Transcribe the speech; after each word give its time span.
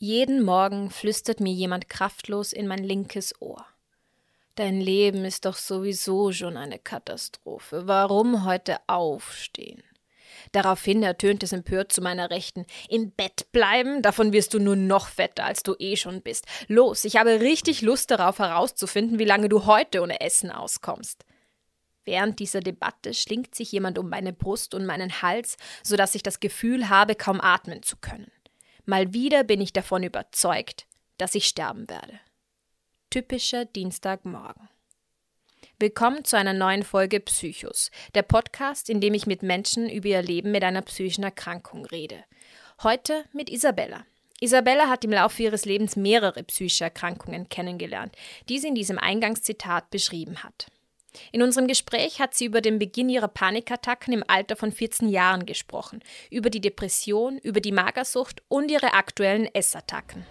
Jeden 0.00 0.44
Morgen 0.44 0.90
flüstert 0.90 1.40
mir 1.40 1.52
jemand 1.52 1.88
kraftlos 1.88 2.52
in 2.52 2.68
mein 2.68 2.84
linkes 2.84 3.34
Ohr. 3.42 3.66
Dein 4.54 4.80
Leben 4.80 5.24
ist 5.24 5.44
doch 5.44 5.56
sowieso 5.56 6.30
schon 6.30 6.56
eine 6.56 6.78
Katastrophe. 6.78 7.88
Warum 7.88 8.44
heute 8.44 8.76
aufstehen? 8.86 9.82
Daraufhin 10.52 11.02
ertönt 11.02 11.42
es 11.42 11.52
empört 11.52 11.92
zu 11.92 12.00
meiner 12.00 12.30
Rechten. 12.30 12.64
Im 12.88 13.10
Bett 13.10 13.50
bleiben? 13.50 14.00
Davon 14.00 14.32
wirst 14.32 14.54
du 14.54 14.60
nur 14.60 14.76
noch 14.76 15.08
fetter, 15.08 15.44
als 15.44 15.64
du 15.64 15.74
eh 15.80 15.96
schon 15.96 16.22
bist. 16.22 16.46
Los, 16.68 17.04
ich 17.04 17.16
habe 17.16 17.40
richtig 17.40 17.82
Lust 17.82 18.12
darauf 18.12 18.38
herauszufinden, 18.38 19.18
wie 19.18 19.24
lange 19.24 19.48
du 19.48 19.66
heute 19.66 20.00
ohne 20.00 20.20
Essen 20.20 20.52
auskommst. 20.52 21.24
Während 22.04 22.38
dieser 22.38 22.60
Debatte 22.60 23.14
schlingt 23.14 23.56
sich 23.56 23.72
jemand 23.72 23.98
um 23.98 24.08
meine 24.08 24.32
Brust 24.32 24.74
und 24.74 24.86
meinen 24.86 25.22
Hals, 25.22 25.56
so 25.82 25.96
dass 25.96 26.14
ich 26.14 26.22
das 26.22 26.38
Gefühl 26.38 26.88
habe, 26.88 27.16
kaum 27.16 27.40
atmen 27.40 27.82
zu 27.82 27.96
können. 27.96 28.30
Mal 28.88 29.12
wieder 29.12 29.44
bin 29.44 29.60
ich 29.60 29.74
davon 29.74 30.02
überzeugt, 30.02 30.86
dass 31.18 31.34
ich 31.34 31.44
sterben 31.44 31.90
werde. 31.90 32.20
Typischer 33.10 33.66
Dienstagmorgen. 33.66 34.70
Willkommen 35.78 36.24
zu 36.24 36.38
einer 36.38 36.54
neuen 36.54 36.82
Folge 36.84 37.20
Psychos, 37.20 37.90
der 38.14 38.22
Podcast, 38.22 38.88
in 38.88 39.02
dem 39.02 39.12
ich 39.12 39.26
mit 39.26 39.42
Menschen 39.42 39.90
über 39.90 40.08
ihr 40.08 40.22
Leben 40.22 40.52
mit 40.52 40.64
einer 40.64 40.80
psychischen 40.80 41.22
Erkrankung 41.22 41.84
rede. 41.84 42.24
Heute 42.82 43.26
mit 43.34 43.50
Isabella. 43.50 44.06
Isabella 44.40 44.88
hat 44.88 45.04
im 45.04 45.12
Laufe 45.12 45.42
ihres 45.42 45.66
Lebens 45.66 45.94
mehrere 45.96 46.42
psychische 46.44 46.84
Erkrankungen 46.84 47.50
kennengelernt, 47.50 48.16
die 48.48 48.58
sie 48.58 48.68
in 48.68 48.74
diesem 48.74 48.98
Eingangszitat 48.98 49.90
beschrieben 49.90 50.42
hat. 50.42 50.68
In 51.32 51.42
unserem 51.42 51.66
Gespräch 51.66 52.20
hat 52.20 52.34
sie 52.34 52.46
über 52.46 52.60
den 52.60 52.78
Beginn 52.78 53.08
ihrer 53.08 53.28
Panikattacken 53.28 54.12
im 54.12 54.24
Alter 54.26 54.56
von 54.56 54.72
14 54.72 55.08
Jahren 55.08 55.46
gesprochen, 55.46 56.00
über 56.30 56.50
die 56.50 56.60
Depression, 56.60 57.38
über 57.38 57.60
die 57.60 57.72
Magersucht 57.72 58.42
und 58.48 58.70
ihre 58.70 58.94
aktuellen 58.94 59.46
Essattacken. 59.54 60.26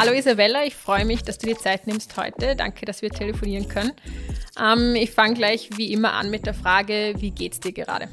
Hallo 0.00 0.12
Isabella, 0.12 0.64
ich 0.64 0.74
freue 0.76 1.04
mich, 1.04 1.24
dass 1.24 1.36
du 1.36 1.46
dir 1.46 1.58
Zeit 1.58 1.86
nimmst 1.86 2.16
heute. 2.16 2.56
Danke, 2.56 2.86
dass 2.86 3.02
wir 3.02 3.10
telefonieren 3.10 3.68
können. 3.68 3.92
Ähm, 4.58 4.94
ich 4.94 5.10
fange 5.10 5.34
gleich 5.34 5.68
wie 5.76 5.92
immer 5.92 6.14
an 6.14 6.30
mit 6.30 6.46
der 6.46 6.54
Frage, 6.54 7.12
wie 7.18 7.30
geht's 7.30 7.60
dir 7.60 7.72
gerade? 7.72 8.08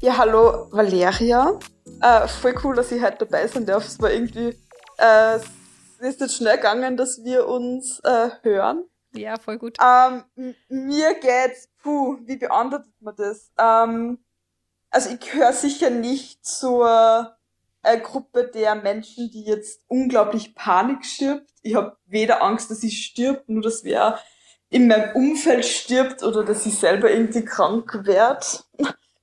Ja, 0.00 0.18
hallo 0.18 0.66
Valeria. 0.72 1.56
Äh, 2.02 2.26
voll 2.26 2.56
cool, 2.64 2.74
dass 2.74 2.90
ich 2.90 3.00
heute 3.00 3.26
dabei 3.26 3.46
sein 3.46 3.64
darf. 3.64 3.86
Es 3.86 4.00
war 4.00 4.10
irgendwie, 4.10 4.58
äh, 4.96 5.36
es 5.36 5.44
ist 6.00 6.20
jetzt 6.20 6.34
schnell 6.34 6.56
gegangen, 6.56 6.96
dass 6.96 7.22
wir 7.22 7.46
uns 7.46 8.00
äh, 8.00 8.30
hören. 8.42 8.86
Ja, 9.12 9.38
voll 9.38 9.58
gut. 9.58 9.76
Ähm, 9.80 10.24
mir 10.68 11.14
geht's, 11.14 11.68
puh, 11.80 12.18
wie 12.24 12.38
beantwortet 12.38 12.90
man 12.98 13.14
das? 13.14 13.52
Ähm, 13.56 14.18
also 14.90 15.10
ich 15.10 15.20
gehöre 15.20 15.52
sicher 15.52 15.90
nicht 15.90 16.44
zur 16.44 17.37
äh, 17.82 17.98
Gruppe 17.98 18.44
der 18.44 18.74
Menschen, 18.74 19.30
die 19.30 19.44
jetzt 19.44 19.82
unglaublich 19.88 20.54
Panik 20.54 21.04
stirbt. 21.04 21.50
Ich 21.62 21.74
habe 21.74 21.96
weder 22.06 22.42
Angst, 22.42 22.70
dass 22.70 22.82
ich 22.82 23.04
stirb, 23.04 23.44
nur 23.48 23.62
dass 23.62 23.84
wer 23.84 24.18
in 24.70 24.86
meinem 24.86 25.14
Umfeld 25.14 25.64
stirbt 25.64 26.22
oder 26.22 26.44
dass 26.44 26.66
ich 26.66 26.78
selber 26.78 27.10
irgendwie 27.10 27.44
krank 27.44 28.00
werde 28.04 28.46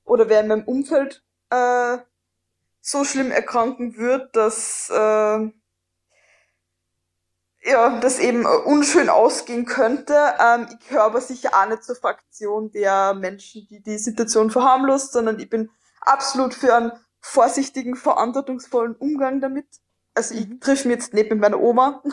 oder 0.03 0.29
wer 0.29 0.41
in 0.41 0.47
meinem 0.47 0.63
Umfeld 0.63 1.23
äh, 1.49 1.97
so 2.81 3.03
schlimm 3.03 3.31
erkranken 3.31 3.97
wird, 3.97 4.35
dass 4.35 4.89
äh, 4.89 5.49
ja, 7.67 7.99
das 7.99 8.19
eben 8.19 8.45
unschön 8.45 9.09
ausgehen 9.09 9.65
könnte. 9.65 10.15
Ähm, 10.39 10.67
ich 10.69 10.87
gehöre 10.87 11.03
aber 11.03 11.21
sicher 11.21 11.49
auch 11.53 11.67
nicht 11.67 11.83
zur 11.83 11.95
Fraktion 11.95 12.71
der 12.71 13.15
Menschen, 13.15 13.67
die 13.67 13.81
die 13.81 13.97
Situation 13.97 14.51
verharmlost, 14.51 15.13
sondern 15.13 15.39
ich 15.39 15.49
bin 15.49 15.71
absolut 16.01 16.53
für 16.53 16.75
einen 16.75 16.91
vorsichtigen, 17.25 17.95
verantwortungsvollen 17.95 18.95
Umgang 18.95 19.41
damit. 19.41 19.65
Also 20.13 20.35
ich 20.35 20.47
mhm. 20.47 20.59
triff 20.59 20.85
mich 20.85 20.95
jetzt 20.95 21.13
nicht 21.13 21.31
mit 21.31 21.39
meiner 21.39 21.59
Oma, 21.59 22.03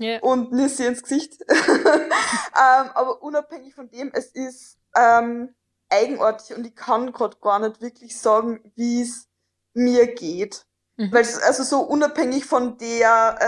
yeah. 0.00 0.20
und 0.20 0.52
nicht 0.52 0.76
sie 0.76 0.86
ins 0.86 1.02
Gesicht. 1.02 1.40
ähm, 1.50 2.90
aber 2.94 3.20
unabhängig 3.22 3.74
von 3.74 3.90
dem, 3.90 4.10
es 4.14 4.26
ist 4.26 4.78
ähm, 4.96 5.54
eigenartig 5.88 6.56
und 6.56 6.66
ich 6.66 6.76
kann 6.76 7.12
gerade 7.12 7.36
gar 7.40 7.58
nicht 7.58 7.82
wirklich 7.82 8.16
sagen, 8.16 8.60
wie 8.76 9.02
es 9.02 9.28
mir 9.74 10.06
geht. 10.14 10.66
Mhm. 10.96 11.12
Weil 11.12 11.22
es 11.22 11.38
also 11.42 11.64
so 11.64 11.80
unabhängig 11.80 12.44
von 12.44 12.78
der 12.78 13.38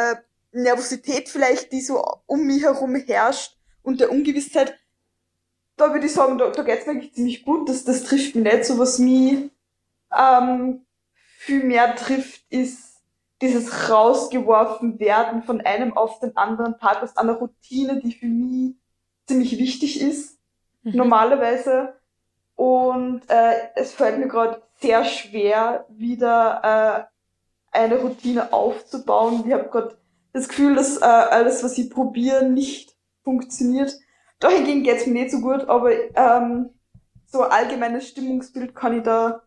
äh, 0.53 0.59
Nervosität 0.59 1.29
vielleicht, 1.29 1.73
die 1.73 1.81
so 1.81 2.05
um 2.27 2.47
mich 2.47 2.65
herum 2.65 2.97
herrscht 2.97 3.57
und 3.83 4.01
der 4.01 4.11
Ungewissheit, 4.11 4.77
da 5.77 5.93
würde 5.93 6.07
ich 6.07 6.13
sagen, 6.13 6.37
da, 6.37 6.51
da 6.51 6.63
geht's 6.65 6.85
mir 6.85 6.93
eigentlich 6.93 7.15
ziemlich 7.15 7.45
gut. 7.45 7.69
Das, 7.69 7.85
das 7.85 8.03
trifft 8.03 8.35
mich 8.35 8.45
nicht. 8.45 8.65
So 8.65 8.77
was 8.79 8.99
mich 8.99 9.51
ähm, 10.17 10.85
viel 11.43 11.65
mehr 11.65 11.97
trifft, 11.97 12.45
ist 12.51 13.03
dieses 13.41 13.91
rausgeworfen 13.91 15.01
werden 15.01 15.43
von 15.43 15.61
einem 15.61 15.97
auf 15.97 16.21
den 16.21 16.37
anderen 16.37 16.79
Tag 16.79 17.03
aus 17.03 17.17
einer 17.17 17.33
Routine, 17.33 18.01
die 18.01 18.13
für 18.13 18.27
mich 18.27 18.77
ziemlich 19.27 19.59
wichtig 19.59 20.01
ist, 20.01 20.39
mhm. 20.85 20.97
normalerweise. 20.97 21.95
Und 22.55 23.23
äh, 23.29 23.55
es 23.75 23.93
fällt 23.93 24.21
mir 24.21 24.29
gerade 24.29 24.63
sehr 24.81 25.05
schwer, 25.05 25.85
wieder 25.89 27.09
äh, 27.73 27.77
eine 27.77 27.99
Routine 27.99 28.53
aufzubauen. 28.53 29.43
Ich 29.45 29.53
habe 29.53 29.69
gerade 29.69 29.99
das 30.33 30.49
Gefühl, 30.49 30.77
dass 30.77 30.99
äh, 30.99 31.05
alles, 31.05 31.65
was 31.65 31.77
ich 31.77 31.91
probiere, 31.91 32.45
nicht 32.45 32.95
funktioniert. 33.25 33.99
Dahingegen 34.39 34.85
geht's 34.85 35.07
mir 35.07 35.15
nicht 35.15 35.33
so 35.33 35.41
gut, 35.41 35.69
aber 35.69 35.91
ähm, 36.15 36.71
so 37.27 37.43
ein 37.43 37.51
allgemeines 37.51 38.07
Stimmungsbild 38.07 38.77
kann 38.77 38.97
ich 38.97 39.03
da 39.03 39.43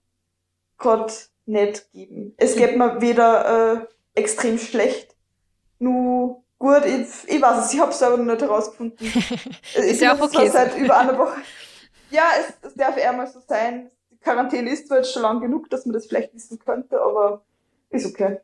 gerade 0.78 1.14
nicht 1.46 1.92
geben. 1.92 2.34
Es 2.38 2.56
geht 2.56 2.78
mir 2.78 3.02
weder 3.02 3.74
äh, 3.74 4.20
extrem 4.20 4.58
schlecht, 4.58 5.16
nur 5.80 6.44
gut, 6.58 6.86
ich, 6.86 7.08
ich 7.28 7.42
weiß 7.42 7.66
es, 7.66 7.74
ich 7.74 7.80
habe 7.80 7.92
es 7.92 8.02
aber 8.02 8.18
noch 8.18 8.26
nicht 8.26 8.42
herausgefunden. 8.42 9.08
ist 9.76 10.02
ja 10.02 10.16
auch 10.16 10.22
okay. 10.22 10.50
Seit 10.50 10.78
über 10.78 10.98
einer 10.98 11.18
Woche. 11.18 11.42
Ja, 12.10 12.30
es, 12.40 12.70
es 12.70 12.76
darf 12.76 12.98
eher 12.98 13.14
mal 13.14 13.28
so 13.28 13.40
sein. 13.40 13.92
Die 14.12 14.18
Quarantäne 14.18 14.72
ist 14.72 14.88
zwar 14.88 14.98
jetzt 14.98 15.12
schon 15.12 15.24
lang 15.24 15.42
genug, 15.42 15.70
dass 15.70 15.86
man 15.86 15.94
das 15.94 16.08
vielleicht 16.08 16.34
wissen 16.34 16.60
könnte, 16.60 17.02
aber 17.02 17.46
ist 17.90 18.06
okay. 18.06 18.40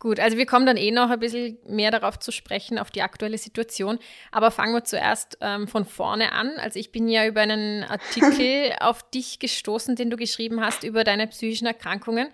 Gut, 0.00 0.18
also 0.18 0.38
wir 0.38 0.46
kommen 0.46 0.64
dann 0.64 0.78
eh 0.78 0.90
noch 0.90 1.10
ein 1.10 1.20
bisschen 1.20 1.58
mehr 1.66 1.90
darauf 1.90 2.18
zu 2.18 2.32
sprechen, 2.32 2.78
auf 2.78 2.90
die 2.90 3.02
aktuelle 3.02 3.36
Situation. 3.36 3.98
Aber 4.32 4.50
fangen 4.50 4.72
wir 4.72 4.82
zuerst 4.82 5.36
ähm, 5.42 5.68
von 5.68 5.84
vorne 5.84 6.32
an. 6.32 6.52
Also 6.56 6.78
ich 6.78 6.90
bin 6.90 7.06
ja 7.06 7.26
über 7.26 7.42
einen 7.42 7.84
Artikel 7.88 8.72
auf 8.80 9.08
dich 9.10 9.38
gestoßen, 9.40 9.96
den 9.96 10.08
du 10.08 10.16
geschrieben 10.16 10.62
hast 10.62 10.84
über 10.84 11.04
deine 11.04 11.26
psychischen 11.26 11.66
Erkrankungen. 11.66 12.28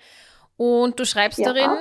Und 0.56 1.00
du 1.00 1.04
schreibst 1.04 1.40
ja. 1.40 1.52
darin, 1.52 1.76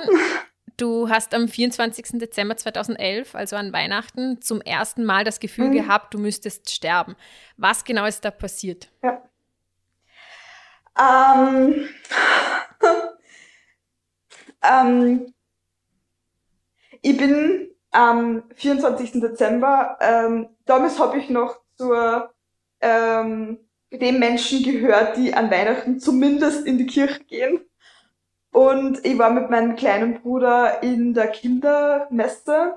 du 0.76 1.08
hast 1.08 1.32
am 1.34 1.46
24. 1.46 2.18
Dezember 2.18 2.56
2011, 2.56 3.36
also 3.36 3.54
an 3.54 3.72
Weihnachten, 3.72 4.42
zum 4.42 4.60
ersten 4.60 5.04
Mal 5.04 5.22
das 5.22 5.38
Gefühl 5.38 5.68
mhm. 5.68 5.74
gehabt, 5.74 6.12
du 6.12 6.18
müsstest 6.18 6.68
sterben. 6.68 7.14
Was 7.56 7.84
genau 7.84 8.06
ist 8.06 8.24
da 8.24 8.32
passiert? 8.32 8.90
Ja. 9.04 9.22
Ähm, 10.98 11.88
ähm, 14.68 15.32
ich 17.06 17.16
bin 17.16 17.70
am 17.92 18.42
24. 18.56 19.20
Dezember, 19.20 19.96
ähm, 20.00 20.48
damals 20.64 20.98
habe 20.98 21.18
ich 21.18 21.30
noch 21.30 21.60
zur 21.76 22.30
ähm, 22.80 23.58
den 23.92 24.18
Menschen 24.18 24.64
gehört, 24.64 25.16
die 25.16 25.32
an 25.32 25.48
Weihnachten 25.48 26.00
zumindest 26.00 26.66
in 26.66 26.78
die 26.78 26.86
Kirche 26.86 27.22
gehen. 27.22 27.60
Und 28.50 29.04
ich 29.06 29.16
war 29.18 29.30
mit 29.30 29.50
meinem 29.50 29.76
kleinen 29.76 30.20
Bruder 30.20 30.82
in 30.82 31.14
der 31.14 31.28
Kindermesse. 31.28 32.74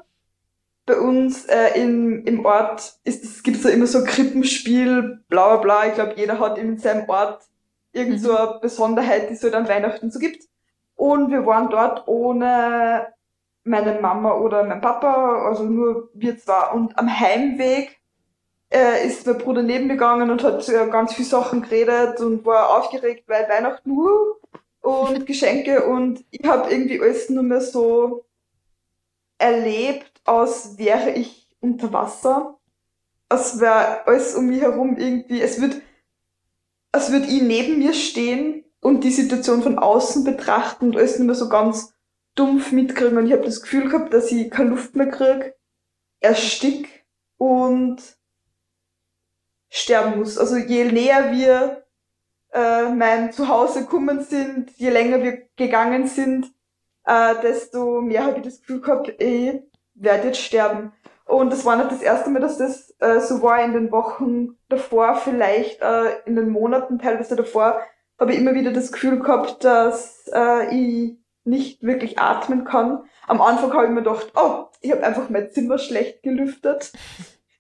Bei 0.85 0.99
uns 0.99 1.45
äh, 1.45 1.81
in, 1.81 2.23
im 2.27 2.45
Ort 2.45 2.99
ist 3.03 3.23
es 3.23 3.41
gibt 3.41 3.57
so 3.57 3.69
immer 3.69 3.87
so 3.87 4.03
Krippenspiel, 4.03 5.23
bla 5.27 5.55
bla 5.55 5.57
bla. 5.57 5.87
Ich 5.87 5.95
glaube, 5.95 6.13
jeder 6.17 6.39
hat 6.39 6.59
in 6.59 6.77
seinem 6.77 7.09
Ort 7.09 7.41
irgend 7.93 8.21
mhm. 8.21 8.25
so 8.25 8.37
eine 8.37 8.59
Besonderheit, 8.59 9.29
die 9.29 9.33
es 9.33 9.43
halt 9.43 9.55
an 9.55 9.67
Weihnachten 9.67 10.11
so 10.11 10.19
gibt. 10.19 10.43
Und 10.93 11.31
wir 11.31 11.47
waren 11.47 11.71
dort 11.71 12.07
ohne 12.07 13.07
meine 13.69 14.01
Mama 14.01 14.33
oder 14.33 14.63
mein 14.63 14.81
Papa, 14.81 15.47
also 15.47 15.63
nur 15.63 16.09
wir 16.13 16.37
zwei. 16.37 16.71
Und 16.73 16.97
am 16.97 17.07
Heimweg 17.07 17.99
äh, 18.73 19.07
ist 19.07 19.25
mein 19.25 19.37
Bruder 19.37 19.61
neben 19.61 19.87
mir 19.87 19.93
gegangen 19.93 20.29
und 20.29 20.43
hat 20.43 20.67
äh, 20.67 20.87
ganz 20.89 21.13
viele 21.13 21.27
Sachen 21.27 21.61
geredet 21.61 22.19
und 22.19 22.45
war 22.45 22.77
aufgeregt, 22.77 23.23
weil 23.27 23.47
Weihnachten 23.47 23.91
uh, 23.91 24.35
und 24.81 25.25
Geschenke 25.25 25.85
und 25.85 26.25
ich 26.31 26.45
habe 26.47 26.69
irgendwie 26.69 26.99
alles 26.99 27.29
nur 27.29 27.43
mehr 27.43 27.61
so 27.61 28.25
erlebt, 29.37 30.21
als 30.25 30.77
wäre 30.77 31.11
ich 31.11 31.55
unter 31.61 31.93
Wasser. 31.93 32.57
Als 33.29 33.59
wäre 33.59 34.07
alles 34.07 34.35
um 34.35 34.47
mich 34.47 34.61
herum 34.61 34.97
irgendwie, 34.97 35.41
es 35.41 35.61
wird, 35.61 35.81
als 36.91 37.11
würde 37.11 37.27
ich 37.27 37.43
neben 37.43 37.77
mir 37.77 37.93
stehen 37.93 38.65
und 38.81 39.03
die 39.03 39.11
Situation 39.11 39.61
von 39.61 39.77
außen 39.77 40.23
betrachten 40.23 40.87
und 40.87 40.97
alles 40.97 41.19
nur 41.19 41.27
mehr 41.27 41.35
so 41.35 41.47
ganz 41.47 41.93
dumpf 42.39 42.71
mitkriegen 42.71 43.17
und 43.17 43.27
ich 43.27 43.33
habe 43.33 43.43
das 43.43 43.61
Gefühl 43.61 43.89
gehabt, 43.89 44.13
dass 44.13 44.31
ich 44.31 44.49
keine 44.49 44.69
Luft 44.69 44.95
mehr 44.95 45.09
krieg, 45.09 45.55
erstick 46.21 47.05
und 47.37 48.01
sterben 49.69 50.19
muss. 50.19 50.37
Also 50.37 50.55
je 50.55 50.85
näher 50.85 51.31
wir 51.31 51.83
äh, 52.53 52.89
mein 52.89 53.31
Zuhause 53.31 53.81
gekommen 53.81 54.21
sind, 54.21 54.71
je 54.77 54.89
länger 54.89 55.21
wir 55.21 55.49
gegangen 55.57 56.07
sind, 56.07 56.51
äh, 57.05 57.35
desto 57.41 58.01
mehr 58.01 58.25
habe 58.25 58.37
ich 58.37 58.43
das 58.43 58.61
Gefühl 58.61 58.81
gehabt, 58.81 59.09
ich 59.21 59.61
werde 59.95 60.27
jetzt 60.27 60.41
sterben. 60.41 60.93
Und 61.25 61.51
das 61.51 61.65
war 61.65 61.75
nicht 61.75 61.91
das 61.91 62.01
erste 62.01 62.29
Mal, 62.29 62.39
dass 62.39 62.57
das 62.57 62.95
äh, 62.99 63.19
so 63.19 63.43
war 63.43 63.63
in 63.63 63.73
den 63.73 63.91
Wochen 63.91 64.57
davor, 64.67 65.15
vielleicht 65.15 65.81
äh, 65.81 66.21
in 66.25 66.35
den 66.35 66.49
Monaten 66.49 66.97
teilweise 66.97 67.35
davor, 67.35 67.81
habe 68.19 68.33
ich 68.33 68.39
immer 68.39 68.55
wieder 68.55 68.71
das 68.71 68.91
Gefühl 68.91 69.19
gehabt, 69.19 69.63
dass 69.63 70.27
äh, 70.33 70.75
ich 70.75 71.18
nicht 71.43 71.83
wirklich 71.83 72.19
atmen 72.19 72.65
kann. 72.65 73.03
Am 73.27 73.41
Anfang 73.41 73.73
habe 73.73 73.85
ich 73.85 73.91
mir 73.91 74.03
gedacht, 74.03 74.31
oh, 74.35 74.65
ich 74.81 74.91
habe 74.91 75.03
einfach 75.03 75.29
mein 75.29 75.51
Zimmer 75.51 75.77
schlecht 75.77 76.23
gelüftet. 76.23 76.91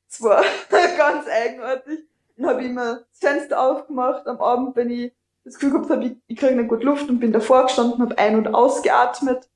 Das 0.09 0.21
war 0.21 0.43
ganz 0.97 1.27
eigenartig. 1.27 1.99
Dann 2.37 2.49
habe 2.49 2.61
ich 2.61 2.69
immer 2.69 3.01
das 3.11 3.19
Fenster 3.19 3.61
aufgemacht 3.61 4.27
am 4.27 4.39
Abend, 4.39 4.75
wenn 4.75 4.89
ich 4.89 5.13
das 5.43 5.55
Gefühl 5.55 5.71
gehabt 5.71 5.89
habe, 5.89 6.05
ich, 6.05 6.17
ich 6.27 6.37
kriege 6.37 6.55
nicht 6.55 6.69
gut 6.69 6.83
Luft 6.83 7.09
und 7.09 7.19
bin 7.19 7.31
davor 7.31 7.63
gestanden, 7.63 8.01
habe 8.01 8.17
ein- 8.17 8.35
und 8.35 8.47
ausgeatmet. 8.47 9.49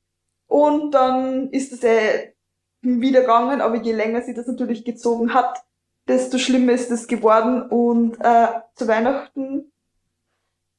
Und 0.48 0.92
dann 0.92 1.50
ist 1.52 1.72
es 1.72 1.84
eh 1.84 2.34
wieder 2.82 3.22
gegangen, 3.22 3.62
aber 3.62 3.78
je 3.78 3.94
länger 3.94 4.22
sie 4.22 4.34
das 4.34 4.48
natürlich 4.48 4.84
gezogen 4.84 5.34
hat, 5.34 5.64
desto 6.08 6.38
schlimmer 6.38 6.74
ist 6.74 6.92
es 6.92 7.08
geworden. 7.08 7.64
Und 7.64 8.18
äh, 8.20 8.48
zu 8.76 8.88
Weihnachten 8.88 9.72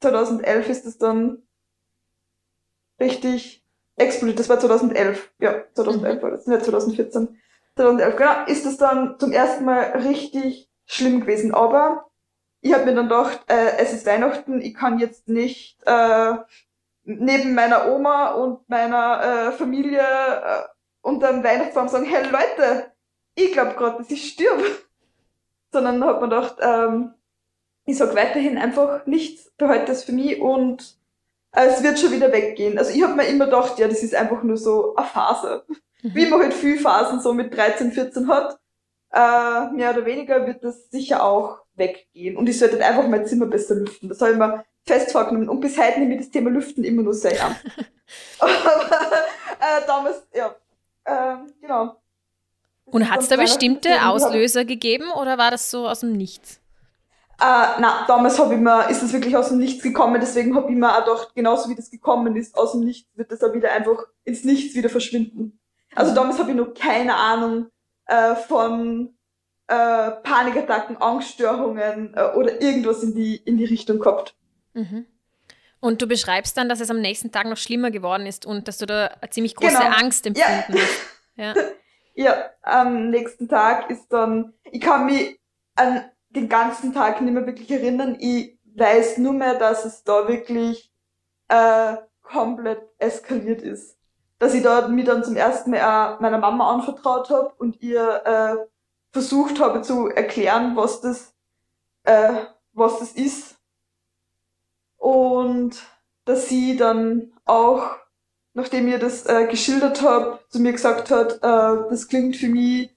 2011 0.01 0.69
ist 0.69 0.87
es 0.87 0.99
dann 0.99 1.44
richtig 3.01 3.65
explodiert. 3.97 4.41
Das 4.41 4.49
war 4.49 4.59
2011. 4.59 5.33
Ja, 5.39 5.65
2011 5.75 6.23
war 6.23 6.31
das, 6.31 6.47
nicht 6.47 6.65
2014. 6.65 7.41
2011, 7.77 8.17
genau, 8.17 8.45
ist 8.47 8.67
es 8.67 8.77
dann 8.77 9.19
zum 9.19 9.33
ersten 9.33 9.65
Mal 9.65 9.83
richtig 10.05 10.71
schlimm 10.87 11.21
gewesen. 11.21 11.55
Aber 11.55 12.11
ich 12.61 12.73
habe 12.73 12.85
mir 12.85 12.95
dann 12.95 13.09
gedacht, 13.09 13.41
äh, 13.49 13.77
es 13.79 13.93
ist 13.93 14.07
Weihnachten, 14.07 14.61
ich 14.61 14.75
kann 14.75 14.99
jetzt 14.99 15.29
nicht 15.29 15.79
äh, 15.87 16.35
neben 17.05 17.55
meiner 17.55 17.93
Oma 17.93 18.31
und 18.31 18.69
meiner 18.69 19.49
äh, 19.49 19.53
Familie 19.53 20.01
äh, 20.01 20.63
unter 21.03 21.33
dem 21.33 21.45
Weihnachtsbaum 21.45 21.89
sagen, 21.89 22.07
hey 22.07 22.25
Leute, 22.25 22.93
ich 23.35 23.53
glaube 23.53 23.75
gerade, 23.75 23.99
dass 23.99 24.11
ich 24.11 24.29
stirb. 24.29 24.63
Sondern 25.73 26.05
hat 26.05 26.21
man 26.21 26.31
gedacht, 26.31 26.57
ähm, 26.61 27.15
ich 27.85 27.99
sag 27.99 28.15
weiterhin 28.15 28.57
einfach 28.57 29.05
nichts, 29.07 29.51
behalte 29.59 29.87
das 29.87 30.05
für 30.05 30.13
mich 30.13 30.41
und 30.41 30.97
es 31.55 31.83
wird 31.83 31.99
schon 31.99 32.13
wieder 32.13 32.33
weggehen. 32.33 32.79
Also 32.79 32.93
ich 32.93 33.03
habe 33.03 33.15
mir 33.15 33.27
immer 33.27 33.47
gedacht, 33.47 33.79
ja, 33.79 33.89
das 33.89 34.03
ist 34.03 34.15
einfach 34.15 34.43
nur 34.43 34.57
so 34.57 34.95
eine 34.97 35.07
Phase. 35.07 35.65
Mhm. 36.03 36.15
Wie 36.15 36.27
man 36.27 36.41
halt 36.41 36.55
viel 36.55 36.79
Phasen 36.79 37.21
so 37.21 37.33
mit 37.33 37.57
13, 37.57 37.93
14 37.93 38.29
hat, 38.29 38.59
äh, 39.13 39.71
mehr 39.73 39.93
oder 39.93 40.05
weniger 40.05 40.47
wird 40.47 40.65
das 40.65 40.91
sicher 40.91 41.23
auch 41.23 41.59
weggehen. 41.75 42.37
Und 42.37 42.49
ich 42.49 42.59
sollte 42.59 42.85
einfach 42.85 43.07
mein 43.07 43.27
Zimmer 43.27 43.47
besser 43.47 43.77
lüften. 43.77 44.09
Das 44.09 44.21
habe 44.21 44.33
ich 44.33 44.39
mir 44.39 44.65
fest 44.87 45.13
vorgenommen. 45.13 45.49
Und 45.49 45.61
bis 45.61 45.79
heute 45.79 46.01
nehme 46.01 46.15
ich 46.15 46.21
das 46.21 46.31
Thema 46.31 46.51
Lüften 46.51 46.85
immer 46.85 47.03
nur 47.03 47.15
sehr 47.15 47.39
ernst. 47.39 47.65
Aber 48.39 48.51
äh, 48.53 49.87
damals, 49.87 50.27
ja, 50.35 50.55
äh, 51.05 51.37
genau. 51.61 51.97
Das 52.87 52.95
Und 52.95 53.11
hat 53.11 53.21
es 53.21 53.29
da 53.29 53.37
bestimmte 53.37 54.07
Auslöser 54.07 54.65
gegeben 54.65 55.11
oder 55.11 55.39
war 55.39 55.51
das 55.51 55.71
so 55.71 55.89
aus 55.89 56.01
dem 56.01 56.13
Nichts? 56.13 56.61
Äh, 57.41 57.81
na, 57.81 58.05
damals 58.07 58.39
hab 58.39 58.53
ich 58.53 58.59
mir, 58.59 58.89
ist 58.89 59.03
das 59.03 59.13
wirklich 59.13 59.37
aus 59.37 59.49
dem 59.49 59.59
Nichts 59.59 59.83
gekommen, 59.83 60.21
deswegen 60.21 60.55
habe 60.55 60.71
ich 60.71 60.77
mir 60.77 60.93
auch 60.93 61.05
gedacht, 61.05 61.35
genauso 61.35 61.69
wie 61.69 61.75
das 61.75 61.91
gekommen 61.91 62.37
ist, 62.37 62.57
aus 62.57 62.73
dem 62.73 62.83
Nichts 62.85 63.11
wird 63.17 63.33
das 63.33 63.43
auch 63.43 63.53
wieder 63.53 63.73
einfach 63.73 64.05
ins 64.25 64.45
Nichts 64.45 64.75
wieder 64.75 64.89
verschwinden. 64.89 65.59
Also 65.95 66.13
mhm. 66.13 66.17
damals 66.17 66.39
habe 66.39 66.51
ich 66.51 66.57
noch 66.57 66.75
keine 66.75 67.17
Ahnung 67.17 67.67
äh, 68.07 68.37
von 68.37 69.15
äh, 69.67 70.11
Panikattacken, 70.23 70.97
Angststörungen 70.99 72.15
äh, 72.15 72.33
oder 72.37 72.61
irgendwas 72.61 73.03
in 73.03 73.15
die, 73.15 73.37
in 73.37 73.57
die 73.57 73.65
Richtung 73.65 73.99
gehabt. 73.99 74.37
Mhm. 74.75 75.07
Und 75.81 76.01
du 76.01 76.07
beschreibst 76.07 76.57
dann, 76.57 76.69
dass 76.69 76.81
es 76.81 76.91
am 76.91 77.01
nächsten 77.01 77.31
Tag 77.31 77.47
noch 77.47 77.59
schlimmer 77.59 77.91
geworden 77.91 78.27
ist 78.27 78.47
und 78.47 78.69
dass 78.69 78.79
du 78.79 78.87
da 78.87 79.07
eine 79.21 79.31
ziemlich 79.31 79.55
große 79.55 79.77
genau. 79.77 79.97
Angst 79.97 80.27
empfunden 80.27 80.77
ja. 80.77 80.83
hast. 80.83 81.01
Ja. 81.37 81.53
ja, 82.15 82.51
am 82.63 83.11
nächsten 83.11 83.49
Tag 83.49 83.91
ist 83.91 84.07
dann, 84.13 84.53
ich 84.71 84.81
kann 84.81 85.07
mich 85.07 85.41
an 85.75 86.05
den 86.35 86.49
ganzen 86.49 86.93
Tag 86.93 87.21
nicht 87.21 87.33
mehr 87.33 87.47
wirklich 87.47 87.71
erinnern. 87.71 88.17
Ich 88.19 88.59
weiß 88.77 89.19
nur 89.19 89.33
mehr, 89.33 89.55
dass 89.55 89.85
es 89.85 90.03
da 90.05 90.29
wirklich 90.29 90.93
äh, 91.49 91.97
komplett 92.23 92.83
eskaliert 92.99 93.63
ist. 93.63 93.97
Dass 94.39 94.55
ich 94.55 94.63
da 94.63 94.89
mir 94.89 95.05
dann 95.05 95.25
zum 95.25 95.37
ersten 95.37 95.71
Mal 95.71 95.83
auch 95.83 96.21
meiner 96.21 96.39
Mama 96.39 96.73
anvertraut 96.73 97.31
habe 97.31 97.53
und 97.59 97.81
ihr 97.81 98.23
äh, 98.25 98.67
versucht 99.13 99.61
habe 99.61 99.83
zu 99.83 100.09
erklären, 100.09 100.75
was 100.77 101.01
das, 101.01 101.35
äh, 102.03 102.35
was 102.73 102.99
das 102.99 103.13
ist. 103.13 103.57
Und 104.97 105.83
dass 106.25 106.49
sie 106.49 106.77
dann 106.77 107.33
auch, 107.45 107.97
nachdem 108.55 108.89
ihr 108.89 108.99
das 108.99 109.27
äh, 109.27 109.47
geschildert 109.47 110.03
habe, 110.03 110.41
zu 110.49 110.59
mir 110.59 110.73
gesagt 110.73 111.11
hat, 111.11 111.35
äh, 111.35 111.89
das 111.91 112.09
klingt 112.09 112.37
für 112.37 112.49
mich 112.49 112.94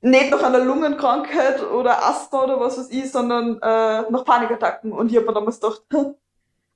nicht 0.00 0.30
nach 0.30 0.42
einer 0.42 0.60
Lungenkrankheit 0.60 1.62
oder 1.70 2.06
Asthma 2.06 2.44
oder 2.44 2.60
was 2.60 2.78
weiß 2.78 2.90
ich, 2.90 3.10
sondern 3.10 3.56
äh, 3.60 4.10
nach 4.10 4.24
Panikattacken. 4.24 4.92
Und 4.92 5.10
ich 5.10 5.16
habe 5.16 5.26
mir 5.26 5.34
damals 5.34 5.60
gedacht, 5.60 5.82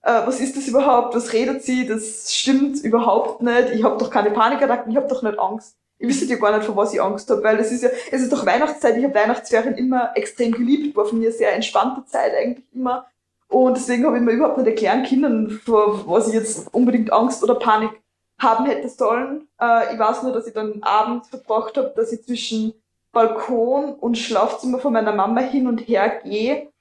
äh, 0.03 0.27
was 0.27 0.41
ist 0.41 0.57
das 0.57 0.67
überhaupt? 0.67 1.15
Was 1.15 1.33
redet 1.33 1.63
sie? 1.63 1.87
Das 1.87 2.35
stimmt 2.35 2.83
überhaupt 2.83 3.43
nicht. 3.43 3.71
Ich 3.71 3.85
habe 3.85 3.97
doch 3.99 4.11
keine 4.11 4.31
Panikattacken, 4.31 4.91
ich 4.91 4.97
habe 4.97 5.09
doch 5.09 5.23
nicht 5.23 5.39
Angst. 5.39 5.77
Ich 5.99 6.09
wüsste 6.09 6.25
ja 6.25 6.37
gar 6.37 6.57
nicht, 6.57 6.67
vor 6.67 6.75
was 6.75 6.93
ich 6.93 7.01
Angst 7.01 7.31
habe, 7.31 7.45
weil 7.45 7.61
es 7.61 7.71
ist 7.71 7.85
ja, 7.85 7.91
es 8.11 8.23
ist 8.23 8.33
doch 8.33 8.45
Weihnachtszeit, 8.45 8.97
ich 8.97 9.05
habe 9.05 9.15
Weihnachtsferien 9.15 9.77
immer 9.77 10.11
extrem 10.17 10.51
geliebt, 10.51 10.97
war 10.97 11.05
von 11.05 11.21
mir 11.21 11.31
sehr 11.31 11.55
entspannte 11.55 12.05
Zeit 12.07 12.35
eigentlich 12.35 12.67
immer. 12.75 13.07
Und 13.47 13.77
deswegen 13.77 14.05
habe 14.07 14.17
ich 14.17 14.23
mir 14.23 14.33
überhaupt 14.33 14.59
nicht 14.59 14.67
erklären 14.67 15.05
können, 15.05 15.61
vor 15.65 16.09
was 16.09 16.27
ich 16.27 16.35
jetzt 16.35 16.75
unbedingt 16.75 17.13
Angst 17.13 17.45
oder 17.45 17.55
Panik 17.55 17.91
haben 18.39 18.67
hätte 18.67 18.89
sollen. 18.89 19.47
Äh, 19.61 19.95
ich 19.95 19.99
weiß 20.01 20.25
nur, 20.25 20.33
dass 20.33 20.49
ich 20.49 20.55
dann 20.55 20.83
Abend 20.83 21.27
verbracht 21.27 21.77
habe, 21.77 21.93
dass 21.95 22.11
ich 22.11 22.25
zwischen 22.25 22.75
Balkon 23.13 23.95
und 23.95 24.17
Schlafzimmer 24.17 24.79
von 24.79 24.93
meiner 24.93 25.13
Mama 25.13 25.41
hin 25.43 25.67
und 25.67 25.79
her 25.79 26.21
gehe, 26.25 26.73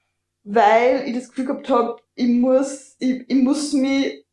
weil 0.44 1.04
ich 1.06 1.14
das 1.14 1.28
Gefühl 1.28 1.46
gehabt 1.46 1.68
habe, 1.68 1.96
ich 2.14 2.28
muss, 2.28 2.96
ich, 2.98 3.24
ich 3.28 3.36
muss 3.36 3.72
mich 3.72 4.24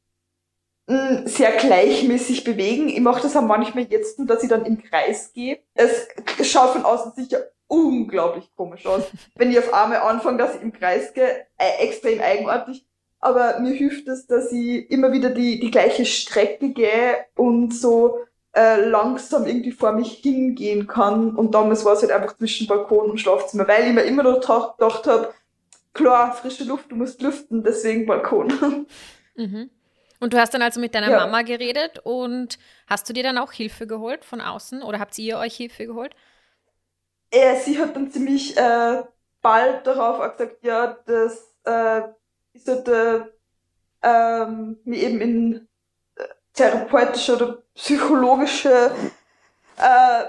mh, 0.88 1.22
mm, 1.22 1.28
sehr 1.28 1.52
gleichmäßig 1.52 2.44
bewegen. 2.44 2.90
Ich 2.90 3.02
mache 3.02 3.22
das 3.22 3.36
auch 3.36 3.42
manchmal 3.42 3.86
jetzt 3.86 4.18
nur, 4.18 4.28
dass 4.28 4.44
ich 4.44 4.50
dann 4.50 4.66
im 4.66 4.82
Kreis 4.82 5.34
gehe. 5.34 5.60
Es 5.74 6.08
schaut 6.44 6.72
von 6.72 6.86
außen 6.86 7.14
sicher 7.16 7.44
unglaublich 7.68 8.50
komisch 8.56 8.86
aus, 8.86 9.04
wenn 9.36 9.52
ich 9.52 9.60
auf 9.60 9.74
einmal 9.74 10.00
anfange, 10.00 10.38
dass 10.38 10.56
ich 10.56 10.62
im 10.62 10.74
Kreis 10.74 11.14
gehe, 11.14 11.46
äh, 11.58 11.84
extrem 11.84 12.20
eigenartig. 12.20 12.86
Aber 13.22 13.60
mir 13.60 13.74
hilft 13.74 14.08
es, 14.08 14.28
dass 14.28 14.52
ich 14.52 14.90
immer 14.90 15.12
wieder 15.12 15.30
die, 15.30 15.60
die 15.60 15.72
gleiche 15.72 16.06
Strecke 16.06 16.70
gehe 16.70 17.26
und 17.36 17.74
so 17.74 18.20
äh, 18.54 18.82
langsam 18.82 19.46
irgendwie 19.46 19.72
vor 19.72 19.92
mich 19.92 20.14
hingehen 20.14 20.88
kann. 20.88 21.36
Und 21.36 21.54
damals 21.54 21.86
war 21.86 21.94
es 21.94 22.02
halt 22.02 22.12
einfach 22.12 22.36
zwischen 22.38 22.68
Balkon 22.68 23.12
und 23.12 23.20
Schlafzimmer, 23.20 23.68
weil 23.68 23.88
ich 23.88 23.94
mir 23.94 24.04
immer 24.04 24.24
noch 24.24 24.42
gedacht 24.78 25.08
habe, 25.08 25.34
klar, 25.94 26.34
frische 26.34 26.64
Luft, 26.64 26.92
du 26.92 26.96
musst 26.96 27.22
lüften, 27.22 27.64
deswegen 27.64 28.06
Balkon. 28.06 28.88
Mhm. 29.36 29.70
Und 30.20 30.34
du 30.34 30.38
hast 30.38 30.54
dann 30.54 30.62
also 30.62 30.82
mit 30.82 30.96
deiner 30.96 31.10
ja. 31.10 31.20
Mama 31.20 31.44
geredet 31.44 32.00
und 32.04 32.60
hast 32.88 33.08
du 33.08 33.14
dir 33.14 33.24
dann 33.24 33.38
auch 33.38 33.54
Hilfe 33.54 33.88
geholt 33.88 34.26
von 34.26 34.42
außen 34.42 34.84
oder 34.84 35.00
habt 35.00 35.18
ihr 35.18 35.38
euch 35.38 35.56
Hilfe 35.56 35.86
geholt? 35.86 36.14
Ja, 37.34 37.56
sie 37.56 37.80
hat 37.80 37.96
dann 37.96 38.12
ziemlich 38.12 38.58
äh, 38.58 39.04
bald 39.42 39.88
darauf 39.88 40.20
auch 40.20 40.36
gesagt, 40.36 40.64
ja, 40.64 40.98
dass 41.06 41.56
äh, 41.64 42.02
ich 42.52 42.64
sollte 42.64 43.34
ähm, 44.02 44.80
mich 44.84 45.04
eben 45.04 45.22
in 45.22 45.68
therapeutische 46.54 47.36
oder 47.36 47.64
psychologische 47.80 48.92
äh, 49.78 50.26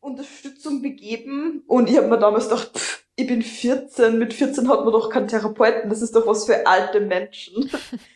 Unterstützung 0.00 0.82
begeben. 0.82 1.64
Und 1.66 1.88
ich 1.88 1.96
habe 1.96 2.08
mir 2.08 2.18
damals 2.18 2.48
gedacht, 2.48 2.76
pff, 2.76 3.04
ich 3.16 3.26
bin 3.26 3.42
14, 3.42 4.18
mit 4.18 4.32
14 4.32 4.68
hat 4.68 4.84
man 4.84 4.92
doch 4.92 5.10
keinen 5.10 5.28
Therapeuten, 5.28 5.90
das 5.90 6.02
ist 6.02 6.14
doch 6.14 6.26
was 6.26 6.44
für 6.44 6.66
alte 6.66 7.00
Menschen. 7.00 7.70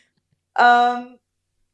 ähm, 0.57 1.19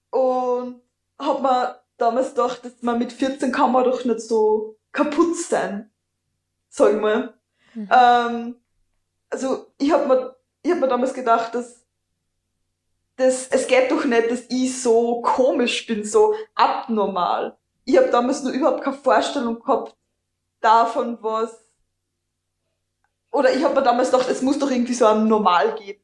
und 0.10 0.82
habe 1.20 1.42
mir 1.42 1.82
damals 1.98 2.30
gedacht, 2.30 2.66
dass 2.66 2.82
man 2.82 3.00
mit 3.00 3.14
14 3.14 3.52
kann 3.52 3.72
man 3.72 3.84
doch 3.84 4.04
nicht 4.04 4.22
so 4.22 4.78
kaputt 4.92 5.38
sein, 5.38 5.90
sag 6.70 6.94
ich 6.94 7.00
mal. 7.00 7.34
Mhm. 7.74 7.90
Ähm, 7.92 8.56
also 9.30 9.68
ich 9.78 9.92
habe 9.92 10.08
mir, 10.08 10.36
ich 10.64 10.72
hab 10.72 10.80
mir 10.80 10.88
damals 10.88 11.14
gedacht, 11.14 11.56
dass 11.56 11.81
das, 13.18 13.48
es 13.48 13.68
geht 13.68 13.92
doch 13.92 14.06
nicht, 14.06 14.32
dass 14.32 14.46
ich 14.50 14.82
so 14.82 15.22
komisch 15.22 15.86
bin, 15.86 16.04
so 16.04 16.34
abnormal. 16.56 17.58
Ich 17.86 17.98
habe 17.98 18.10
damals 18.10 18.44
nur 18.44 18.54
überhaupt 18.54 18.84
keine 18.84 18.98
Vorstellung 18.98 19.60
gehabt 19.60 19.96
davon, 20.60 21.18
was. 21.22 21.66
Oder 23.32 23.54
ich 23.54 23.64
habe 23.64 23.76
mir 23.76 23.84
damals 23.84 24.12
gedacht, 24.12 24.30
es 24.30 24.42
muss 24.42 24.60
doch 24.60 24.70
irgendwie 24.70 24.94
so 24.94 25.06
ein 25.06 25.28
Normal 25.28 25.76
geben. 25.76 26.02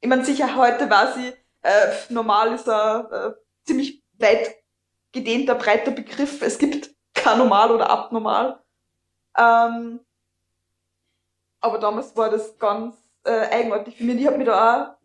Ich 0.00 0.08
meine, 0.08 0.24
sicher 0.24 0.56
heute 0.56 0.88
weiß 0.88 1.16
ich, 1.16 1.34
äh, 1.62 1.92
normal 2.10 2.54
ist 2.54 2.64
da 2.64 3.00
äh, 3.28 3.34
ziemlich 3.64 4.02
weit 4.18 4.54
gedehnter, 5.12 5.54
breiter 5.54 5.90
Begriff. 5.90 6.42
Es 6.42 6.58
gibt 6.58 6.94
kein 7.14 7.38
normal 7.38 7.72
oder 7.72 7.90
abnormal. 7.90 8.62
Ähm, 9.36 10.00
aber 11.60 11.78
damals 11.78 12.16
war 12.16 12.30
das 12.30 12.56
ganz 12.58 12.94
äh, 13.24 13.48
eigenartig 13.48 13.96
für 13.96 14.04
mich. 14.04 14.20
Ich 14.20 14.26
habe 14.26 14.38
mich 14.38 14.46
da 14.46 14.92
auch 14.92 14.95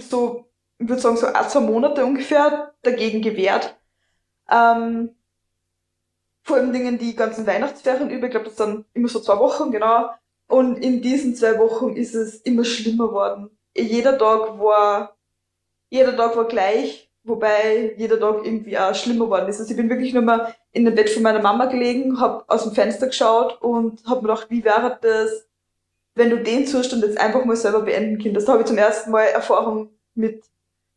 so, 0.00 0.46
ich 0.78 0.88
würde 0.88 1.00
sagen, 1.00 1.16
so 1.16 1.26
ein, 1.26 1.48
zwei 1.48 1.60
Monate 1.60 2.04
ungefähr 2.04 2.74
dagegen 2.82 3.22
gewehrt. 3.22 3.76
Ähm, 4.50 5.10
vor 6.42 6.56
allem 6.56 6.72
Dingen 6.72 6.98
die 6.98 7.16
ganzen 7.16 7.46
Weihnachtsferien 7.46 8.10
über, 8.10 8.26
ich 8.26 8.30
glaube, 8.30 8.46
das 8.46 8.56
sind 8.56 8.84
immer 8.92 9.08
so 9.08 9.20
zwei 9.20 9.38
Wochen, 9.38 9.70
genau. 9.70 10.10
Und 10.46 10.76
in 10.76 11.00
diesen 11.00 11.34
zwei 11.34 11.58
Wochen 11.58 11.96
ist 11.96 12.14
es 12.14 12.36
immer 12.42 12.64
schlimmer 12.64 13.12
worden. 13.12 13.50
Jeder 13.74 14.18
Tag 14.18 14.58
war, 14.58 15.16
jeder 15.88 16.16
Tag 16.16 16.36
war 16.36 16.46
gleich, 16.46 17.10
wobei 17.24 17.94
jeder 17.96 18.20
Tag 18.20 18.44
irgendwie 18.44 18.78
auch 18.78 18.94
schlimmer 18.94 19.24
geworden 19.24 19.48
ist. 19.48 19.58
Also 19.58 19.70
ich 19.70 19.76
bin 19.76 19.88
wirklich 19.88 20.12
nur 20.12 20.22
mal 20.22 20.54
in 20.72 20.84
dem 20.84 20.94
Bett 20.94 21.08
von 21.08 21.22
meiner 21.22 21.40
Mama 21.40 21.64
gelegen, 21.66 22.20
habe 22.20 22.44
aus 22.46 22.64
dem 22.64 22.72
Fenster 22.72 23.06
geschaut 23.06 23.60
und 23.62 24.04
habe 24.04 24.20
mir 24.22 24.28
gedacht, 24.28 24.50
wie 24.50 24.64
wäre 24.64 24.98
das, 25.00 25.46
wenn 26.14 26.30
du 26.30 26.42
den 26.42 26.66
Zustand 26.66 27.02
jetzt 27.02 27.18
einfach 27.18 27.44
mal 27.44 27.56
selber 27.56 27.80
beenden 27.80 28.22
könntest. 28.22 28.48
Da 28.48 28.52
habe 28.52 28.62
ich 28.62 28.68
zum 28.68 28.78
ersten 28.78 29.10
Mal 29.10 29.24
Erfahrung 29.24 29.90
mit 30.14 30.44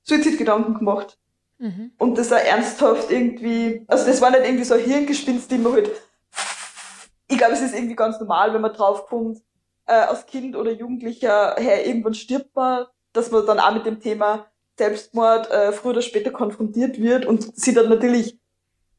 Suizidgedanken 0.03 0.75
gemacht. 0.75 1.17
Mhm. 1.59 1.91
Und 1.97 2.17
das 2.17 2.31
auch 2.31 2.38
ernsthaft 2.38 3.12
irgendwie, 3.12 3.83
also 3.88 4.05
das 4.05 4.21
war 4.21 4.29
nicht 4.29 4.45
irgendwie 4.45 4.63
so 4.63 4.75
ein 4.75 4.81
Hirngespinst, 4.81 5.50
die 5.50 5.57
man 5.57 5.74
halt, 5.74 5.89
ich 7.27 7.38
glaube, 7.38 7.53
es 7.53 7.62
ist 7.62 7.75
irgendwie 7.75 7.95
ganz 7.95 8.19
normal, 8.19 8.53
wenn 8.53 8.62
man 8.62 8.74
draufkommt, 8.74 9.41
äh, 9.88 9.93
als 9.93 10.25
Kind 10.27 10.55
oder 10.55 10.71
Jugendlicher, 10.71 11.55
hey, 11.57 11.88
irgendwann 11.88 12.13
stirbt 12.13 12.55
man, 12.55 12.86
dass 13.13 13.31
man 13.31 13.45
dann 13.45 13.59
auch 13.59 13.74
mit 13.74 13.86
dem 13.86 14.00
Thema 14.00 14.45
Selbstmord 14.77 15.50
äh, 15.50 15.71
früher 15.71 15.91
oder 15.91 16.01
später 16.03 16.29
konfrontiert 16.29 17.01
wird 17.01 17.25
und 17.25 17.57
sie 17.57 17.74
dann 17.74 17.89
natürlich 17.89 18.39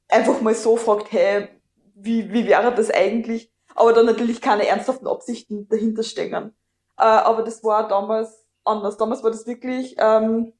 einfach 0.09 0.41
mal 0.41 0.55
so 0.55 0.77
fragt, 0.77 1.13
hey, 1.13 1.49
wie, 1.95 2.33
wie 2.33 2.47
wäre 2.47 2.75
das 2.75 2.91
eigentlich? 2.91 3.53
Aber 3.79 3.93
dann 3.93 4.07
natürlich 4.07 4.41
keine 4.41 4.67
ernsthaften 4.67 5.07
Absichten 5.07 5.69
dahinter 5.69 6.03
stecken. 6.03 6.53
Äh, 6.99 7.03
aber 7.03 7.45
das 7.45 7.63
war 7.63 7.87
damals 7.87 8.45
anders. 8.65 8.97
Damals 8.97 9.23
war 9.23 9.31
das 9.31 9.47
wirklich, 9.47 9.95
ähm, 9.99 10.53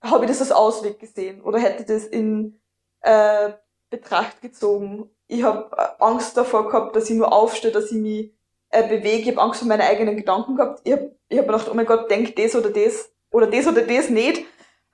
habe 0.00 0.24
ich 0.24 0.30
das 0.30 0.40
als 0.40 0.52
Ausweg 0.52 1.00
gesehen 1.00 1.42
oder 1.42 1.58
hätte 1.58 1.84
das 1.84 2.06
in 2.06 2.60
äh, 3.00 3.50
Betracht 3.90 4.40
gezogen. 4.40 5.10
Ich 5.26 5.42
habe 5.42 5.76
äh, 5.76 6.00
Angst 6.00 6.36
davor 6.36 6.68
gehabt, 6.68 6.94
dass 6.94 7.10
ich 7.10 7.16
nur 7.16 7.32
aufstehe, 7.32 7.72
dass 7.72 7.90
ich 7.90 7.98
mich 7.98 8.32
äh, 8.70 8.86
bewege. 8.86 9.30
Ich 9.30 9.36
habe 9.36 9.42
Angst 9.42 9.58
vor 9.58 9.68
meine 9.68 9.82
eigenen 9.82 10.16
Gedanken 10.16 10.54
gehabt. 10.54 10.82
Ich 10.84 10.92
habe 10.92 11.16
ich 11.28 11.38
hab 11.38 11.46
gedacht, 11.46 11.68
oh 11.68 11.74
mein 11.74 11.86
Gott, 11.86 12.08
denk 12.08 12.36
das 12.36 12.54
oder 12.54 12.70
das 12.70 13.10
oder 13.32 13.48
das 13.48 13.66
oder 13.66 13.82
das 13.82 14.10
nicht, 14.10 14.44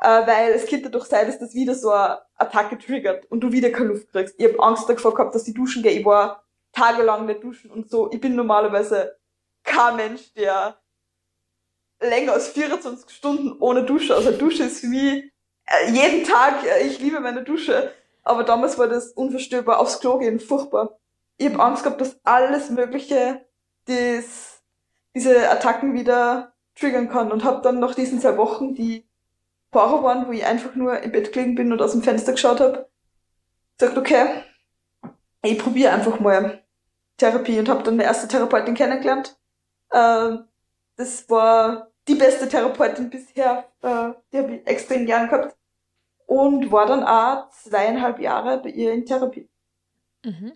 äh, 0.00 0.26
weil 0.26 0.52
es 0.54 0.66
könnte 0.66 0.88
doch 0.88 1.04
sein, 1.04 1.26
dass 1.26 1.38
das 1.38 1.54
wieder 1.54 1.74
so 1.74 1.90
eine 1.90 2.20
Attacke 2.36 2.78
triggert 2.78 3.30
und 3.30 3.40
du 3.40 3.52
wieder 3.52 3.68
keine 3.68 3.90
Luft 3.90 4.08
kriegst. 4.08 4.34
Ich 4.38 4.46
habe 4.46 4.62
Angst 4.62 4.88
davor 4.88 5.12
gehabt, 5.12 5.34
dass 5.34 5.46
ich 5.46 5.52
duschen 5.52 5.82
gehe. 5.82 5.92
Ich 5.92 6.06
war 6.06 6.43
tagelang 6.75 7.26
nicht 7.26 7.43
duschen 7.43 7.71
und 7.71 7.90
so. 7.90 8.11
Ich 8.11 8.21
bin 8.21 8.35
normalerweise 8.35 9.16
kein 9.62 9.97
Mensch, 9.97 10.33
der 10.35 10.76
länger 12.00 12.33
als 12.33 12.49
24 12.49 13.11
Stunden 13.11 13.52
ohne 13.61 13.85
Dusche. 13.85 14.14
Also 14.14 14.33
Dusche 14.33 14.64
ist 14.64 14.85
mich 14.85 15.33
äh, 15.66 15.90
jeden 15.90 16.25
Tag, 16.25 16.64
äh, 16.64 16.87
ich 16.87 16.99
liebe 16.99 17.21
meine 17.21 17.43
Dusche. 17.43 17.93
Aber 18.23 18.45
damals 18.45 18.78
war 18.78 18.88
das 18.88 19.12
unvorstellbar 19.12 19.78
aufs 19.78 20.00
Klo 20.00 20.19
gehen, 20.19 20.40
furchtbar. 20.40 20.99
Ich 21.37 21.47
habe 21.47 21.62
Angst 21.62 21.85
gehabt, 21.85 22.00
dass 22.00 22.19
alles 22.25 22.71
Mögliche 22.71 23.45
das, 23.87 24.62
diese 25.14 25.50
Attacken 25.50 25.95
wieder 25.95 26.54
triggern 26.75 27.09
kann 27.09 27.31
und 27.33 27.45
habe 27.45 27.61
dann 27.62 27.81
nach 27.81 27.95
diesen 27.95 28.21
zwei 28.21 28.37
Wochen, 28.37 28.75
die 28.75 29.07
Horror 29.73 30.02
waren, 30.02 30.26
wo 30.26 30.33
ich 30.33 30.45
einfach 30.45 30.75
nur 30.75 31.00
im 31.00 31.12
Bett 31.12 31.33
gelegen 31.33 31.54
bin 31.54 31.73
und 31.73 31.83
aus 31.83 31.93
dem 31.93 32.02
Fenster 32.02 32.33
geschaut 32.33 32.61
habe, 32.61 32.88
gesagt, 33.78 33.99
okay, 33.99 34.45
ich 35.43 35.59
probiere 35.59 35.93
einfach 35.93 36.21
mal 36.21 36.63
Therapie 37.16 37.59
und 37.59 37.68
habe 37.68 37.83
dann 37.83 37.94
eine 37.94 38.04
erste 38.04 38.28
Therapeutin 38.28 38.75
kennengelernt. 38.75 39.37
Äh, 39.90 40.38
das 40.97 41.28
war 41.28 41.90
die 42.06 42.14
beste 42.14 42.49
Therapeutin 42.49 43.11
bisher, 43.11 43.68
äh, 43.83 44.11
die 44.33 44.38
habe 44.38 44.56
ich 44.56 44.66
extrem 44.66 45.06
gern 45.06 45.28
gehabt 45.28 45.56
und 46.26 46.71
war 46.71 46.87
dann 46.87 47.04
auch 47.04 47.50
zweieinhalb 47.50 48.18
Jahre 48.18 48.59
bei 48.59 48.71
ihr 48.71 48.92
in 48.92 49.06
Therapie. 49.06 49.49
Mhm. 50.25 50.52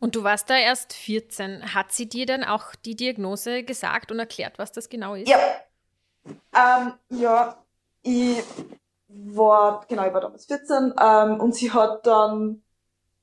Und 0.00 0.16
du 0.16 0.22
warst 0.22 0.50
da 0.50 0.56
erst 0.56 0.92
14. 0.92 1.74
Hat 1.74 1.92
sie 1.92 2.08
dir 2.08 2.26
dann 2.26 2.44
auch 2.44 2.74
die 2.74 2.96
Diagnose 2.96 3.62
gesagt 3.62 4.12
und 4.12 4.18
erklärt, 4.18 4.58
was 4.58 4.72
das 4.72 4.88
genau 4.88 5.14
ist? 5.14 5.28
Ja. 5.28 5.38
Ähm, 6.54 6.94
ja, 7.10 7.64
ich 8.02 8.42
war, 9.08 9.84
genau, 9.88 10.06
ich 10.06 10.12
war 10.12 10.20
damals 10.20 10.46
14 10.46 10.94
ähm, 11.00 11.40
und 11.40 11.54
sie 11.54 11.72
hat 11.72 12.06
dann 12.06 12.62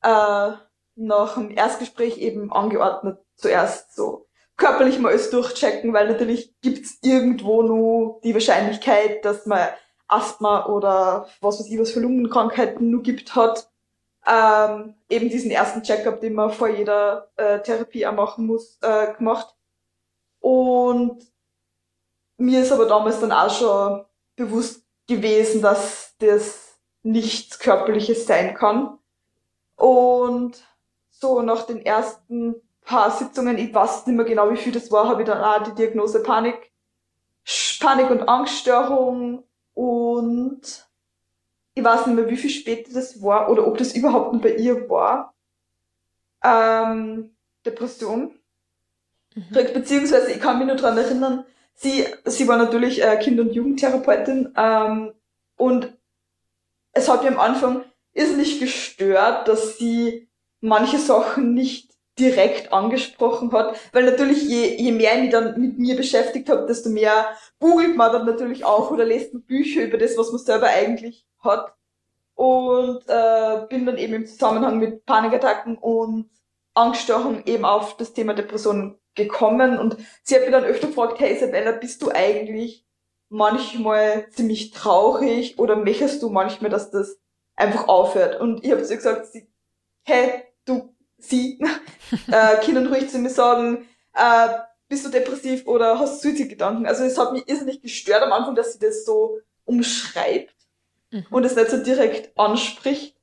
äh, 0.02 0.52
nach 0.96 1.36
dem 1.36 1.52
Erstgespräch 1.52 2.18
eben 2.18 2.52
angeordnet, 2.52 3.20
zuerst 3.36 3.96
so 3.96 4.28
körperlich 4.58 5.00
mal 5.00 5.10
alles 5.10 5.30
durchchecken, 5.30 5.94
weil 5.94 6.08
natürlich 6.08 6.54
gibt's 6.62 7.00
irgendwo 7.02 7.64
nur 7.64 8.20
die 8.24 8.34
Wahrscheinlichkeit, 8.34 9.26
dass 9.26 9.46
man 9.46 9.68
Asthma 10.08 10.68
oder 10.68 11.28
was 11.40 11.60
weiß 11.60 11.68
ich, 11.70 11.80
was 11.80 11.92
für 11.92 12.02
Lungenkrankheiten 12.02 12.90
nur 12.90 13.02
gibt 13.02 13.36
hat 13.36 13.72
ähm, 14.26 14.96
eben 15.10 15.30
diesen 15.30 15.52
ersten 15.52 15.82
Checkup, 15.84 16.22
den 16.22 16.34
man 16.34 16.52
vor 16.52 16.70
jeder 16.70 17.32
äh, 17.38 17.60
Therapie 17.62 18.06
auch 18.06 18.14
machen 18.14 18.46
muss, 18.46 18.78
äh, 18.82 19.14
gemacht. 19.14 19.56
Und 20.40 21.26
mir 22.38 22.62
ist 22.62 22.72
aber 22.72 22.86
damals 22.86 23.20
dann 23.20 23.32
auch 23.32 23.50
schon 23.50 24.06
bewusst 24.36 24.86
gewesen, 25.08 25.62
dass 25.62 26.16
das 26.20 26.80
nichts 27.04 27.60
Körperliches 27.60 28.28
sein 28.28 28.54
kann. 28.54 29.00
Und 29.76 30.64
so 31.22 31.42
nach 31.42 31.64
den 31.66 31.86
ersten 31.86 32.56
paar 32.84 33.12
Sitzungen, 33.12 33.58
ich 33.58 33.74
weiß 33.74 34.08
nicht 34.08 34.16
mehr 34.16 34.26
genau, 34.26 34.52
wie 34.52 34.58
viel 34.58 34.74
das 34.74 34.92
war, 34.92 35.08
habe 35.08 35.22
ich 35.22 35.28
dann 35.28 35.42
auch 35.42 35.64
die 35.64 35.76
Diagnose 35.76 36.24
Panik, 36.24 36.72
Panik- 37.80 38.10
und 38.10 38.28
Angststörung 38.28 39.44
und 39.74 40.90
ich 41.74 41.84
weiß 41.84 42.08
nicht 42.08 42.16
mehr, 42.16 42.30
wie 42.30 42.38
viel 42.38 42.50
später 42.50 42.92
das 42.94 43.22
war 43.22 43.50
oder 43.50 43.66
ob 43.68 43.78
das 43.78 43.94
überhaupt 43.94 44.42
bei 44.42 44.56
ihr 44.56 44.90
war. 44.90 45.34
Ähm, 46.44 47.36
Depression. 47.66 48.36
Mhm. 49.36 49.74
Beziehungsweise, 49.74 50.32
ich 50.32 50.42
kann 50.42 50.58
mich 50.58 50.68
nur 50.68 50.76
dran 50.76 50.98
erinnern, 50.98 51.46
sie, 51.76 52.06
sie 52.26 52.48
war 52.48 52.58
natürlich 52.58 53.02
äh, 53.02 53.16
Kind- 53.18 53.40
und 53.40 53.54
Jugendtherapeutin 53.54 54.54
ähm, 54.58 55.14
und 55.56 55.96
es 56.94 57.08
hat 57.08 57.24
mir 57.24 57.30
am 57.30 57.40
Anfang 57.40 57.84
irrsinnig 58.14 58.60
gestört, 58.60 59.48
dass 59.48 59.78
sie 59.78 60.31
manche 60.62 61.00
Sachen 61.00 61.54
nicht 61.54 61.92
direkt 62.20 62.72
angesprochen 62.72 63.52
hat, 63.52 63.76
weil 63.94 64.04
natürlich 64.06 64.44
je, 64.44 64.76
je 64.76 64.92
mehr 64.92 65.16
ich 65.16 65.22
mich 65.22 65.30
dann 65.32 65.60
mit 65.60 65.80
mir 65.80 65.96
beschäftigt 65.96 66.50
habe, 66.50 66.68
desto 66.68 66.90
mehr 66.90 67.36
googelt 67.60 67.96
man 67.96 68.12
dann 68.12 68.26
natürlich 68.26 68.64
auch 68.66 68.92
oder 68.92 69.06
liest 69.06 69.34
man 69.34 69.44
Bücher 69.44 69.84
über 69.84 69.98
das, 69.98 70.18
was 70.18 70.32
man 70.32 70.40
selber 70.40 70.68
eigentlich 70.68 71.26
hat. 71.40 71.74
Und 72.36 73.04
äh, 73.08 73.66
bin 73.70 73.86
dann 73.86 73.98
eben 73.98 74.14
im 74.14 74.26
Zusammenhang 74.26 74.80
mit 74.80 75.06
Panikattacken 75.06 75.78
und 75.78 76.30
Angststörungen 76.74 77.46
eben 77.46 77.66
auf 77.66 77.98
das 77.98 78.14
Thema 78.14 78.34
Depression 78.34 79.00
gekommen. 79.16 79.78
Und 79.78 79.98
sie 80.24 80.36
hat 80.36 80.46
mir 80.46 80.52
dann 80.52 80.64
öfter 80.64 80.88
gefragt, 80.88 81.20
hey 81.20 81.36
Isabella, 81.36 81.72
bist 81.74 82.02
du 82.02 82.10
eigentlich 82.10 82.86
manchmal 83.30 84.30
ziemlich 84.32 84.72
traurig 84.72 85.60
oder 85.60 85.76
möchtest 85.76 86.22
du 86.22 86.30
manchmal, 86.30 86.72
dass 86.72 86.92
das 86.92 87.20
einfach 87.56 87.88
aufhört? 87.88 88.40
Und 88.40 88.64
ich 88.64 88.72
habe 88.72 88.84
sie 88.84 88.96
gesagt, 88.96 89.28
sie, 89.28 89.48
hey, 90.04 90.44
du, 90.66 90.94
sie, 91.18 91.60
äh, 92.32 92.58
Kindern 92.62 92.88
ruhig 92.88 93.10
zu 93.10 93.20
mir 93.20 93.30
sagen, 93.30 93.88
äh, 94.14 94.50
bist 94.88 95.06
du 95.06 95.10
depressiv 95.10 95.66
oder 95.68 96.00
hast 96.00 96.24
du 96.24 96.30
Suizidgedanken? 96.30 96.86
Also 96.86 97.04
es 97.04 97.18
hat 97.18 97.32
mich 97.34 97.48
irrsinnig 97.48 97.82
gestört 97.82 98.24
am 98.24 98.34
Anfang, 98.34 98.56
dass 98.56 98.74
sie 98.74 98.80
das 98.80 99.06
so 99.06 99.40
umschreibt 99.64 100.56
mhm. 101.12 101.26
und 101.30 101.46
es 101.46 101.56
nicht 101.56 101.70
so 101.70 101.78
direkt 101.78 102.38
anspricht, 102.38 103.16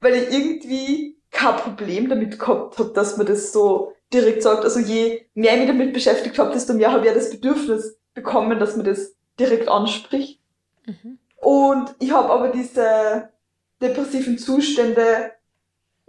weil 0.00 0.14
ich 0.14 0.32
irgendwie 0.32 1.16
kein 1.30 1.56
Problem 1.56 2.08
damit 2.08 2.38
gehabt 2.38 2.78
habe, 2.78 2.92
dass 2.92 3.16
man 3.16 3.26
das 3.26 3.52
so 3.52 3.92
direkt 4.12 4.42
sagt. 4.42 4.64
Also 4.64 4.80
je 4.80 5.26
mehr 5.34 5.54
ich 5.54 5.60
mich 5.60 5.68
damit 5.68 5.92
beschäftigt 5.92 6.38
habe, 6.38 6.52
desto 6.52 6.74
mehr 6.74 6.92
habe 6.92 7.00
ich 7.00 7.06
ja 7.06 7.14
das 7.14 7.30
Bedürfnis 7.30 7.98
bekommen, 8.14 8.58
dass 8.58 8.76
man 8.76 8.84
das 8.84 9.14
direkt 9.38 9.68
anspricht. 9.68 10.40
Mhm. 10.86 11.18
Und 11.36 11.94
ich 11.98 12.12
habe 12.12 12.30
aber 12.30 12.48
diese 12.48 13.30
depressiven 13.80 14.38
Zustände 14.38 15.32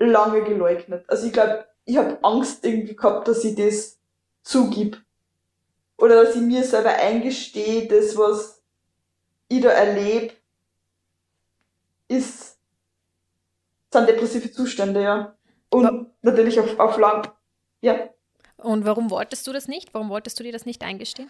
lange 0.05 0.43
geleugnet. 0.43 1.05
Also 1.07 1.27
ich 1.27 1.33
glaube, 1.33 1.65
ich 1.85 1.97
habe 1.97 2.17
Angst 2.23 2.65
irgendwie 2.65 2.95
gehabt, 2.95 3.27
dass 3.27 3.43
ich 3.43 3.55
das 3.55 3.99
zugib. 4.43 5.01
Oder 5.97 6.23
dass 6.23 6.35
ich 6.35 6.41
mir 6.41 6.63
selber 6.63 6.95
eingestehe, 6.95 7.87
das, 7.87 8.17
was 8.17 8.63
ich 9.47 9.61
da 9.61 9.69
erlebe, 9.69 10.33
ist, 12.07 12.57
sind 13.91 14.09
depressive 14.09 14.51
Zustände, 14.51 15.03
ja. 15.03 15.35
Und 15.69 15.83
ja. 15.83 16.05
natürlich 16.21 16.59
auf, 16.59 16.79
auf 16.79 16.97
lang, 16.97 17.31
ja. 17.81 18.09
Und 18.57 18.85
warum 18.85 19.09
wolltest 19.09 19.45
du 19.47 19.53
das 19.53 19.67
nicht? 19.67 19.93
Warum 19.93 20.09
wolltest 20.09 20.39
du 20.39 20.43
dir 20.43 20.51
das 20.51 20.65
nicht 20.65 20.83
eingestehen? 20.83 21.29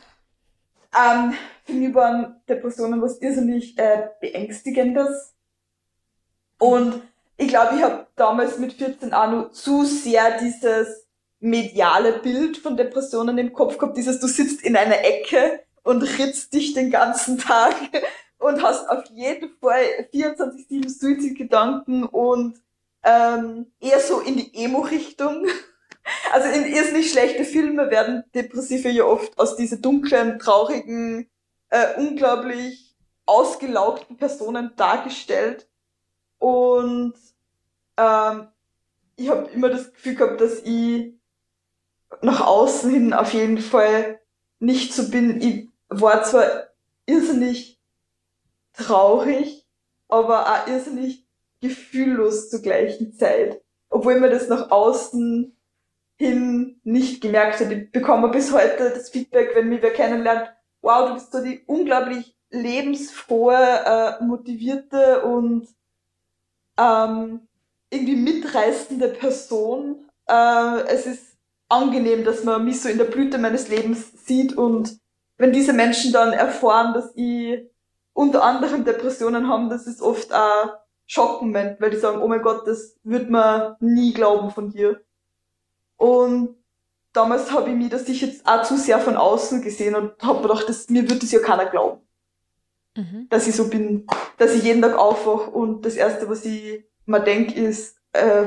Ähm, 0.93 1.33
für 1.63 1.73
mich 1.73 1.93
waren 1.93 2.41
Depressionen 2.49 3.01
was 3.01 3.19
irrsinnig 3.19 3.77
äh, 3.77 4.09
Beängstigendes. 4.19 5.33
Und 6.59 7.01
ich 7.41 7.47
glaube, 7.47 7.75
ich 7.75 7.81
habe 7.81 8.05
damals 8.15 8.59
mit 8.59 8.73
14 8.73 9.13
auch 9.13 9.31
noch 9.31 9.51
zu 9.51 9.83
sehr 9.83 10.37
dieses 10.37 11.07
mediale 11.39 12.19
Bild 12.19 12.57
von 12.57 12.77
Depressionen 12.77 13.35
im 13.39 13.51
Kopf 13.51 13.79
gehabt, 13.79 13.97
dieses 13.97 14.19
du 14.19 14.27
sitzt 14.27 14.61
in 14.61 14.75
einer 14.75 15.03
Ecke 15.03 15.59
und 15.81 16.03
ritzt 16.03 16.53
dich 16.53 16.75
den 16.75 16.91
ganzen 16.91 17.39
Tag 17.39 17.75
und 18.37 18.61
hast 18.61 18.87
auf 18.87 19.05
jeden 19.05 19.49
Fall 19.59 19.83
24-7 20.13 20.87
Suizidgedanken 20.87 22.03
und 22.05 22.61
ähm, 23.03 23.71
eher 23.79 23.99
so 23.99 24.19
in 24.19 24.37
die 24.37 24.63
Emo-Richtung. 24.63 25.47
Also 26.33 26.49
in 26.49 26.65
irrsinnig 26.65 27.11
schlechte 27.11 27.45
Filme 27.45 27.91
werden 27.91 28.23
Depressive 28.33 28.89
ja 28.89 29.03
oft 29.03 29.37
aus 29.37 29.55
diesen 29.55 29.83
dunklen, 29.83 30.39
traurigen, 30.39 31.29
äh, 31.69 31.93
unglaublich 31.95 32.95
ausgelaugten 33.27 34.17
Personen 34.17 34.71
dargestellt. 34.77 35.69
Und 36.39 37.13
ähm, 38.01 38.47
ich 39.15 39.29
habe 39.29 39.49
immer 39.51 39.69
das 39.69 39.93
Gefühl 39.93 40.15
gehabt, 40.15 40.41
dass 40.41 40.61
ich 40.63 41.13
nach 42.21 42.45
außen 42.45 42.89
hin 42.91 43.13
auf 43.13 43.33
jeden 43.33 43.59
Fall 43.59 44.19
nicht 44.59 44.93
so 44.93 45.09
bin. 45.09 45.41
Ich 45.41 45.69
war 45.89 46.23
zwar 46.23 46.67
irrsinnig 47.05 47.79
traurig, 48.73 49.67
aber 50.07 50.47
auch 50.47 50.67
irrsinnig 50.67 51.27
gefühllos 51.61 52.49
zur 52.49 52.61
gleichen 52.61 53.13
Zeit. 53.13 53.61
Obwohl 53.89 54.19
mir 54.19 54.29
das 54.29 54.47
nach 54.47 54.71
außen 54.71 55.55
hin 56.17 56.79
nicht 56.83 57.21
gemerkt 57.21 57.59
hat. 57.59 57.71
Ich 57.71 57.91
bekomme 57.91 58.29
bis 58.29 58.53
heute 58.53 58.91
das 58.91 59.09
Feedback, 59.09 59.55
wenn 59.55 59.69
mich 59.69 59.81
wer 59.81 59.91
kennenlernt, 59.91 60.51
wow, 60.81 61.07
du 61.07 61.13
bist 61.15 61.31
so 61.31 61.43
die 61.43 61.63
unglaublich 61.65 62.35
lebensfrohe, 62.51 63.57
äh, 63.85 64.23
motivierte 64.23 65.23
und 65.23 65.67
ähm, 66.77 67.47
irgendwie 67.91 68.15
mitreißende 68.15 69.09
Person. 69.09 70.09
Äh, 70.27 70.81
es 70.87 71.05
ist 71.05 71.37
angenehm, 71.69 72.23
dass 72.23 72.43
man 72.43 72.65
mich 72.65 72.81
so 72.81 72.89
in 72.89 72.97
der 72.97 73.05
Blüte 73.05 73.37
meines 73.37 73.67
Lebens 73.67 74.25
sieht 74.25 74.57
und 74.57 74.99
wenn 75.37 75.53
diese 75.53 75.73
Menschen 75.73 76.11
dann 76.11 76.33
erfahren, 76.33 76.93
dass 76.93 77.11
ich 77.15 77.63
unter 78.13 78.43
anderem 78.43 78.85
Depressionen 78.85 79.47
haben, 79.47 79.69
das 79.69 79.87
ist 79.87 80.01
oft 80.01 80.31
ein 80.31 80.69
Schockmoment, 81.07 81.81
weil 81.81 81.89
die 81.89 81.97
sagen, 81.97 82.21
oh 82.21 82.27
mein 82.27 82.41
Gott, 82.41 82.67
das 82.67 82.95
wird 83.03 83.29
man 83.29 83.75
nie 83.79 84.13
glauben 84.13 84.51
von 84.51 84.69
dir. 84.69 85.01
Und 85.97 86.55
damals 87.13 87.51
habe 87.51 87.69
ich 87.69 87.75
mir 87.75 87.89
das 87.89 88.07
ich 88.07 88.21
jetzt 88.21 88.45
auch 88.45 88.63
zu 88.63 88.77
sehr 88.77 88.99
von 88.99 89.17
außen 89.17 89.61
gesehen 89.61 89.95
und 89.95 90.13
habe 90.21 90.41
mir 90.41 90.47
gedacht, 90.49 90.69
das, 90.69 90.89
mir 90.89 91.09
wird 91.09 91.23
das 91.23 91.31
ja 91.31 91.39
keiner 91.39 91.65
glauben. 91.65 92.01
Mhm. 92.95 93.27
Dass 93.29 93.47
ich 93.47 93.55
so 93.55 93.67
bin, 93.67 94.05
dass 94.37 94.53
ich 94.53 94.63
jeden 94.63 94.81
Tag 94.81 94.97
aufwache 94.97 95.49
und 95.49 95.85
das 95.85 95.95
Erste, 95.95 96.29
was 96.29 96.45
ich 96.45 96.85
mir 97.11 97.21
denke, 97.21 97.59
ist, 97.59 97.97
äh, 98.13 98.45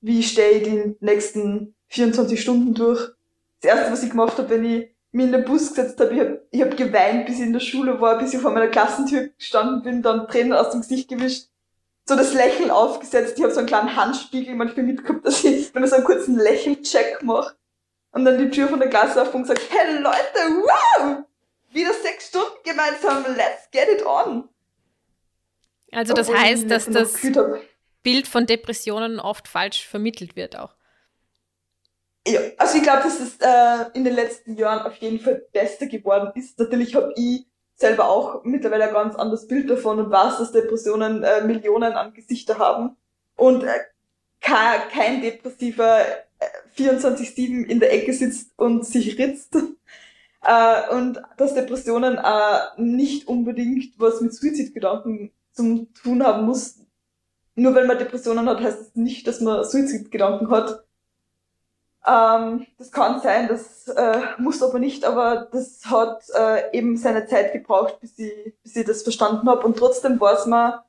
wie 0.00 0.22
stehe 0.22 0.58
ich 0.58 0.62
die 0.64 0.96
nächsten 1.00 1.74
24 1.88 2.40
Stunden 2.40 2.74
durch. 2.74 3.00
Das 3.60 3.76
Erste, 3.76 3.92
was 3.92 4.02
ich 4.02 4.10
gemacht 4.10 4.36
habe, 4.38 4.50
wenn 4.50 4.64
ich 4.64 4.94
mich 5.12 5.26
in 5.26 5.32
den 5.32 5.44
Bus 5.44 5.68
gesetzt 5.68 5.98
habe, 6.00 6.42
ich 6.50 6.60
habe 6.60 6.70
hab 6.70 6.76
geweint, 6.76 7.26
bis 7.26 7.36
ich 7.36 7.46
in 7.46 7.52
der 7.52 7.60
Schule 7.60 8.00
war, 8.00 8.18
bis 8.18 8.34
ich 8.34 8.40
vor 8.40 8.50
meiner 8.50 8.68
Klassentür 8.68 9.28
gestanden 9.38 9.82
bin, 9.82 10.02
dann 10.02 10.26
Tränen 10.28 10.52
aus 10.52 10.70
dem 10.70 10.80
Gesicht 10.80 11.08
gewischt, 11.08 11.48
so 12.06 12.16
das 12.16 12.34
Lächeln 12.34 12.70
aufgesetzt. 12.70 13.34
Ich 13.36 13.42
habe 13.42 13.52
so 13.52 13.60
einen 13.60 13.68
kleinen 13.68 13.96
Handspiegel 13.96 14.54
manchmal 14.54 14.86
mitgehabt, 14.86 15.24
dass 15.24 15.44
ich, 15.44 15.74
wenn 15.74 15.84
ich 15.84 15.90
so 15.90 15.96
einen 15.96 16.04
kurzen 16.04 16.36
Lächelcheck 16.36 17.22
mache 17.22 17.54
und 18.12 18.24
dann 18.24 18.38
die 18.38 18.50
Tür 18.50 18.68
von 18.68 18.80
der 18.80 18.90
Klasse 18.90 19.22
auf 19.22 19.34
und 19.34 19.42
gesagt, 19.42 19.62
hey 19.70 19.98
Leute, 19.98 20.62
wow! 20.62 21.24
Wieder 21.72 21.92
sechs 21.92 22.28
Stunden 22.28 22.58
gemeinsam, 22.64 23.24
let's 23.36 23.70
get 23.72 23.88
it 23.88 24.04
on! 24.04 24.48
Also 25.94 26.14
das 26.14 26.28
Obwohl 26.28 26.42
heißt, 26.42 26.70
dass 26.70 26.86
das 26.86 27.14
Bild 28.02 28.28
von 28.28 28.46
Depressionen 28.46 29.20
oft 29.20 29.48
falsch 29.48 29.86
vermittelt 29.86 30.36
wird 30.36 30.58
auch. 30.58 30.74
Ja, 32.26 32.40
also 32.56 32.78
ich 32.78 32.82
glaube, 32.82 33.02
dass 33.02 33.20
es 33.20 33.36
äh, 33.40 33.90
in 33.94 34.04
den 34.04 34.14
letzten 34.14 34.56
Jahren 34.56 34.86
auf 34.86 34.96
jeden 34.96 35.20
Fall 35.20 35.42
besser 35.52 35.86
geworden 35.86 36.32
ist. 36.34 36.58
Natürlich 36.58 36.94
habe 36.94 37.12
ich 37.16 37.46
selber 37.74 38.08
auch 38.08 38.44
mittlerweile 38.44 38.88
ein 38.88 38.94
ganz 38.94 39.14
anderes 39.14 39.46
Bild 39.46 39.68
davon 39.68 39.98
und 39.98 40.10
weiß, 40.10 40.38
dass 40.38 40.52
Depressionen 40.52 41.22
äh, 41.22 41.42
Millionen 41.42 41.92
an 41.92 42.14
Gesichter 42.14 42.58
haben 42.58 42.96
und 43.36 43.64
äh, 43.64 43.80
kein, 44.40 44.88
kein 44.90 45.20
Depressiver 45.20 46.00
äh, 46.38 46.78
24-7 46.78 47.66
in 47.66 47.80
der 47.80 47.92
Ecke 47.92 48.12
sitzt 48.12 48.52
und 48.56 48.86
sich 48.86 49.18
ritzt. 49.18 49.56
Äh, 50.46 50.94
und 50.94 51.20
dass 51.36 51.54
Depressionen 51.54 52.18
äh, 52.18 52.58
nicht 52.76 53.28
unbedingt 53.28 53.98
was 53.98 54.20
mit 54.20 54.34
Suizidgedanken 54.34 55.32
zu 55.54 55.86
tun 56.02 56.24
haben 56.24 56.44
muss. 56.44 56.80
Nur 57.54 57.74
weil 57.74 57.86
man 57.86 57.98
Depressionen 57.98 58.48
hat, 58.48 58.60
heißt 58.60 58.80
das 58.80 58.94
nicht, 58.96 59.26
dass 59.26 59.40
man 59.40 59.64
Suizidgedanken 59.64 60.50
hat. 60.50 60.84
Ähm, 62.06 62.66
das 62.76 62.90
kann 62.90 63.20
sein, 63.22 63.48
das 63.48 63.88
äh, 63.88 64.20
muss 64.38 64.62
aber 64.62 64.78
nicht, 64.78 65.04
aber 65.04 65.48
das 65.50 65.86
hat 65.86 66.24
äh, 66.36 66.76
eben 66.76 66.96
seine 66.96 67.26
Zeit 67.26 67.52
gebraucht, 67.52 68.00
bis 68.00 68.18
ich, 68.18 68.54
bis 68.62 68.76
ich 68.76 68.84
das 68.84 69.02
verstanden 69.02 69.48
habe. 69.48 69.64
Und 69.64 69.78
trotzdem 69.78 70.20
war 70.20 70.34
es 70.34 70.46
mir 70.46 70.84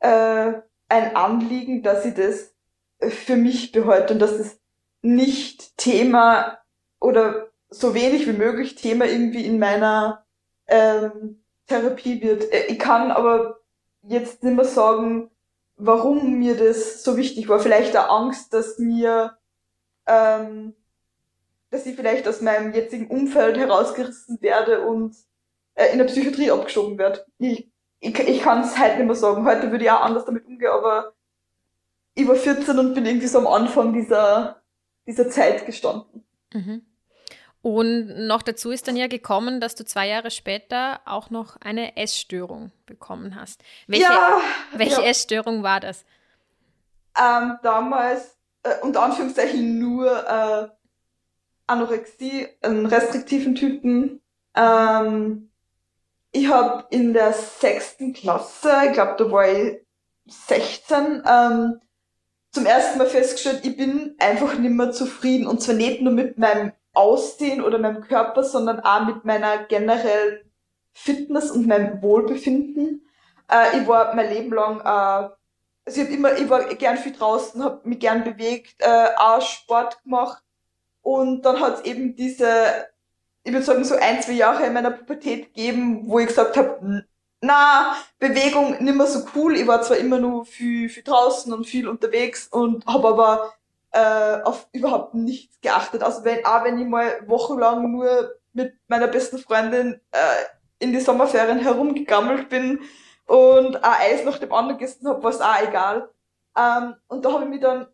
äh, 0.00 0.60
ein 0.88 1.14
Anliegen, 1.14 1.82
dass 1.82 2.04
ich 2.04 2.14
das 2.14 2.54
für 3.00 3.36
mich 3.36 3.70
behalte 3.70 4.14
und 4.14 4.20
dass 4.20 4.38
das 4.38 4.58
nicht 5.02 5.76
Thema 5.76 6.58
oder 6.98 7.48
so 7.70 7.94
wenig 7.94 8.26
wie 8.26 8.32
möglich 8.32 8.74
Thema 8.74 9.04
irgendwie 9.04 9.44
in 9.44 9.58
meiner 9.58 10.24
ähm, 10.66 11.42
Therapie 11.66 12.20
wird. 12.22 12.52
Äh, 12.52 12.66
ich 12.66 12.78
kann 12.78 13.10
aber 13.10 13.57
jetzt 14.02 14.42
nicht 14.42 14.56
mehr 14.56 14.64
sagen, 14.64 15.30
warum 15.76 16.38
mir 16.38 16.56
das 16.56 17.02
so 17.02 17.16
wichtig 17.16 17.48
war. 17.48 17.60
Vielleicht 17.60 17.94
der 17.94 18.10
Angst, 18.10 18.52
dass 18.52 18.78
mir 18.78 19.38
ähm, 20.06 20.74
dass 21.70 21.86
ich 21.86 21.96
vielleicht 21.96 22.26
aus 22.26 22.40
meinem 22.40 22.72
jetzigen 22.72 23.08
Umfeld 23.08 23.58
herausgerissen 23.58 24.40
werde 24.40 24.86
und 24.86 25.14
äh, 25.74 25.92
in 25.92 25.98
der 25.98 26.06
Psychiatrie 26.06 26.50
abgeschoben 26.50 26.98
werde. 26.98 27.24
Ich, 27.38 27.70
ich, 28.00 28.18
ich 28.18 28.42
kann 28.42 28.62
es 28.62 28.78
heute 28.78 28.96
nicht 28.96 29.06
mehr 29.06 29.14
sagen. 29.14 29.44
Heute 29.44 29.70
würde 29.70 29.84
ich 29.84 29.90
auch 29.90 30.00
anders 30.00 30.24
damit 30.24 30.46
umgehen, 30.46 30.70
aber 30.70 31.12
ich 32.14 32.26
war 32.26 32.34
14 32.36 32.78
und 32.78 32.94
bin 32.94 33.06
irgendwie 33.06 33.26
so 33.26 33.38
am 33.38 33.46
Anfang 33.46 33.92
dieser, 33.92 34.62
dieser 35.06 35.28
Zeit 35.28 35.66
gestanden. 35.66 36.24
Mhm. 36.52 36.82
Und 37.68 38.26
noch 38.26 38.40
dazu 38.40 38.70
ist 38.70 38.88
dann 38.88 38.96
ja 38.96 39.08
gekommen, 39.08 39.60
dass 39.60 39.74
du 39.74 39.84
zwei 39.84 40.08
Jahre 40.08 40.30
später 40.30 41.02
auch 41.04 41.28
noch 41.28 41.58
eine 41.60 41.98
Essstörung 41.98 42.72
bekommen 42.86 43.34
hast. 43.38 43.62
Welche, 43.86 44.04
ja, 44.04 44.40
welche 44.72 45.02
ja. 45.02 45.08
Essstörung 45.08 45.62
war 45.62 45.78
das? 45.78 46.06
Ähm, 47.14 47.58
damals 47.62 48.38
äh, 48.62 48.70
unter 48.80 49.02
Anführungszeichen 49.02 49.78
nur 49.78 50.06
äh, 50.10 50.68
Anorexie, 51.66 52.48
einen 52.62 52.86
restriktiven 52.86 53.54
Typen. 53.54 54.22
Ähm, 54.54 55.50
ich 56.32 56.48
habe 56.48 56.86
in 56.88 57.12
der 57.12 57.34
sechsten 57.34 58.14
Klasse, 58.14 58.72
ich 58.86 58.92
glaube, 58.94 59.16
da 59.18 59.30
war 59.30 59.46
ich 59.46 59.76
16, 60.26 61.22
ähm, 61.26 61.80
zum 62.50 62.64
ersten 62.64 62.96
Mal 62.96 63.08
festgestellt, 63.08 63.60
ich 63.66 63.76
bin 63.76 64.14
einfach 64.20 64.56
nicht 64.56 64.72
mehr 64.72 64.90
zufrieden. 64.90 65.46
Und 65.46 65.60
zwar 65.60 65.74
nicht 65.74 66.00
nur 66.00 66.14
mit 66.14 66.38
meinem 66.38 66.72
Aussehen 66.98 67.62
oder 67.62 67.78
meinem 67.78 68.02
Körper, 68.02 68.42
sondern 68.42 68.80
auch 68.80 69.06
mit 69.06 69.24
meiner 69.24 69.64
generellen 69.64 70.50
Fitness 70.92 71.50
und 71.50 71.66
meinem 71.66 72.02
Wohlbefinden. 72.02 73.08
Äh, 73.50 73.78
ich 73.78 73.86
war 73.86 74.14
mein 74.14 74.30
Leben 74.30 74.52
lang 74.52 74.80
äh, 74.80 75.30
also 75.88 76.02
ich 76.02 76.10
immer, 76.10 76.36
ich 76.36 76.50
war 76.50 76.64
gern 76.74 76.98
viel 76.98 77.12
draußen, 77.12 77.64
habe 77.64 77.88
mich 77.88 77.98
gern 77.98 78.22
bewegt, 78.22 78.74
äh, 78.80 79.08
auch 79.16 79.40
Sport 79.40 80.02
gemacht. 80.04 80.42
Und 81.00 81.42
dann 81.46 81.60
hat 81.60 81.78
es 81.78 81.84
eben 81.86 82.14
diese, 82.14 82.46
ich 83.42 83.52
würde 83.52 83.64
sagen, 83.64 83.84
so 83.84 83.94
ein, 83.94 84.20
zwei 84.20 84.32
Jahre 84.32 84.66
in 84.66 84.74
meiner 84.74 84.90
Pubertät 84.90 85.46
gegeben, 85.46 86.02
wo 86.06 86.18
ich 86.18 86.26
gesagt 86.26 86.58
habe, 86.58 87.06
na, 87.40 87.96
Bewegung 88.18 88.82
nicht 88.84 88.96
mehr 88.96 89.06
so 89.06 89.24
cool. 89.34 89.56
Ich 89.56 89.66
war 89.66 89.80
zwar 89.80 89.96
immer 89.96 90.18
nur 90.18 90.44
viel, 90.44 90.90
viel 90.90 91.04
draußen 91.04 91.52
und 91.54 91.66
viel 91.66 91.88
unterwegs 91.88 92.48
und 92.48 92.84
habe 92.84 93.08
aber 93.08 93.54
äh, 93.92 94.42
auf 94.42 94.68
überhaupt 94.72 95.14
nichts 95.14 95.60
geachtet. 95.60 96.02
Also 96.02 96.24
wenn, 96.24 96.44
auch 96.44 96.64
wenn 96.64 96.78
ich 96.78 96.86
mal 96.86 97.22
wochenlang 97.26 97.90
nur 97.90 98.34
mit 98.52 98.74
meiner 98.88 99.08
besten 99.08 99.38
Freundin 99.38 100.00
äh, 100.12 100.44
in 100.78 100.92
die 100.92 101.00
Sommerferien 101.00 101.58
herumgegammelt 101.58 102.48
bin, 102.48 102.80
und 103.28 103.76
ein 103.76 103.82
Eis 103.84 104.24
nach 104.24 104.38
dem 104.38 104.52
anderen 104.52 104.78
gegessen 104.78 105.06
habe, 105.06 105.22
war 105.22 105.30
es 105.30 105.40
auch 105.40 105.62
egal. 105.62 106.08
Ähm, 106.56 106.94
und 107.08 107.24
da 107.24 107.32
habe 107.32 107.44
ich 107.44 107.50
mich 107.50 107.60
dann 107.60 107.86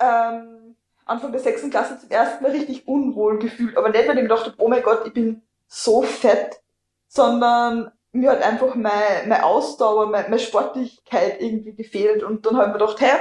ähm, 0.00 0.76
Anfang 1.06 1.30
der 1.30 1.40
sechsten 1.40 1.70
Klasse 1.70 1.98
zum 1.98 2.10
ersten 2.10 2.42
Mal 2.42 2.50
richtig 2.50 2.86
unwohl 2.88 3.38
gefühlt. 3.38 3.76
Aber 3.76 3.88
nicht, 3.88 4.02
weil 4.02 4.16
ich 4.16 4.22
mir 4.22 4.28
gedacht 4.28 4.46
habe, 4.46 4.56
oh 4.58 4.68
mein 4.68 4.82
Gott, 4.82 5.06
ich 5.06 5.12
bin 5.12 5.42
so 5.68 6.02
fett, 6.02 6.60
sondern 7.06 7.92
mir 8.10 8.32
hat 8.32 8.42
einfach 8.42 8.74
meine, 8.74 9.28
meine 9.28 9.44
Ausdauer, 9.44 10.06
meine, 10.06 10.28
meine 10.28 10.40
Sportlichkeit 10.40 11.40
irgendwie 11.40 11.74
gefehlt. 11.74 12.24
Und 12.24 12.44
dann 12.44 12.56
habe 12.56 12.66
ich 12.66 12.72
mir 12.72 12.78
gedacht, 12.80 13.00
hey, 13.00 13.20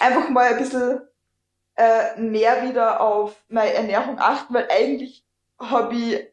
einfach 0.00 0.28
mal 0.30 0.46
ein 0.46 0.58
bisschen 0.58 1.00
äh, 1.76 2.18
mehr 2.20 2.68
wieder 2.68 3.00
auf 3.00 3.36
meine 3.48 3.74
Ernährung 3.74 4.18
achten, 4.18 4.54
weil 4.54 4.68
eigentlich 4.70 5.24
habe 5.58 5.94
ich 5.94 6.26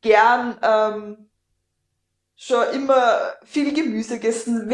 gern 0.00 0.58
ähm, 0.62 1.30
schon 2.36 2.70
immer 2.72 3.34
viel 3.44 3.74
Gemüse 3.74 4.14
gegessen, 4.14 4.72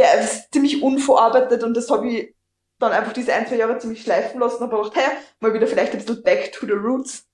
ziemlich 0.53 0.83
unverarbeitet 0.83 1.63
und 1.63 1.75
das 1.75 1.91
habe 1.91 2.09
ich 2.09 2.35
dann 2.79 2.93
einfach 2.93 3.13
diese 3.13 3.33
ein, 3.33 3.47
zwei 3.47 3.57
Jahre 3.57 3.79
ziemlich 3.79 4.03
schleifen 4.03 4.41
lassen 4.41 4.61
habe 4.61 4.77
gedacht, 4.77 4.97
hey, 4.97 5.17
mal 5.41 5.55
wieder 5.55 5.67
vielleicht 5.67 5.93
ein 5.93 5.99
bisschen 5.99 6.23
back 6.23 6.53
to 6.53 6.67
the 6.67 6.73
roots. 6.73 7.27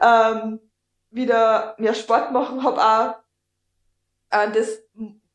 Ähm, 0.00 0.60
wieder 1.10 1.74
mehr 1.78 1.94
Sport 1.94 2.32
machen, 2.32 2.64
habe 2.64 2.82
auch 2.82 3.14
äh, 4.30 4.50
das 4.50 4.82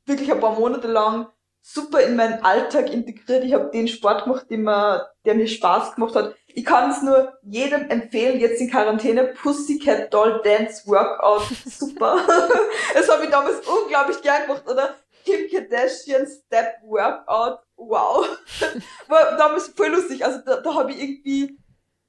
wirklich 0.06 0.32
ein 0.32 0.39
paar 0.39 0.60
Monate 0.60 0.88
lang 0.88 1.28
super 1.62 2.02
in 2.02 2.15
meinen 2.15 2.43
Alltag 2.43 2.91
integriert. 2.91 3.43
Ich 3.43 3.54
habe 3.54 3.69
den 3.72 3.88
Sport 3.88 4.24
gemacht, 4.24 4.50
mir, 4.50 5.10
der 5.26 5.36
mir 5.36 5.48
Spaß 5.48 5.95
gemacht 5.95 6.15
hat. 6.15 6.36
Ich 6.48 6.65
kann 6.65 6.89
es 6.89 7.02
nur 7.02 7.34
jedem 7.43 7.89
empfehlen, 7.89 8.39
jetzt 8.39 8.60
in 8.60 8.72
Quarantäne, 8.72 9.26
Pussycat 9.26 10.13
Doll 10.13 10.41
Dance 10.43 10.88
Workout, 10.88 11.43
super. 11.65 12.17
das 12.93 13.10
habe 13.10 13.26
ich 13.26 13.30
damals 13.30 13.62
unglaublich 13.67 14.22
gern 14.22 14.43
gemacht, 14.43 14.63
oder? 14.67 14.95
Kim 15.26 15.50
Kardashian 15.52 16.26
Step 16.26 16.82
Workout, 16.84 17.60
wow. 17.76 18.26
War 19.08 19.38
damals 19.38 19.67
voll 19.76 19.89
lustig. 19.89 20.26
Also 20.26 20.39
da, 20.45 20.62
da 20.62 20.74
habe 20.74 20.91
ich 20.91 21.02
irgendwie, 21.02 21.60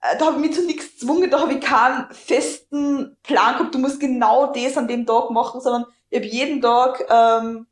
äh, 0.00 0.16
da 0.18 0.26
habe 0.26 0.36
ich 0.36 0.48
mich 0.48 0.54
zu 0.54 0.64
nichts 0.64 0.92
gezwungen, 0.92 1.30
da 1.30 1.40
habe 1.40 1.54
ich 1.54 1.60
keinen 1.60 2.10
festen 2.12 3.16
Plan 3.22 3.54
gehabt, 3.54 3.74
du 3.74 3.78
musst 3.78 4.00
genau 4.00 4.52
das 4.52 4.76
an 4.78 4.88
dem 4.88 5.06
Tag 5.06 5.30
machen, 5.30 5.60
sondern 5.60 5.86
ich 6.08 6.18
habe 6.18 6.26
jeden 6.26 6.62
Tag 6.62 7.04
ähm, 7.10 7.66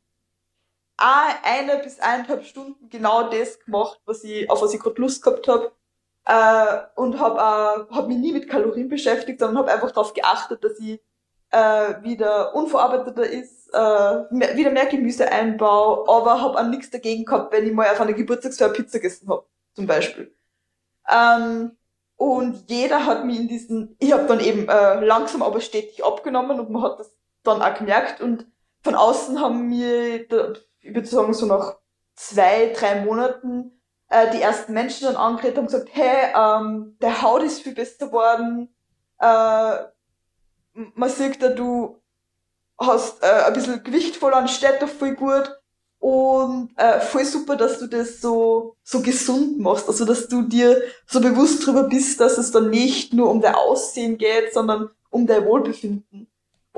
eine 1.01 1.77
bis 1.77 1.99
eineinhalb 1.99 2.43
Stunden 2.45 2.89
genau 2.89 3.29
das 3.29 3.59
gemacht, 3.59 3.99
was 4.05 4.23
ich, 4.23 4.49
auf 4.49 4.61
was 4.61 4.73
ich 4.73 4.79
gerade 4.79 5.01
Lust 5.01 5.23
gehabt 5.23 5.47
habe. 5.47 5.71
Äh, 6.25 6.99
und 6.99 7.19
habe 7.19 7.87
hab 7.89 8.07
mich 8.07 8.17
nie 8.17 8.33
mit 8.33 8.49
Kalorien 8.49 8.89
beschäftigt, 8.89 9.39
sondern 9.39 9.59
habe 9.59 9.71
einfach 9.71 9.91
darauf 9.91 10.13
geachtet, 10.13 10.63
dass 10.63 10.79
ich 10.79 11.01
äh, 11.51 12.03
wieder 12.03 12.53
unverarbeiteter 12.55 13.27
ist, 13.27 13.69
äh, 13.73 14.23
mehr, 14.31 14.55
wieder 14.55 14.71
mehr 14.71 14.85
Gemüse 14.85 15.31
einbaue, 15.31 16.07
aber 16.07 16.41
habe 16.41 16.57
an 16.57 16.69
nichts 16.69 16.89
dagegen 16.91 17.25
gehabt, 17.25 17.51
wenn 17.53 17.65
ich 17.65 17.73
mal 17.73 17.89
auf 17.89 18.01
einer 18.01 18.13
Geburtstagsfeier 18.13 18.69
Pizza 18.69 18.99
gegessen 18.99 19.29
habe, 19.29 19.45
zum 19.73 19.87
Beispiel. 19.87 20.35
Ähm, 21.09 21.77
und 22.17 22.69
jeder 22.69 23.05
hat 23.05 23.25
mich 23.25 23.39
in 23.39 23.47
diesen, 23.47 23.95
ich 23.99 24.11
habe 24.11 24.27
dann 24.27 24.39
eben 24.39 24.67
äh, 24.67 24.99
langsam 25.03 25.41
aber 25.41 25.61
stetig 25.61 26.03
abgenommen 26.03 26.59
und 26.59 26.69
man 26.69 26.83
hat 26.83 26.99
das 26.99 27.15
dann 27.43 27.61
auch 27.61 27.73
gemerkt 27.73 28.21
und 28.21 28.45
von 28.83 28.95
außen 28.95 29.39
haben 29.39 29.67
mir 29.67 30.27
ich 30.81 30.93
würde 30.93 31.07
sagen, 31.07 31.33
so 31.33 31.45
nach 31.45 31.75
zwei, 32.15 32.73
drei 32.75 33.01
Monaten 33.01 33.81
äh, 34.09 34.31
die 34.31 34.41
ersten 34.41 34.73
Menschen 34.73 35.05
dann 35.05 35.15
angeredet 35.15 35.57
und 35.57 35.65
gesagt, 35.67 35.89
hey, 35.91 36.33
ähm, 36.35 36.97
der 37.01 37.21
Haut 37.21 37.43
ist 37.43 37.61
viel 37.61 37.75
besser 37.75 38.07
geworden, 38.07 38.69
äh, 39.19 39.77
man 40.73 41.09
sieht 41.09 41.41
da, 41.41 41.49
du 41.49 42.01
hast 42.79 43.21
äh, 43.23 43.45
ein 43.45 43.53
bisschen 43.53 43.83
Gewicht 43.83 44.15
verloren, 44.15 44.47
steht 44.47 44.81
doch 44.81 44.87
voll 44.87 45.15
gut 45.15 45.51
und 45.99 46.71
äh, 46.77 47.01
voll 47.01 47.25
super, 47.25 47.57
dass 47.57 47.79
du 47.79 47.87
das 47.87 48.21
so, 48.21 48.77
so 48.83 49.01
gesund 49.01 49.59
machst, 49.59 49.87
also 49.87 50.05
dass 50.05 50.27
du 50.29 50.43
dir 50.43 50.81
so 51.05 51.19
bewusst 51.19 51.63
darüber 51.63 51.83
bist, 51.83 52.19
dass 52.21 52.37
es 52.37 52.51
dann 52.51 52.69
nicht 52.69 53.13
nur 53.13 53.29
um 53.29 53.41
dein 53.41 53.55
Aussehen 53.55 54.17
geht, 54.17 54.53
sondern 54.53 54.89
um 55.09 55.27
dein 55.27 55.45
Wohlbefinden. 55.45 56.28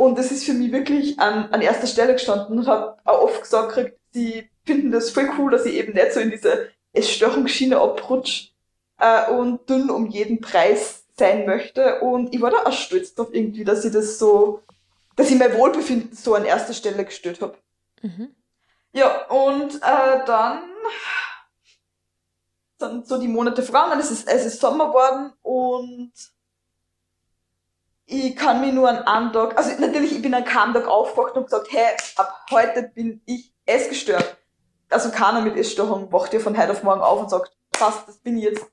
Und 0.01 0.17
das 0.17 0.31
ist 0.31 0.45
für 0.45 0.53
mich 0.53 0.71
wirklich 0.71 1.19
an, 1.19 1.49
an 1.51 1.61
erster 1.61 1.85
Stelle 1.85 2.13
gestanden 2.13 2.57
und 2.57 2.67
habe 2.67 2.97
auch 3.05 3.21
oft 3.21 3.43
gesagt, 3.43 3.73
kriegt, 3.73 3.99
sie 4.11 4.49
finden 4.65 4.91
das 4.91 5.11
voll 5.11 5.29
cool, 5.37 5.51
dass 5.51 5.67
ich 5.67 5.75
eben 5.75 5.93
nicht 5.93 6.13
so 6.13 6.19
in 6.19 6.31
diese 6.31 6.69
Essstörungsschiene 6.91 7.79
abrutsche 7.79 8.49
äh, 8.97 9.29
und 9.29 9.69
dünn 9.69 9.91
um 9.91 10.07
jeden 10.07 10.41
Preis 10.41 11.05
sein 11.19 11.45
möchte. 11.45 12.01
Und 12.01 12.33
ich 12.33 12.41
war 12.41 12.49
da 12.49 12.63
auch 12.63 12.71
stolz 12.71 13.13
drauf 13.13 13.27
irgendwie, 13.31 13.63
dass 13.63 13.85
ich 13.85 13.91
das 13.91 14.17
so, 14.17 14.63
dass 15.17 15.29
ich 15.29 15.37
mein 15.37 15.53
Wohlbefinden 15.53 16.15
so 16.15 16.33
an 16.33 16.45
erster 16.45 16.73
Stelle 16.73 17.05
gestellt 17.05 17.39
habe. 17.39 17.59
Mhm. 18.01 18.33
Ja, 18.93 19.27
und 19.27 19.75
äh, 19.75 20.25
dann 20.25 20.63
dann 22.79 23.05
so 23.05 23.19
die 23.19 23.27
Monate 23.27 23.61
vergangen, 23.61 23.99
es 23.99 24.09
ist, 24.09 24.27
es 24.27 24.45
ist 24.45 24.59
Sommer 24.59 24.87
geworden 24.87 25.31
und 25.43 26.11
ich 28.11 28.35
kann 28.35 28.59
mich 28.59 28.73
nur 28.73 28.89
an 28.89 28.99
einen 29.07 29.31
Tag, 29.31 29.57
also 29.57 29.71
natürlich, 29.79 30.11
ich 30.11 30.21
bin 30.21 30.33
an 30.33 30.43
keinem 30.43 30.73
Tag 30.73 30.85
aufgewacht 30.85 31.35
und 31.35 31.45
gesagt, 31.45 31.67
hey, 31.71 31.95
ab 32.17 32.45
heute 32.51 32.83
bin 32.83 33.21
ich 33.25 33.53
essgestört. 33.65 34.37
Also 34.89 35.11
keiner 35.11 35.39
mit 35.39 35.55
Essstörung 35.55 36.11
wacht 36.11 36.33
ja 36.33 36.39
von 36.41 36.57
heute 36.57 36.71
auf 36.71 36.83
morgen 36.83 36.99
auf 36.99 37.21
und 37.21 37.29
sagt, 37.29 37.55
passt, 37.71 38.09
das 38.09 38.17
bin 38.17 38.37
ich 38.37 38.43
jetzt. 38.43 38.63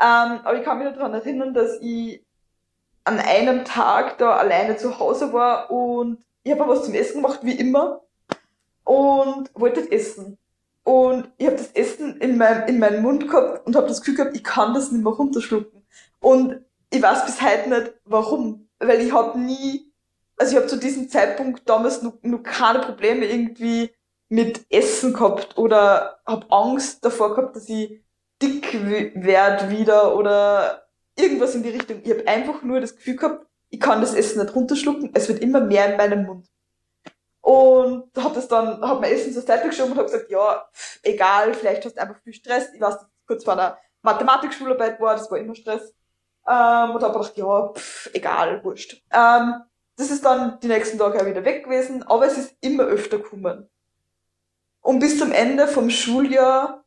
Ähm, 0.00 0.40
aber 0.42 0.56
ich 0.56 0.64
kann 0.64 0.78
mich 0.78 0.86
nur 0.88 0.94
daran 0.94 1.14
erinnern, 1.14 1.54
dass 1.54 1.78
ich 1.80 2.24
an 3.04 3.20
einem 3.20 3.64
Tag 3.64 4.18
da 4.18 4.36
alleine 4.36 4.76
zu 4.76 4.98
Hause 4.98 5.32
war 5.32 5.70
und 5.70 6.18
ich 6.42 6.50
habe 6.50 6.66
was 6.66 6.84
zum 6.84 6.94
Essen 6.94 7.22
gemacht, 7.22 7.40
wie 7.42 7.54
immer, 7.54 8.02
und 8.82 9.48
wollte 9.54 9.92
essen. 9.92 10.38
Und 10.82 11.30
ich 11.38 11.46
habe 11.46 11.56
das 11.56 11.70
Essen 11.70 12.20
in 12.20 12.36
meinem, 12.36 12.66
in 12.66 12.80
meinem 12.80 13.02
Mund 13.02 13.28
gehabt 13.28 13.64
und 13.64 13.76
habe 13.76 13.86
das 13.86 14.00
Gefühl 14.00 14.16
gehabt, 14.16 14.34
ich 14.34 14.42
kann 14.42 14.74
das 14.74 14.90
nicht 14.90 15.04
mehr 15.04 15.12
runterschlucken. 15.12 15.86
Und 16.18 16.64
ich 16.90 17.00
weiß 17.00 17.24
bis 17.26 17.40
heute 17.40 17.68
nicht, 17.68 17.92
warum 18.04 18.68
weil 18.82 19.00
ich 19.00 19.12
habe 19.12 19.38
nie, 19.38 19.92
also 20.36 20.52
ich 20.52 20.56
habe 20.58 20.68
zu 20.68 20.78
diesem 20.78 21.08
Zeitpunkt 21.08 21.68
damals 21.68 22.02
noch, 22.02 22.14
keine 22.42 22.80
Probleme 22.80 23.26
irgendwie 23.26 23.90
mit 24.28 24.64
Essen 24.70 25.12
gehabt 25.12 25.58
oder 25.58 26.20
habe 26.26 26.46
Angst 26.50 27.04
davor 27.04 27.34
gehabt, 27.34 27.56
dass 27.56 27.68
ich 27.68 28.02
dick 28.40 28.72
werd 29.14 29.70
wieder 29.70 30.16
oder 30.16 30.86
irgendwas 31.16 31.54
in 31.54 31.62
die 31.62 31.68
Richtung. 31.68 32.00
Ich 32.02 32.10
habe 32.10 32.26
einfach 32.26 32.62
nur 32.62 32.80
das 32.80 32.96
Gefühl 32.96 33.16
gehabt, 33.16 33.46
ich 33.68 33.80
kann 33.80 34.00
das 34.00 34.14
Essen 34.14 34.42
nicht 34.42 34.54
runterschlucken, 34.54 35.10
es 35.14 35.28
wird 35.28 35.40
immer 35.40 35.60
mehr 35.60 35.90
in 35.90 35.96
meinem 35.96 36.24
Mund. 36.24 36.46
Und 37.40 38.10
habe 38.16 38.34
das 38.34 38.48
dann, 38.48 38.80
habe 38.80 39.00
mein 39.00 39.12
Essen 39.12 39.32
zur 39.32 39.42
Seite 39.42 39.68
geschoben 39.68 39.92
und 39.92 39.98
habe 39.98 40.10
gesagt, 40.10 40.30
ja, 40.30 40.64
pff, 40.72 41.00
egal, 41.02 41.54
vielleicht 41.54 41.84
hast 41.84 41.96
du 41.96 42.00
einfach 42.00 42.20
viel 42.22 42.32
Stress. 42.32 42.72
Ich 42.72 42.80
weiß, 42.80 42.96
kurz 43.26 43.44
vor 43.44 43.54
einer 43.54 43.78
Mathematikschularbeit 44.02 45.00
war, 45.00 45.16
das 45.16 45.30
war 45.30 45.38
immer 45.38 45.54
Stress. 45.54 45.92
Ähm, 46.46 46.90
und 46.90 47.02
habe 47.02 47.12
gedacht, 47.12 47.36
ja, 47.36 47.68
pff, 47.72 48.10
egal, 48.12 48.64
wurscht. 48.64 49.02
Ähm, 49.12 49.62
das 49.96 50.10
ist 50.10 50.24
dann 50.24 50.58
die 50.60 50.68
nächsten 50.68 50.98
Tage 50.98 51.20
auch 51.20 51.26
wieder 51.26 51.44
weg 51.44 51.64
gewesen, 51.64 52.02
aber 52.02 52.26
es 52.26 52.38
ist 52.38 52.56
immer 52.60 52.84
öfter 52.84 53.18
gekommen. 53.18 53.68
Und 54.80 54.98
bis 54.98 55.18
zum 55.18 55.30
Ende 55.32 55.68
vom 55.68 55.90
Schuljahr 55.90 56.84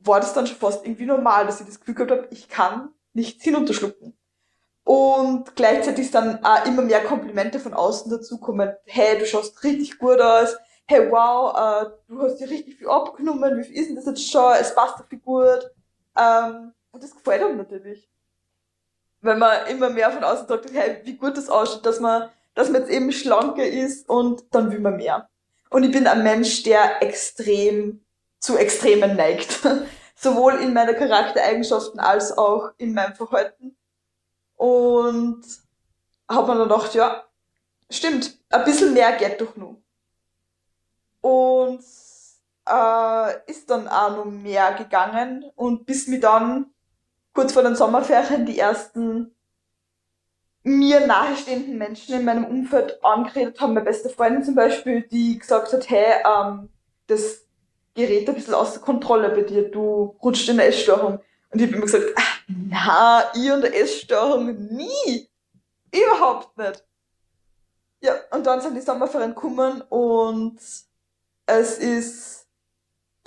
war 0.00 0.20
das 0.20 0.34
dann 0.34 0.46
schon 0.46 0.58
fast 0.58 0.84
irgendwie 0.84 1.06
normal, 1.06 1.46
dass 1.46 1.60
ich 1.60 1.66
das 1.66 1.80
Gefühl 1.80 1.94
gehabt 1.94 2.10
habe, 2.10 2.28
ich 2.30 2.48
kann 2.48 2.90
nichts 3.14 3.42
hinunterschlucken. 3.42 4.18
Und 4.84 5.54
gleichzeitig 5.56 6.06
ist 6.06 6.14
dann 6.14 6.42
auch 6.44 6.64
immer 6.66 6.82
mehr 6.82 7.04
Komplimente 7.04 7.60
von 7.60 7.74
außen 7.74 8.10
dazukommen. 8.10 8.74
Hey, 8.86 9.18
du 9.18 9.26
schaust 9.26 9.62
richtig 9.64 9.98
gut 9.98 10.20
aus. 10.20 10.56
Hey, 10.86 11.10
wow, 11.10 11.54
äh, 11.54 11.90
du 12.08 12.22
hast 12.22 12.36
dir 12.36 12.48
richtig 12.48 12.76
viel 12.76 12.88
abgenommen. 12.88 13.58
Wie 13.58 13.64
viel 13.64 13.76
ist 13.76 13.88
denn 13.88 13.96
das 13.96 14.06
jetzt 14.06 14.30
schon? 14.30 14.52
Es 14.58 14.74
passt 14.74 14.98
doch 14.98 15.06
viel 15.06 15.18
gut. 15.18 15.70
Ähm, 16.16 16.72
und 16.90 17.02
das 17.02 17.14
gefällt 17.14 17.42
einem 17.42 17.58
natürlich 17.58 18.08
wenn 19.20 19.38
man 19.38 19.66
immer 19.66 19.90
mehr 19.90 20.10
von 20.10 20.24
außen 20.24 20.46
sagt, 20.46 20.72
hey, 20.72 21.00
wie 21.04 21.16
gut 21.16 21.36
das 21.36 21.48
ausschaut, 21.48 21.84
dass 21.84 22.00
man, 22.00 22.30
dass 22.54 22.70
man 22.70 22.82
jetzt 22.82 22.90
eben 22.90 23.12
schlanker 23.12 23.64
ist 23.64 24.08
und 24.08 24.44
dann 24.52 24.70
will 24.70 24.80
man 24.80 24.96
mehr. 24.96 25.28
Und 25.70 25.82
ich 25.84 25.92
bin 25.92 26.06
ein 26.06 26.22
Mensch, 26.22 26.62
der 26.62 27.02
extrem 27.02 28.04
zu 28.38 28.56
Extremen 28.56 29.16
neigt. 29.16 29.60
Sowohl 30.14 30.54
in 30.54 30.72
meiner 30.72 30.94
Charaktereigenschaften 30.94 32.00
als 32.00 32.36
auch 32.36 32.70
in 32.78 32.94
meinem 32.94 33.14
Verhalten. 33.14 33.76
Und 34.56 35.42
habe 36.28 36.52
mir 36.52 36.58
dann 36.58 36.68
gedacht, 36.68 36.94
ja, 36.94 37.24
stimmt, 37.90 38.38
ein 38.50 38.64
bisschen 38.64 38.94
mehr 38.94 39.12
geht 39.12 39.40
doch 39.40 39.54
nur. 39.56 39.76
Und 41.20 41.84
äh, 42.68 43.50
ist 43.50 43.70
dann 43.70 43.88
auch 43.88 44.16
noch 44.16 44.24
mehr 44.24 44.74
gegangen 44.74 45.44
und 45.54 45.86
bis 45.86 46.06
mir 46.06 46.20
dann 46.20 46.66
kurz 47.38 47.52
vor 47.52 47.62
den 47.62 47.76
Sommerferien 47.76 48.46
die 48.46 48.58
ersten 48.58 49.32
mir 50.64 51.06
nahestehenden 51.06 51.78
Menschen 51.78 52.16
in 52.16 52.24
meinem 52.24 52.44
Umfeld 52.44 52.98
angeredet 53.04 53.60
haben. 53.60 53.74
Meine 53.74 53.84
beste 53.84 54.08
Freundin 54.08 54.42
zum 54.42 54.56
Beispiel, 54.56 55.02
die 55.02 55.38
gesagt 55.38 55.72
hat, 55.72 55.88
hey, 55.88 56.14
ähm, 56.26 56.68
das 57.06 57.46
gerät 57.94 58.28
ein 58.28 58.34
bisschen 58.34 58.54
außer 58.54 58.80
Kontrolle 58.80 59.28
bei 59.28 59.42
dir, 59.42 59.70
du 59.70 60.16
rutscht 60.20 60.48
in 60.48 60.58
eine 60.58 60.64
Essstörung. 60.64 61.20
Und 61.50 61.60
ich 61.60 61.68
habe 61.68 61.76
immer 61.76 61.84
gesagt, 61.84 62.06
ach, 62.16 62.40
na, 62.48 63.30
ich 63.32 63.52
und 63.52 63.64
eine 63.64 63.72
Essstörung 63.72 64.56
nie. 64.74 65.28
Überhaupt 65.94 66.58
nicht. 66.58 66.84
Ja, 68.00 68.14
und 68.32 68.44
dann 68.44 68.60
sind 68.60 68.74
die 68.74 68.80
Sommerferien 68.80 69.36
gekommen 69.36 69.80
und 69.90 70.58
es 71.46 71.78
ist, 71.78 72.48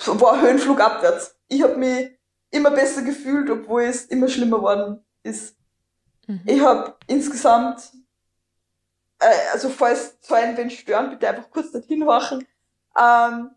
war 0.06 0.42
Höhenflug 0.42 0.82
abwärts. 0.82 1.34
Ich 1.48 1.64
habe 1.64 1.78
mich 1.78 2.21
immer 2.52 2.72
besser 2.72 3.02
gefühlt, 3.02 3.50
obwohl 3.50 3.84
es 3.84 4.06
immer 4.06 4.28
schlimmer 4.28 4.58
geworden 4.58 5.04
ist. 5.24 5.58
Mhm. 6.28 6.42
Ich 6.46 6.62
habe 6.62 6.96
insgesamt, 7.08 7.92
äh, 9.20 9.52
also 9.54 9.70
falls 9.70 10.20
zu 10.20 10.34
einem 10.34 10.58
wen 10.58 10.70
stören, 10.70 11.10
bitte 11.10 11.30
einfach 11.30 11.50
kurz 11.50 11.72
dorthin 11.72 12.06
wachen. 12.06 12.46
Ähm, 12.98 13.52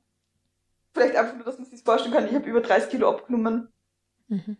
vielleicht 0.93 1.17
einfach 1.17 1.35
nur, 1.35 1.45
dass 1.45 1.59
man 1.59 1.65
sich 1.65 1.75
das 1.75 1.83
vorstellen 1.83 2.15
kann, 2.15 2.27
ich 2.27 2.35
habe 2.35 2.49
über 2.49 2.61
30 2.61 2.91
Kilo 2.91 3.11
abgenommen 3.11 3.73
mhm. 4.29 4.57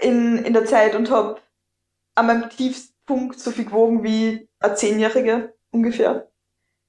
in, 0.00 0.38
in 0.38 0.52
der 0.54 0.64
Zeit 0.64 0.94
und 0.94 1.10
habe 1.10 1.40
an 2.14 2.26
meinem 2.26 2.48
Tiefpunkt 2.48 3.38
so 3.38 3.50
viel 3.50 3.66
gewogen 3.66 4.02
wie 4.02 4.48
eine 4.58 4.74
Zehnjährige 4.74 5.54
ungefähr. 5.70 6.30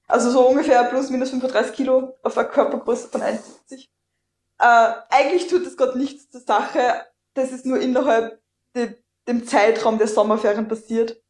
Also 0.06 0.30
so 0.30 0.48
ungefähr 0.48 0.84
plus 0.84 1.10
minus 1.10 1.30
35 1.30 1.74
Kilo 1.74 2.16
auf 2.22 2.38
einer 2.38 2.48
Körpergröße 2.48 3.08
von 3.08 3.20
1,70. 3.20 3.88
Äh, 4.58 4.92
eigentlich 5.10 5.46
tut 5.46 5.64
das 5.64 5.76
gerade 5.76 5.98
nichts 5.98 6.30
zur 6.30 6.40
Sache. 6.40 7.06
Das 7.34 7.52
ist 7.52 7.66
nur 7.66 7.80
innerhalb 7.80 8.40
de, 8.74 8.94
dem 9.26 9.46
Zeitraum 9.46 9.98
der 9.98 10.08
Sommerferien 10.08 10.68
passiert. 10.68 11.20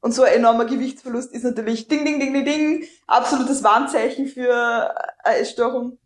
Und 0.00 0.12
so 0.12 0.22
ein 0.22 0.34
enormer 0.34 0.66
Gewichtsverlust 0.66 1.32
ist 1.32 1.44
natürlich 1.44 1.88
ding, 1.88 2.04
ding, 2.04 2.20
ding, 2.20 2.34
ding, 2.34 2.44
ding, 2.44 2.88
absolutes 3.06 3.62
Warnzeichen 3.64 4.26
für 4.26 4.94
eine 5.24 5.38
Essstörung. 5.38 5.98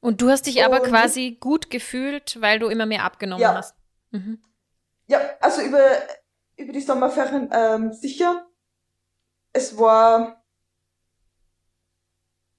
Und 0.00 0.20
du 0.20 0.28
hast 0.28 0.46
dich 0.46 0.62
aber 0.62 0.80
quasi 0.80 1.38
gut 1.40 1.70
gefühlt, 1.70 2.40
weil 2.42 2.58
du 2.58 2.68
immer 2.68 2.84
mehr 2.84 3.04
abgenommen 3.04 3.40
ja. 3.40 3.54
hast. 3.54 3.74
Mhm. 4.10 4.42
Ja, 5.06 5.20
also 5.40 5.62
über, 5.62 5.82
über 6.56 6.72
die 6.72 6.80
Sommerferien 6.80 7.48
ähm, 7.52 7.92
sicher. 7.94 8.46
Es 9.54 9.78
war 9.78 10.44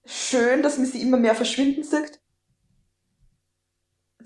schön, 0.06 0.64
dass 0.64 0.78
man 0.78 0.88
sie 0.88 1.02
immer 1.02 1.18
mehr 1.18 1.36
verschwinden 1.36 1.84
sieht. 1.84 2.20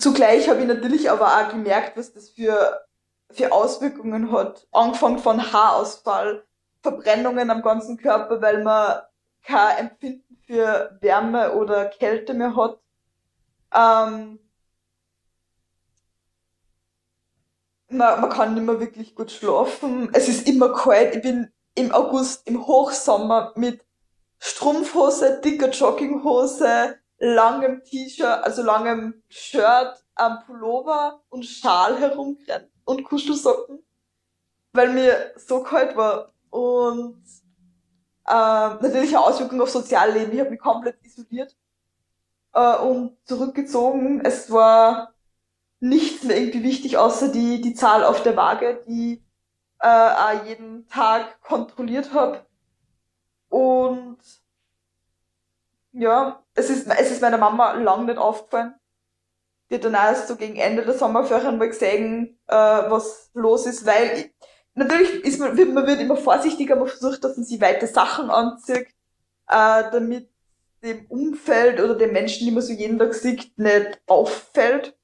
Zugleich 0.01 0.49
habe 0.49 0.61
ich 0.61 0.67
natürlich 0.67 1.11
aber 1.11 1.27
auch 1.27 1.49
gemerkt, 1.49 1.95
was 1.95 2.11
das 2.11 2.31
für, 2.31 2.81
für 3.29 3.51
Auswirkungen 3.51 4.31
hat. 4.31 4.67
Angefangen 4.71 5.19
von 5.19 5.53
Haarausfall, 5.53 6.43
Verbrennungen 6.81 7.51
am 7.51 7.61
ganzen 7.61 7.97
Körper, 7.97 8.41
weil 8.41 8.63
man 8.63 9.01
kein 9.43 9.77
Empfinden 9.77 10.41
für 10.47 10.97
Wärme 11.01 11.53
oder 11.53 11.85
Kälte 11.85 12.33
mehr 12.33 12.55
hat. 12.55 12.79
Ähm, 13.75 14.39
man, 17.89 18.21
man 18.21 18.29
kann 18.31 18.55
nicht 18.55 18.63
mehr 18.63 18.79
wirklich 18.79 19.13
gut 19.13 19.29
schlafen. 19.31 20.09
Es 20.13 20.27
ist 20.27 20.47
immer 20.47 20.73
kalt. 20.73 21.15
Ich 21.15 21.21
bin 21.21 21.51
im 21.75 21.91
August, 21.91 22.47
im 22.47 22.65
Hochsommer 22.65 23.53
mit 23.55 23.85
Strumpfhose, 24.39 25.41
dicker 25.41 25.69
Jogginghose, 25.69 26.97
langem 27.21 27.83
T-Shirt, 27.83 28.43
also 28.43 28.63
langem 28.63 29.21
Shirt, 29.29 30.03
am 30.15 30.43
Pullover 30.45 31.21
und 31.29 31.45
Schal 31.45 31.97
herumgerannt 31.99 32.69
und 32.83 33.03
Kuschelsocken, 33.03 33.83
weil 34.73 34.89
mir 34.89 35.33
so 35.37 35.63
kalt 35.63 35.95
war. 35.95 36.33
Und 36.49 37.23
äh, 38.27 38.31
natürlich 38.33 39.15
eine 39.15 39.23
Auswirkung 39.23 39.61
auf 39.61 39.69
Sozialleben. 39.69 40.33
Ich 40.33 40.39
habe 40.39 40.49
mich 40.49 40.59
komplett 40.59 40.97
isoliert 41.03 41.55
äh, 42.53 42.77
und 42.77 43.17
zurückgezogen. 43.25 44.21
Es 44.25 44.51
war 44.51 45.13
nichts 45.79 46.23
mehr 46.23 46.37
irgendwie 46.37 46.63
wichtig, 46.63 46.97
außer 46.97 47.31
die, 47.31 47.61
die 47.61 47.75
Zahl 47.75 48.03
auf 48.03 48.23
der 48.23 48.35
Waage, 48.35 48.83
die 48.87 49.23
äh, 49.79 50.47
jeden 50.47 50.87
Tag 50.87 51.41
kontrolliert 51.41 52.13
habe. 52.13 52.45
Und 53.49 54.17
ja, 55.93 56.43
es 56.53 56.69
ist, 56.69 56.87
es 56.87 57.11
ist 57.11 57.21
meiner 57.21 57.37
Mama 57.37 57.73
lang 57.73 58.05
nicht 58.05 58.17
aufgefallen. 58.17 58.75
Die 59.69 59.75
hat 59.75 59.85
dann 59.85 59.93
erst 59.93 60.27
so 60.27 60.35
gegen 60.35 60.57
Ende 60.57 60.83
der 60.83 60.93
Sommerferien 60.93 61.57
mal 61.57 61.69
gesehen, 61.69 62.39
äh, 62.47 62.55
was 62.55 63.29
los 63.33 63.65
ist, 63.65 63.85
weil 63.85 64.17
ich, 64.17 64.33
natürlich 64.73 65.23
ist 65.23 65.39
man, 65.39 65.55
man 65.73 65.87
wird 65.87 66.01
immer 66.01 66.17
vorsichtiger, 66.17 66.75
man 66.75 66.87
versucht, 66.87 67.23
dass 67.23 67.37
man 67.37 67.45
sich 67.45 67.61
weite 67.61 67.87
Sachen 67.87 68.29
anzieht, 68.29 68.87
äh, 69.47 69.83
damit 69.91 70.29
dem 70.83 71.05
Umfeld 71.07 71.79
oder 71.79 71.95
den 71.95 72.11
Menschen, 72.11 72.45
die 72.45 72.51
man 72.51 72.63
so 72.63 72.73
jeden 72.73 72.97
Tag 72.99 73.13
sieht, 73.13 73.57
nicht 73.57 74.01
auffällt. 74.07 74.97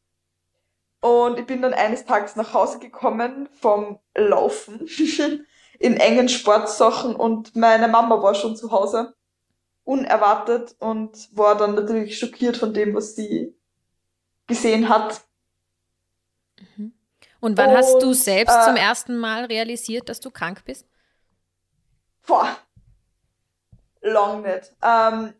Und 1.02 1.39
ich 1.39 1.45
bin 1.45 1.62
dann 1.62 1.73
eines 1.73 2.06
Tages 2.06 2.36
nach 2.36 2.54
Hause 2.54 2.80
gekommen 2.80 3.47
vom 3.62 4.00
Laufen 4.15 4.88
in 5.80 5.97
engen 5.97 6.28
Sportsachen 6.28 7.15
und 7.15 7.56
meine 7.56 7.88
Mama 7.88 8.21
war 8.21 8.34
schon 8.34 8.56
zu 8.56 8.71
Hause 8.71 9.13
unerwartet 9.88 10.76
und 10.80 11.30
war 11.32 11.58
dann 11.58 11.76
natürlich 11.76 12.19
schockiert 12.19 12.58
von 12.58 12.73
dem, 12.73 12.93
was 12.93 13.15
sie 13.15 13.56
gesehen 14.45 14.89
hat. 14.89 15.21
Mhm. 16.76 16.93
Und 17.39 17.58
wann 17.58 17.69
und, 17.69 17.78
hast 17.78 18.02
du 18.02 18.12
selbst 18.12 18.54
äh, 18.54 18.65
zum 18.65 18.76
ersten 18.76 19.17
Mal 19.17 19.45
realisiert, 19.45 20.10
dass 20.10 20.19
du 20.19 20.30
krank 20.30 20.65
bist? 20.65 20.86
Boah, 22.26 22.58
lang 24.02 24.41
nicht. 24.41 24.76
Ähm, 24.82 25.34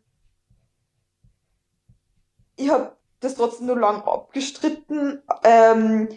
ich 2.56 2.70
habe 2.70 2.96
das 3.20 3.34
trotzdem 3.34 3.66
nur 3.66 3.78
lang 3.78 4.00
abgestritten. 4.02 5.22
Ähm, 5.44 6.08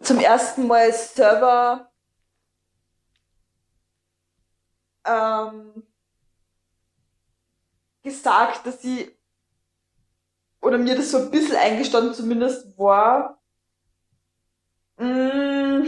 zum 0.00 0.18
ersten 0.18 0.66
Mal 0.66 0.92
selber 0.92 1.92
ähm, 5.04 5.86
gesagt, 8.06 8.66
dass 8.66 8.80
sie 8.80 9.10
oder 10.62 10.78
mir 10.78 10.96
das 10.96 11.10
so 11.10 11.18
ein 11.18 11.30
bisschen 11.30 11.56
eingestanden 11.56 12.14
zumindest 12.14 12.78
war. 12.78 13.42
Mh, 14.96 15.06
mm, 15.06 15.86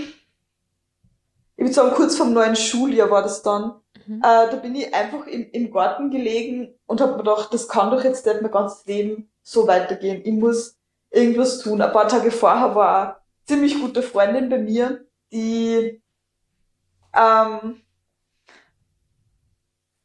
ich 1.57 1.65
würde 1.65 1.73
sagen, 1.73 1.95
kurz 1.95 2.17
vom 2.17 2.33
neuen 2.33 2.57
Schuljahr 2.57 3.11
war 3.11 3.23
das 3.23 3.43
dann. 3.43 3.81
Mhm. 4.07 4.19
Äh, 4.19 4.51
da 4.51 4.57
bin 4.57 4.75
ich 4.75 4.93
einfach 4.95 5.27
im, 5.27 5.51
im 5.51 5.71
Garten 5.73 6.11
gelegen 6.11 6.75
und 6.87 7.01
habe 7.01 7.13
mir 7.13 7.19
gedacht, 7.19 7.53
das 7.53 7.69
kann 7.69 7.91
doch 7.91 8.05
jetzt 8.05 8.27
nicht 8.27 8.43
mein 8.43 8.51
ganzes 8.51 8.85
Leben 8.87 9.31
so 9.43 9.67
weitergehen. 9.67 10.23
Ich 10.25 10.33
muss 10.33 10.77
irgendwas 11.11 11.61
tun. 11.61 11.81
Ein 11.81 11.93
paar 11.93 12.09
Tage 12.09 12.31
vorher 12.31 12.75
war 12.75 13.07
eine 13.07 13.17
ziemlich 13.47 13.81
gute 13.81 14.03
Freundin 14.03 14.49
bei 14.49 14.59
mir, 14.59 15.05
die 15.33 16.03
ähm, 17.15 17.81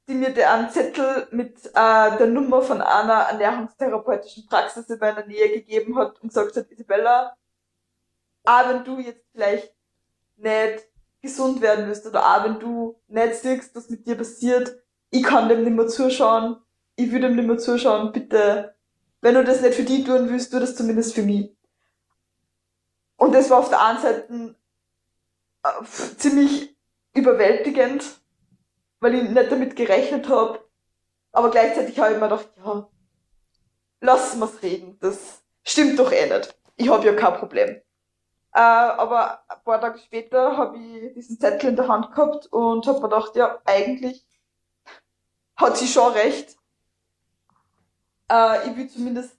die 0.07 0.13
mir 0.15 0.51
einen 0.51 0.69
Zettel 0.69 1.27
mit 1.31 1.65
äh, 1.67 2.17
der 2.17 2.27
Nummer 2.27 2.61
von 2.61 2.81
einer 2.81 3.13
ernährungstherapeutischen 3.13 4.45
Praxis 4.47 4.89
in 4.89 4.99
meiner 4.99 5.25
Nähe 5.25 5.49
gegeben 5.49 5.97
hat 5.97 6.21
und 6.21 6.29
gesagt 6.29 6.55
hat, 6.57 6.71
Isabella, 6.71 7.35
auch 8.43 8.69
wenn 8.69 8.83
du 8.83 8.99
jetzt 8.99 9.25
vielleicht 9.31 9.73
nicht 10.35 10.87
gesund 11.21 11.61
werden 11.61 11.87
willst 11.87 12.05
oder 12.05 12.25
auch 12.25 12.43
wenn 12.43 12.59
du 12.59 12.99
nicht 13.07 13.35
siehst, 13.35 13.73
was 13.75 13.89
mit 13.89 14.05
dir 14.05 14.17
passiert, 14.17 14.77
ich 15.09 15.23
kann 15.23 15.47
dem 15.47 15.63
nicht 15.63 15.75
mehr 15.75 15.87
zuschauen, 15.87 16.57
ich 16.95 17.11
will 17.11 17.21
dem 17.21 17.35
nicht 17.35 17.47
mehr 17.47 17.57
zuschauen, 17.57 18.11
bitte, 18.11 18.75
wenn 19.21 19.35
du 19.35 19.43
das 19.43 19.61
nicht 19.61 19.75
für 19.75 19.83
die 19.83 20.03
tun 20.03 20.29
willst, 20.29 20.51
tu 20.51 20.59
das 20.59 20.75
zumindest 20.75 21.13
für 21.15 21.23
mich. 21.23 21.55
Und 23.15 23.33
das 23.33 23.49
war 23.49 23.59
auf 23.59 23.69
der 23.69 23.81
einen 23.81 23.99
Seite 23.99 24.55
äh, 25.63 25.83
ziemlich 26.17 26.75
überwältigend, 27.13 28.19
weil 29.03 29.15
ich 29.15 29.29
nicht 29.29 29.51
damit 29.51 29.75
gerechnet 29.75 30.29
habe. 30.29 30.63
Aber 31.33 31.51
gleichzeitig 31.51 31.99
habe 31.99 32.13
ich 32.13 32.19
mir 32.19 32.29
gedacht, 32.29 32.49
ja, 32.63 32.87
lass 33.99 34.35
mal's 34.37 34.61
reden. 34.61 34.97
Das 35.01 35.43
stimmt 35.63 35.99
doch 35.99 36.11
eh 36.11 36.33
nicht. 36.33 36.57
Ich 36.77 36.89
habe 36.89 37.05
ja 37.05 37.13
kein 37.13 37.33
Problem. 37.33 37.69
Äh, 38.53 38.59
aber 38.59 39.43
ein 39.49 39.63
paar 39.65 39.81
Tage 39.81 39.99
später 39.99 40.55
habe 40.55 40.77
ich 40.77 41.13
diesen 41.15 41.37
Zettel 41.37 41.71
in 41.71 41.75
der 41.75 41.87
Hand 41.89 42.11
gehabt 42.15 42.45
und 42.47 42.87
habe 42.87 43.01
mir 43.01 43.09
gedacht, 43.09 43.35
ja, 43.35 43.59
eigentlich 43.65 44.25
hat 45.57 45.75
sie 45.77 45.87
schon 45.87 46.13
recht. 46.13 46.55
Äh, 48.31 48.69
ich 48.69 48.77
will 48.77 48.89
zumindest, 48.89 49.37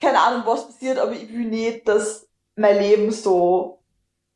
keine 0.00 0.20
Ahnung, 0.20 0.42
was 0.44 0.66
passiert, 0.66 0.98
aber 0.98 1.12
ich 1.12 1.32
will 1.32 1.46
nicht, 1.46 1.88
dass 1.88 2.28
mein 2.56 2.76
Leben 2.76 3.10
so 3.10 3.82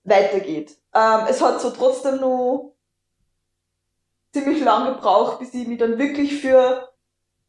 weitergeht. 0.05 0.79
Ähm, 0.95 1.27
es 1.29 1.43
hat 1.43 1.61
so 1.61 1.71
trotzdem 1.71 2.21
noch 2.21 2.72
ziemlich 4.33 4.63
lange 4.63 4.95
gebraucht, 4.95 5.39
bis 5.39 5.55
ich 5.55 5.67
mich 5.67 5.79
dann 5.79 5.99
wirklich 5.99 6.41
für 6.41 6.89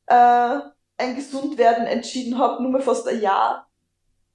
äh, 0.08 0.60
ein 0.98 1.15
Gesundwerden 1.15 1.86
entschieden 1.86 2.38
habe, 2.38 2.62
nur 2.62 2.72
mal 2.72 2.82
fast 2.82 3.08
ein 3.08 3.22
Jahr. 3.22 3.67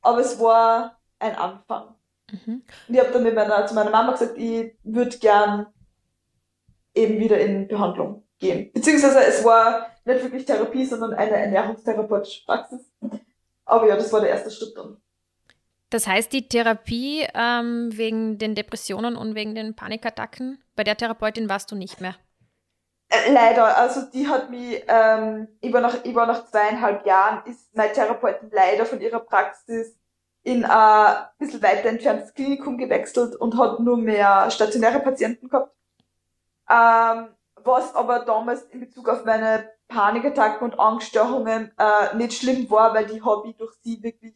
Aber 0.00 0.20
es 0.20 0.38
war 0.40 0.98
ein 1.18 1.36
Anfang. 1.36 1.94
Mhm. 2.30 2.62
Und 2.88 2.94
ich 2.94 3.00
habe 3.00 3.12
dann 3.12 3.22
mit 3.22 3.34
meiner, 3.34 3.66
zu 3.66 3.74
meiner 3.74 3.90
Mama 3.90 4.12
gesagt, 4.12 4.36
ich 4.36 4.74
würde 4.82 5.18
gern 5.18 5.66
eben 6.94 7.18
wieder 7.18 7.38
in 7.38 7.68
Behandlung 7.68 8.24
gehen. 8.38 8.72
Beziehungsweise 8.72 9.20
es 9.20 9.44
war 9.44 9.88
nicht 10.04 10.22
wirklich 10.22 10.44
Therapie, 10.44 10.84
sondern 10.84 11.14
eine 11.14 11.36
ernährungstherapeutische 11.36 12.44
Praxis. 12.44 12.80
Aber 13.64 13.86
ja, 13.86 13.96
das 13.96 14.12
war 14.12 14.20
der 14.20 14.30
erste 14.30 14.50
Schritt 14.50 14.76
dann. 14.76 14.96
Das 15.90 16.06
heißt, 16.06 16.32
die 16.32 16.48
Therapie 16.48 17.26
ähm, 17.34 17.90
wegen 17.96 18.38
den 18.38 18.54
Depressionen 18.54 19.16
und 19.16 19.34
wegen 19.34 19.54
den 19.54 19.74
Panikattacken, 19.74 20.62
bei 20.76 20.84
der 20.84 20.96
Therapeutin 20.96 21.48
warst 21.48 21.70
du 21.70 21.76
nicht 21.76 22.00
mehr? 22.00 22.14
Äh, 23.10 23.32
leider, 23.32 23.76
also 23.76 24.02
die 24.12 24.28
hat 24.28 24.50
mich, 24.50 24.84
ähm, 24.86 25.48
ich, 25.60 25.72
war 25.72 25.80
nach, 25.80 26.04
ich 26.04 26.14
war 26.14 26.26
nach 26.26 26.44
zweieinhalb 26.46 27.06
Jahren, 27.06 27.42
ist 27.46 27.74
meine 27.74 27.92
Therapeutin 27.92 28.50
leider 28.52 28.84
von 28.84 29.00
ihrer 29.00 29.20
Praxis 29.20 29.96
in 30.42 30.64
ein 30.64 31.26
bisschen 31.38 31.62
weiter 31.62 31.88
entferntes 31.88 32.32
Klinikum 32.34 32.78
gewechselt 32.78 33.34
und 33.36 33.58
hat 33.58 33.80
nur 33.80 33.96
mehr 33.96 34.50
stationäre 34.50 35.00
Patienten 35.00 35.48
gehabt. 35.48 35.74
Ähm, 36.70 37.28
was 37.64 37.94
aber 37.94 38.20
damals 38.20 38.62
in 38.64 38.80
Bezug 38.80 39.08
auf 39.08 39.24
meine 39.24 39.70
Panikattacken 39.88 40.70
und 40.70 40.78
Angststörungen 40.78 41.72
äh, 41.78 42.16
nicht 42.16 42.34
schlimm 42.34 42.70
war, 42.70 42.94
weil 42.94 43.06
die 43.06 43.22
habe 43.22 43.48
ich 43.48 43.56
durch 43.56 43.74
sie 43.82 44.02
wirklich 44.02 44.34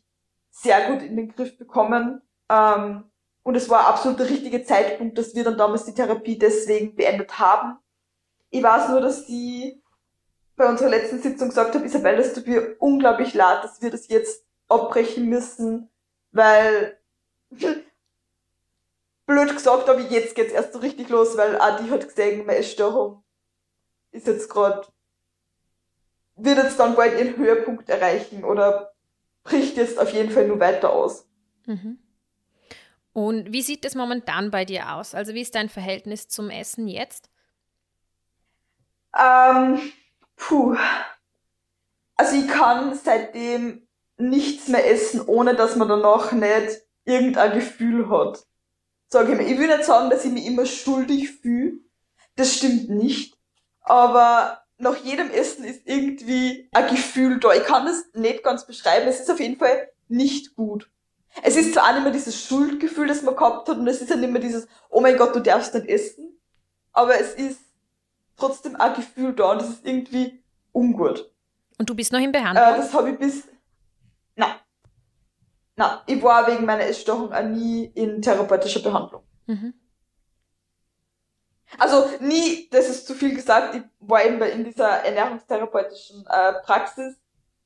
sehr 0.50 0.88
gut 0.88 1.02
in 1.02 1.16
den 1.16 1.34
Griff 1.34 1.56
bekommen. 1.58 2.22
Ähm, 2.48 3.04
und 3.42 3.54
es 3.54 3.68
war 3.68 3.86
absolut 3.86 4.18
der 4.18 4.30
richtige 4.30 4.64
Zeitpunkt, 4.64 5.18
dass 5.18 5.34
wir 5.34 5.44
dann 5.44 5.58
damals 5.58 5.84
die 5.84 5.94
Therapie 5.94 6.38
deswegen 6.38 6.94
beendet 6.94 7.38
haben 7.38 7.78
ich 8.52 8.62
weiß 8.62 8.90
nur, 8.90 9.00
dass 9.00 9.26
sie 9.26 9.82
bei 10.56 10.68
unserer 10.68 10.90
letzten 10.90 11.20
Sitzung 11.20 11.48
gesagt 11.48 11.74
habe, 11.74 11.86
Isabel, 11.86 12.16
das 12.16 12.34
tut 12.34 12.46
mir 12.46 12.76
unglaublich 12.78 13.32
leid, 13.34 13.64
dass 13.64 13.80
wir 13.80 13.90
das 13.90 14.08
jetzt 14.08 14.44
abbrechen 14.68 15.26
müssen, 15.28 15.88
weil 16.30 16.98
blöd 19.26 19.52
gesagt, 19.54 19.88
aber 19.88 20.00
jetzt 20.00 20.34
geht's 20.34 20.52
erst 20.52 20.74
so 20.74 20.80
richtig 20.80 21.08
los, 21.08 21.36
weil 21.36 21.58
Adi 21.60 21.88
hat 21.88 22.06
gesehen, 22.06 22.46
meine 22.46 22.58
Essstörung 22.58 23.24
ist 24.12 24.26
jetzt 24.26 24.50
gerade 24.50 24.86
wird 26.36 26.58
jetzt 26.58 26.78
dann 26.78 26.94
bald 26.94 27.18
ihren 27.18 27.36
Höhepunkt 27.36 27.88
erreichen 27.88 28.44
oder 28.44 28.92
bricht 29.44 29.76
jetzt 29.76 29.98
auf 29.98 30.12
jeden 30.12 30.30
Fall 30.30 30.46
nur 30.46 30.60
weiter 30.60 30.92
aus. 30.92 31.26
Mhm. 31.66 31.98
Und 33.12 33.52
wie 33.52 33.62
sieht 33.62 33.84
es 33.84 33.94
momentan 33.94 34.50
bei 34.50 34.64
dir 34.64 34.94
aus? 34.94 35.14
Also 35.14 35.34
wie 35.34 35.42
ist 35.42 35.54
dein 35.54 35.68
Verhältnis 35.68 36.28
zum 36.28 36.50
Essen 36.50 36.88
jetzt? 36.88 37.31
Ähm, 39.18 39.80
puh. 40.36 40.76
Also 42.16 42.36
ich 42.36 42.48
kann 42.48 42.94
seitdem 42.94 43.86
nichts 44.16 44.68
mehr 44.68 44.88
essen, 44.90 45.22
ohne 45.26 45.54
dass 45.54 45.76
man 45.76 45.88
danach 45.88 46.32
nicht 46.32 46.82
irgendein 47.04 47.52
Gefühl 47.52 48.08
hat. 48.08 48.44
Sag 49.08 49.28
ich 49.28 49.36
mir. 49.36 49.46
Ich 49.46 49.58
will 49.58 49.68
nicht 49.68 49.84
sagen, 49.84 50.10
dass 50.10 50.24
ich 50.24 50.32
mich 50.32 50.46
immer 50.46 50.66
schuldig 50.66 51.30
fühle. 51.40 51.78
Das 52.36 52.54
stimmt 52.54 52.88
nicht. 52.88 53.36
Aber 53.80 54.62
nach 54.78 54.96
jedem 54.96 55.30
Essen 55.30 55.64
ist 55.64 55.82
irgendwie 55.84 56.68
ein 56.72 56.88
Gefühl 56.88 57.40
da. 57.40 57.52
Ich 57.52 57.64
kann 57.64 57.86
das 57.86 58.04
nicht 58.14 58.42
ganz 58.42 58.66
beschreiben. 58.66 59.08
Es 59.08 59.20
ist 59.20 59.30
auf 59.30 59.40
jeden 59.40 59.58
Fall 59.58 59.90
nicht 60.08 60.54
gut. 60.56 60.88
Es 61.42 61.56
ist 61.56 61.72
zwar 61.72 61.88
auch 61.88 61.94
nicht 61.94 62.02
mehr 62.02 62.12
dieses 62.12 62.44
Schuldgefühl, 62.44 63.06
das 63.06 63.22
man 63.22 63.36
gehabt 63.36 63.68
hat, 63.68 63.78
und 63.78 63.86
es 63.86 64.02
ist 64.02 64.10
ja 64.10 64.16
nicht 64.16 64.32
mehr 64.32 64.42
dieses, 64.42 64.68
oh 64.90 65.00
mein 65.00 65.16
Gott, 65.16 65.34
du 65.34 65.40
darfst 65.40 65.72
nicht 65.72 65.88
essen, 65.88 66.38
aber 66.92 67.18
es 67.18 67.34
ist 67.34 67.60
trotzdem 68.42 68.76
ein 68.76 68.94
Gefühl 68.94 69.34
da 69.34 69.52
und 69.52 69.62
es 69.62 69.68
ist 69.68 69.86
irgendwie 69.86 70.42
ungut. 70.72 71.32
Und 71.78 71.88
du 71.88 71.94
bist 71.94 72.12
noch 72.12 72.20
in 72.20 72.32
Behandlung? 72.32 72.64
Äh, 72.64 72.76
das 72.76 72.92
habe 72.92 73.10
ich 73.10 73.18
bis. 73.18 73.48
Nein. 74.36 74.54
Nein, 75.76 75.98
ich 76.06 76.22
war 76.22 76.46
wegen 76.46 76.66
meiner 76.66 76.84
Essstörung 76.84 77.32
auch 77.32 77.42
nie 77.42 77.84
in 77.94 78.20
therapeutischer 78.20 78.80
Behandlung. 78.80 79.22
Mhm. 79.46 79.74
Also 81.78 82.04
nie, 82.20 82.68
das 82.70 82.88
ist 82.88 83.06
zu 83.06 83.14
viel 83.14 83.34
gesagt, 83.34 83.74
ich 83.74 83.82
war 84.00 84.24
eben 84.24 84.42
in 84.42 84.64
dieser 84.64 85.04
ernährungstherapeutischen 85.04 86.26
äh, 86.28 86.52
Praxis, 86.64 87.16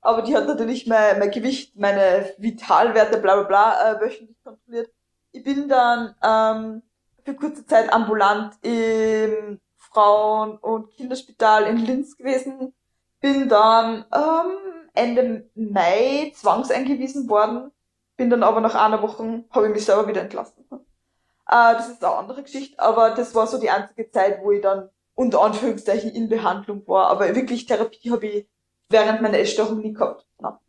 aber 0.01 0.23
die 0.23 0.37
hat 0.37 0.47
natürlich 0.47 0.87
mein, 0.87 1.19
mein 1.19 1.33
Gewicht, 1.33 1.77
meine 1.77 2.33
Vitalwerte, 2.39 3.19
bla 3.19 3.35
bla 3.35 3.43
bla, 3.43 3.93
äh, 3.93 4.01
wöchentlich 4.01 4.41
kontrolliert. 4.45 4.91
Ich 5.33 5.43
bin 5.43 5.69
dann 5.69 6.15
ähm, 6.23 6.83
für 7.25 7.35
kurze 7.35 7.67
Zeit 7.67 7.93
ambulant 7.93 8.55
im 8.63 9.61
Frauen- 9.97 10.59
und 10.59 10.91
Kinderspital 10.91 11.65
in 11.65 11.79
Linz 11.79 12.19
gewesen, 12.19 12.75
bin 13.21 13.49
dann 13.49 14.05
ähm, 14.15 14.91
Ende 14.93 15.49
Mai 15.55 16.33
zwangseingewiesen 16.35 17.31
worden, 17.31 17.71
bin 18.19 18.29
dann 18.29 18.43
aber 18.43 18.61
nach 18.61 18.75
einer 18.75 19.01
Woche, 19.01 19.45
habe 19.51 19.69
ich 19.69 19.73
mich 19.73 19.87
selber 19.87 20.07
wieder 20.07 20.21
entlassen. 20.21 20.67
Äh, 20.71 20.79
das 21.47 21.89
ist 21.89 22.05
eine 22.05 22.15
andere 22.15 22.43
Geschichte, 22.43 22.79
aber 22.79 23.13
das 23.15 23.35
war 23.35 23.47
so 23.47 23.59
die 23.59 23.71
einzige 23.71 24.11
Zeit, 24.11 24.43
wo 24.43 24.53
ich 24.53 24.61
dann 24.61 24.91
unter 25.15 25.41
Anführungszeichen 25.41 26.11
in 26.11 26.29
Behandlung 26.29 26.87
war. 26.87 27.09
Aber 27.09 27.35
wirklich 27.35 27.65
Therapie 27.65 28.11
habe 28.11 28.27
ich 28.27 28.47
während 28.91 29.23
meiner 29.23 29.39
Essstörung 29.39 29.79
nie 29.79 29.95
gehabt. 29.95 30.27
Ja. 30.43 30.61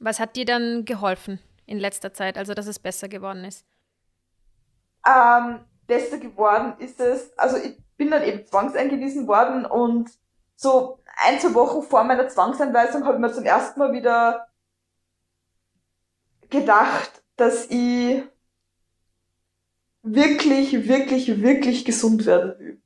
Was 0.00 0.20
hat 0.20 0.36
dir 0.36 0.44
dann 0.44 0.84
geholfen 0.84 1.40
in 1.64 1.78
letzter 1.78 2.12
Zeit, 2.12 2.36
also 2.36 2.52
dass 2.52 2.66
es 2.66 2.78
besser 2.78 3.08
geworden 3.08 3.44
ist? 3.44 3.64
Ähm, 5.06 5.60
besser 5.86 6.18
geworden 6.18 6.74
ist 6.78 7.00
es, 7.00 7.32
also 7.38 7.56
ich 7.56 7.78
bin 8.00 8.10
dann 8.10 8.24
eben 8.24 8.46
zwangseingewiesen 8.46 9.28
worden 9.28 9.66
und 9.66 10.10
so 10.56 11.00
ein, 11.22 11.38
zwei 11.38 11.52
Wochen 11.52 11.82
vor 11.82 12.02
meiner 12.02 12.28
Zwangseinweisung 12.28 13.04
habe 13.04 13.16
ich 13.16 13.20
mir 13.20 13.30
zum 13.30 13.44
ersten 13.44 13.78
Mal 13.78 13.92
wieder 13.92 14.48
gedacht, 16.48 17.22
dass 17.36 17.66
ich 17.68 18.22
wirklich, 20.02 20.88
wirklich, 20.88 21.42
wirklich 21.42 21.84
gesund 21.84 22.24
werden 22.24 22.58
will. 22.58 22.82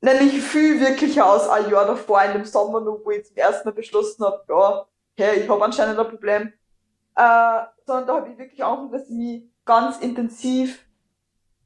Nämlich 0.00 0.40
viel 0.40 0.78
wirklicher 0.78 1.26
aus 1.26 1.48
ein 1.48 1.68
Jahr 1.68 1.86
davor, 1.86 2.22
in 2.22 2.34
dem 2.34 2.44
Sommer 2.44 2.80
noch, 2.80 3.00
wo 3.04 3.10
ich 3.10 3.26
zum 3.26 3.36
ersten 3.36 3.68
Mal 3.68 3.74
beschlossen 3.74 4.24
habe, 4.24 4.44
ja, 4.48 4.86
hey, 5.16 5.40
ich 5.40 5.48
habe 5.48 5.64
anscheinend 5.64 5.98
ein 5.98 6.08
Problem. 6.08 6.52
Äh, 7.16 7.64
sondern 7.84 8.06
da 8.06 8.14
habe 8.14 8.30
ich 8.30 8.38
wirklich 8.38 8.62
angefangen, 8.62 8.92
dass 8.92 9.10
ich 9.10 9.16
mich 9.16 9.42
ganz 9.64 9.98
intensiv 9.98 10.86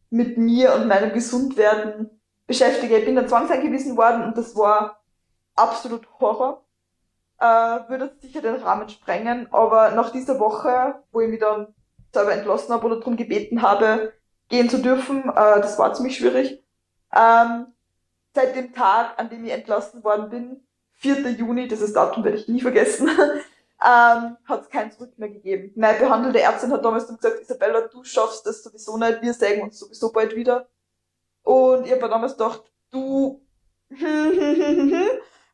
mit 0.08 0.38
mir 0.38 0.74
und 0.74 0.88
meinem 0.88 1.12
Gesundwerden 1.12 2.17
beschäftige. 2.48 2.98
Ich 2.98 3.04
bin 3.04 3.14
dann 3.14 3.28
zwangseingewiesen 3.28 3.96
worden 3.96 4.24
und 4.24 4.36
das 4.36 4.56
war 4.56 5.00
absolut 5.54 6.08
Horror. 6.18 6.64
Äh, 7.38 7.44
würde 7.88 8.16
sicher 8.20 8.40
den 8.40 8.56
Rahmen 8.56 8.88
sprengen, 8.88 9.46
aber 9.52 9.92
nach 9.92 10.10
dieser 10.10 10.40
Woche, 10.40 10.96
wo 11.12 11.20
ich 11.20 11.28
mich 11.28 11.38
dann 11.38 11.72
selber 12.12 12.32
entlassen 12.32 12.74
habe 12.74 12.86
oder 12.86 12.96
darum 12.96 13.16
gebeten 13.16 13.62
habe, 13.62 14.12
gehen 14.48 14.68
zu 14.68 14.78
dürfen. 14.78 15.28
Äh, 15.28 15.60
das 15.60 15.78
war 15.78 15.94
ziemlich 15.94 16.16
schwierig. 16.16 16.64
Ähm, 17.14 17.66
seit 18.34 18.56
dem 18.56 18.72
Tag, 18.72 19.20
an 19.20 19.28
dem 19.28 19.44
ich 19.44 19.52
entlassen 19.52 20.02
worden 20.02 20.30
bin, 20.30 20.66
4. 20.94 21.30
Juni, 21.30 21.68
dieses 21.68 21.92
Datum 21.92 22.24
werde 22.24 22.38
ich 22.38 22.48
nie 22.48 22.60
vergessen, 22.60 23.08
ähm, 23.86 24.36
hat 24.44 24.62
es 24.62 24.68
kein 24.68 24.90
Zurück 24.90 25.16
mehr 25.16 25.28
gegeben. 25.28 25.72
Meine 25.76 25.98
behandelte 25.98 26.40
Ärztin 26.40 26.72
hat 26.72 26.84
damals 26.84 27.06
gesagt, 27.06 27.40
Isabella, 27.40 27.82
du 27.82 28.02
schaffst 28.02 28.44
das 28.46 28.64
sowieso 28.64 28.96
nicht, 28.96 29.22
wir 29.22 29.32
sägen 29.32 29.62
uns 29.62 29.78
sowieso 29.78 30.10
bald 30.10 30.34
wieder. 30.34 30.66
Und 31.48 31.86
ich 31.86 31.92
habe 31.92 32.10
damals 32.10 32.32
gedacht, 32.32 32.60
du, 32.90 33.40
äh, 33.90 33.96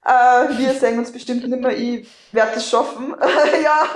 wir 0.03 0.75
sägen 0.75 0.99
uns 0.99 1.13
bestimmt 1.13 1.47
nicht 1.47 1.61
mehr, 1.61 1.79
ich 1.79 2.09
werde 2.33 2.57
es 2.57 2.69
schaffen. 2.69 3.15
ja, 3.63 3.87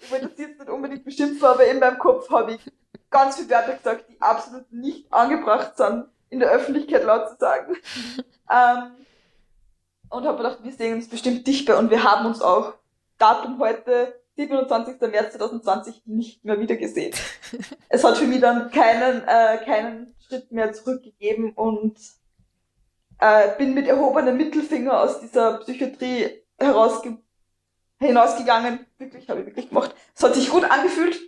ich 0.00 0.10
wollte 0.10 0.30
das 0.30 0.38
jetzt 0.38 0.58
nicht 0.58 0.68
unbedingt 0.68 1.04
beschimpfen, 1.04 1.44
aber 1.44 1.64
in 1.64 1.78
meinem 1.78 1.96
Kopf 2.00 2.28
habe 2.32 2.54
ich 2.54 2.60
ganz 3.08 3.36
viele 3.36 3.50
Wörter 3.50 3.74
gesagt, 3.74 4.06
die 4.08 4.20
absolut 4.20 4.72
nicht 4.72 5.12
angebracht 5.12 5.76
sind, 5.76 6.06
in 6.28 6.40
der 6.40 6.50
Öffentlichkeit 6.50 7.04
laut 7.04 7.28
zu 7.28 7.36
sagen. 7.38 7.76
ähm, 8.50 9.06
und 10.10 10.26
habe 10.26 10.38
gedacht, 10.38 10.58
wir 10.64 10.72
sehen 10.72 10.94
uns 10.94 11.08
bestimmt 11.08 11.46
dichtbar 11.46 11.78
und 11.78 11.90
wir 11.90 12.02
haben 12.02 12.26
uns 12.26 12.42
auch 12.42 12.74
Datum 13.16 13.60
heute, 13.60 14.20
27. 14.38 15.00
März 15.00 15.32
2020, 15.32 16.02
nicht 16.06 16.44
mehr 16.44 16.60
wieder 16.60 16.76
gesehen. 16.76 17.12
es 17.88 18.04
hat 18.04 18.16
für 18.16 18.26
mich 18.26 18.40
dann 18.40 18.70
keinen, 18.70 19.24
äh, 19.26 19.58
keinen 19.64 20.14
Schritt 20.20 20.52
mehr 20.52 20.72
zurückgegeben 20.72 21.52
und 21.54 21.98
äh, 23.18 23.48
bin 23.58 23.74
mit 23.74 23.88
erhobenem 23.88 24.36
Mittelfinger 24.36 25.00
aus 25.02 25.20
dieser 25.20 25.58
Psychiatrie 25.58 26.44
herausge 26.56 27.18
hinausgegangen. 27.98 28.86
Wirklich, 28.98 29.28
habe 29.28 29.40
ich 29.40 29.46
wirklich 29.46 29.70
gemacht. 29.70 29.92
Es 30.14 30.22
hat 30.22 30.34
sich 30.36 30.50
gut 30.50 30.64
angefühlt. 30.64 31.18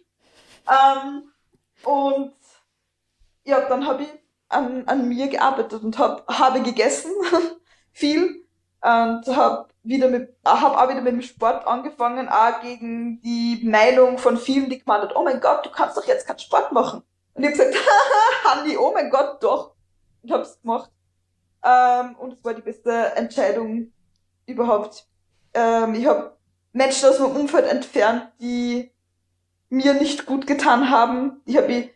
Ähm, 0.69 1.33
und 1.83 2.33
ja, 3.43 3.69
dann 3.69 3.89
habe 3.89 4.05
ich 4.05 4.09
an, 4.49 4.85
an 4.87 5.09
mir 5.09 5.27
gearbeitet 5.27 5.83
und 5.83 5.99
hab, 5.99 6.29
habe 6.29 6.63
gegessen, 6.63 7.11
viel, 7.93 8.40
und 8.83 9.37
habe 9.37 9.69
wieder 9.83 10.09
mit, 10.09 10.35
hab 10.45 10.77
auch 10.77 10.89
wieder 10.89 11.01
mit 11.01 11.13
dem 11.13 11.23
Sport 11.23 11.67
angefangen, 11.67 12.29
auch 12.29 12.61
gegen 12.61 13.21
die 13.23 13.61
Meinung 13.65 14.19
von 14.19 14.37
vielen, 14.37 14.71
die 14.71 14.79
gemeint 14.79 15.05
hat, 15.05 15.17
oh 15.17 15.23
mein 15.23 15.41
Gott, 15.41 15.65
du 15.65 15.71
kannst 15.71 15.97
doch 15.97 16.07
jetzt 16.07 16.27
keinen 16.27 16.39
Sport 16.39 16.73
machen. 16.73 17.03
Und 17.35 17.43
ich 17.43 17.51
habe 17.51 17.71
gesagt, 17.71 17.87
Hanni, 18.45 18.77
oh 18.77 18.93
mein 18.93 19.11
Gott, 19.11 19.43
doch. 19.43 19.75
Und 20.23 20.33
hab's 20.33 20.61
gemacht. 20.61 20.91
Ähm, 21.65 22.17
und 22.17 22.33
es 22.35 22.45
war 22.45 22.55
die 22.55 22.63
beste 22.63 22.91
Entscheidung 23.17 23.93
überhaupt. 24.47 25.07
Ähm, 25.55 25.95
ich 25.95 26.07
habe 26.07 26.37
Menschen 26.73 27.09
aus 27.09 27.19
meinem 27.19 27.37
Umfeld 27.37 27.67
entfernt, 27.67 28.29
die 28.41 28.93
mir 29.69 29.95
nicht 29.95 30.27
gut 30.27 30.47
getan 30.47 30.91
haben. 30.91 31.43
Die 31.47 31.57
habe 31.57 31.91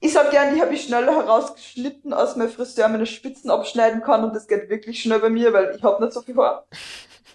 ich, 0.00 0.12
sag 0.12 0.30
gern, 0.30 0.54
die 0.54 0.60
habe 0.60 0.74
ich 0.74 0.84
schneller 0.84 1.12
herausgeschnitten, 1.12 2.12
als 2.12 2.36
mein 2.36 2.48
Friseur 2.48 2.88
meine 2.88 3.06
Spitzen 3.06 3.50
abschneiden 3.50 4.02
kann 4.02 4.24
und 4.24 4.34
das 4.34 4.46
geht 4.46 4.68
wirklich 4.68 5.02
schnell 5.02 5.20
bei 5.20 5.30
mir, 5.30 5.52
weil 5.52 5.74
ich 5.76 5.82
habe 5.82 6.02
nicht 6.02 6.14
so 6.14 6.22
viel 6.22 6.36
Haar. 6.36 6.66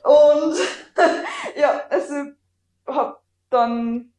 Und 0.04 0.56
ja, 1.56 1.82
also 1.90 2.14
hab 2.88 3.22
dann 3.50 4.10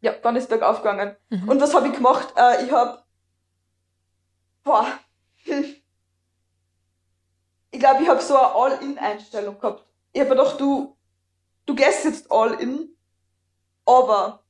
ja, 0.00 0.12
dann 0.12 0.34
ist 0.34 0.48
bergauf 0.48 0.78
gegangen. 0.78 1.14
Mhm. 1.30 1.48
Und 1.48 1.60
was 1.60 1.74
habe 1.74 1.86
ich 1.86 1.94
gemacht? 1.94 2.34
Äh, 2.36 2.64
ich 2.64 2.72
habe 2.72 3.02
boah, 4.64 4.86
ich 5.44 5.82
glaube, 7.70 8.02
ich 8.02 8.08
habe 8.08 8.20
so 8.20 8.36
eine 8.36 8.54
All-In-Einstellung 8.54 9.58
gehabt. 9.58 9.84
Ich 10.12 10.20
habe 10.20 10.30
gedacht, 10.30 10.60
du, 10.60 10.96
du 11.66 11.74
gehst 11.74 12.04
jetzt 12.04 12.30
All-In, 12.30 12.94
aber 13.86 14.44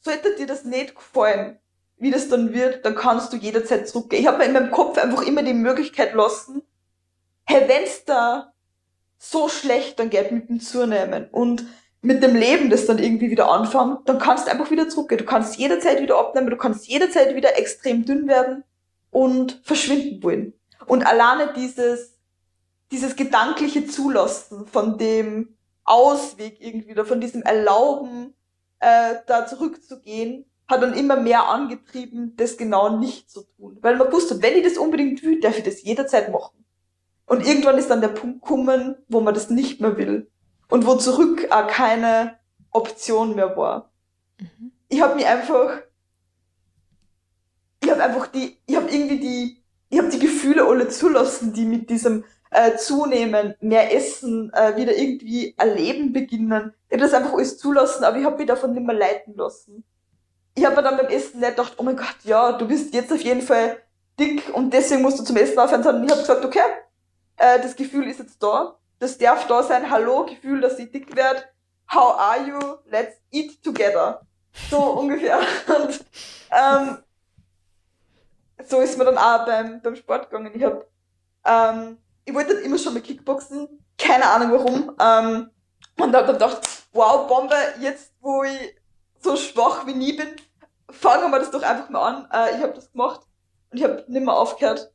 sollte 0.00 0.34
dir 0.36 0.46
das 0.46 0.64
nicht 0.64 0.94
gefallen, 0.94 1.59
wie 2.00 2.10
das 2.10 2.28
dann 2.28 2.52
wird, 2.52 2.84
dann 2.84 2.94
kannst 2.94 3.32
du 3.32 3.36
jederzeit 3.36 3.88
zurückgehen. 3.88 4.22
Ich 4.22 4.26
habe 4.26 4.38
mir 4.38 4.46
in 4.46 4.52
meinem 4.52 4.70
Kopf 4.70 4.98
einfach 4.98 5.22
immer 5.22 5.42
die 5.42 5.54
Möglichkeit 5.54 6.14
lassen, 6.14 6.62
hey, 7.44 7.68
wenn's 7.68 8.04
da 8.04 8.52
so 9.18 9.48
schlecht 9.48 9.98
dann 9.98 10.08
geht 10.08 10.32
mit 10.32 10.48
dem 10.48 10.60
Zunehmen 10.60 11.28
und 11.30 11.66
mit 12.00 12.22
dem 12.22 12.34
Leben 12.34 12.70
das 12.70 12.86
dann 12.86 12.98
irgendwie 12.98 13.30
wieder 13.30 13.50
anfangen, 13.50 13.98
dann 14.06 14.18
kannst 14.18 14.46
du 14.46 14.50
einfach 14.50 14.70
wieder 14.70 14.88
zurückgehen. 14.88 15.18
Du 15.18 15.26
kannst 15.26 15.58
jederzeit 15.58 16.00
wieder 16.00 16.18
abnehmen, 16.18 16.48
du 16.48 16.56
kannst 16.56 16.88
jederzeit 16.88 17.36
wieder 17.36 17.58
extrem 17.58 18.06
dünn 18.06 18.26
werden 18.26 18.64
und 19.10 19.60
verschwinden 19.62 20.22
wollen. 20.22 20.54
Und 20.86 21.06
alleine 21.06 21.52
dieses, 21.52 22.18
dieses 22.90 23.16
gedankliche 23.16 23.86
Zulassen 23.86 24.66
von 24.66 24.96
dem 24.96 25.56
Ausweg 25.84 26.56
irgendwie 26.60 26.92
oder 26.92 27.04
von 27.04 27.20
diesem 27.20 27.42
Erlauben, 27.42 28.34
äh, 28.78 29.16
da 29.26 29.46
zurückzugehen, 29.46 30.46
hat 30.70 30.82
dann 30.82 30.94
immer 30.94 31.16
mehr 31.16 31.48
angetrieben, 31.48 32.34
das 32.36 32.56
genau 32.56 32.96
nicht 32.96 33.30
zu 33.30 33.42
tun. 33.42 33.78
Weil 33.80 33.96
man 33.96 34.12
wusste, 34.12 34.40
wenn 34.40 34.56
ich 34.56 34.64
das 34.64 34.78
unbedingt 34.78 35.22
will, 35.22 35.40
darf 35.40 35.58
ich 35.58 35.64
das 35.64 35.82
jederzeit 35.82 36.30
machen. 36.30 36.64
Und 37.26 37.46
irgendwann 37.46 37.78
ist 37.78 37.90
dann 37.90 38.00
der 38.00 38.08
Punkt 38.08 38.42
gekommen, 38.42 38.96
wo 39.08 39.20
man 39.20 39.34
das 39.34 39.50
nicht 39.50 39.80
mehr 39.80 39.96
will. 39.96 40.30
Und 40.68 40.86
wo 40.86 40.94
zurück 40.94 41.48
auch 41.50 41.66
keine 41.66 42.38
Option 42.70 43.34
mehr 43.34 43.56
war. 43.56 43.90
Mhm. 44.38 44.72
Ich 44.88 45.00
habe 45.00 45.16
mich 45.16 45.26
einfach, 45.26 45.78
ich 47.82 47.90
habe 47.90 48.02
einfach 48.02 48.28
die, 48.28 48.58
ich 48.66 48.76
habe 48.76 48.90
irgendwie 48.90 49.18
die, 49.18 49.62
ich 49.88 49.98
habe 49.98 50.08
die 50.08 50.18
Gefühle 50.18 50.64
alle 50.64 50.88
zulassen, 50.88 51.52
die 51.52 51.64
mit 51.64 51.90
diesem 51.90 52.24
äh, 52.50 52.76
zunehmen, 52.76 53.54
mehr 53.60 53.94
essen, 53.94 54.52
äh, 54.52 54.76
wieder 54.76 54.96
irgendwie 54.96 55.54
erleben 55.56 56.12
beginnen. 56.12 56.74
Ich 56.88 56.94
habe 56.94 57.02
das 57.02 57.14
einfach 57.14 57.32
alles 57.32 57.58
zulassen, 57.58 58.04
aber 58.04 58.18
ich 58.18 58.24
habe 58.24 58.36
mich 58.36 58.46
davon 58.46 58.72
nicht 58.72 58.86
mehr 58.86 58.96
leiten 58.96 59.34
lassen. 59.34 59.84
Ich 60.60 60.66
habe 60.66 60.76
mir 60.76 60.82
dann 60.82 60.98
beim 60.98 61.06
Essen 61.06 61.40
nicht 61.40 61.56
gedacht, 61.56 61.72
oh 61.78 61.82
mein 61.82 61.96
Gott, 61.96 62.16
ja, 62.24 62.52
du 62.52 62.68
bist 62.68 62.92
jetzt 62.92 63.10
auf 63.10 63.22
jeden 63.22 63.40
Fall 63.40 63.78
dick 64.18 64.54
und 64.54 64.74
deswegen 64.74 65.00
musst 65.00 65.18
du 65.18 65.24
zum 65.24 65.38
Essen 65.38 65.58
aufhören, 65.58 65.82
sondern 65.82 66.04
ich 66.04 66.10
habe 66.10 66.20
gesagt, 66.20 66.44
okay, 66.44 66.60
äh, 67.38 67.58
das 67.62 67.74
Gefühl 67.74 68.06
ist 68.06 68.18
jetzt 68.18 68.42
da, 68.42 68.76
das 68.98 69.16
darf 69.16 69.46
da 69.46 69.62
sein, 69.62 69.90
hallo, 69.90 70.26
Gefühl, 70.26 70.60
dass 70.60 70.78
ich 70.78 70.92
dick 70.92 71.16
werde, 71.16 71.44
how 71.90 72.14
are 72.20 72.46
you, 72.46 72.58
let's 72.90 73.16
eat 73.30 73.62
together. 73.62 74.20
So 74.68 74.76
ungefähr. 75.00 75.38
Und 75.38 76.04
ähm, 76.50 76.98
so 78.66 78.80
ist 78.80 78.98
mir 78.98 79.06
dann 79.06 79.16
auch 79.16 79.46
beim, 79.46 79.80
beim 79.80 79.96
Sport 79.96 80.28
gegangen. 80.28 80.52
Ich 80.54 80.62
ähm, 81.46 81.96
ich 82.26 82.34
wollte 82.34 82.52
immer 82.52 82.76
schon 82.76 82.92
mal 82.92 83.00
Kickboxen, 83.00 83.66
keine 83.96 84.26
Ahnung 84.28 84.52
warum. 84.52 84.94
Ähm, 85.00 85.50
und 85.96 86.14
hab 86.14 86.26
dann 86.26 86.34
gedacht, 86.34 86.60
wow, 86.92 87.26
Bombe, 87.26 87.56
jetzt 87.80 88.12
wo 88.20 88.42
ich 88.44 88.76
so 89.22 89.36
schwach 89.36 89.86
wie 89.86 89.94
nie 89.94 90.12
bin, 90.12 90.36
fangen 90.92 91.30
wir 91.30 91.38
das 91.38 91.50
doch 91.50 91.62
einfach 91.62 91.88
mal 91.88 92.08
an. 92.08 92.28
Äh, 92.32 92.56
ich 92.56 92.62
habe 92.62 92.74
das 92.74 92.90
gemacht 92.92 93.20
und 93.70 93.78
ich 93.78 93.84
habe 93.84 94.04
nicht 94.08 94.24
mehr 94.24 94.34
aufgehört. 94.34 94.92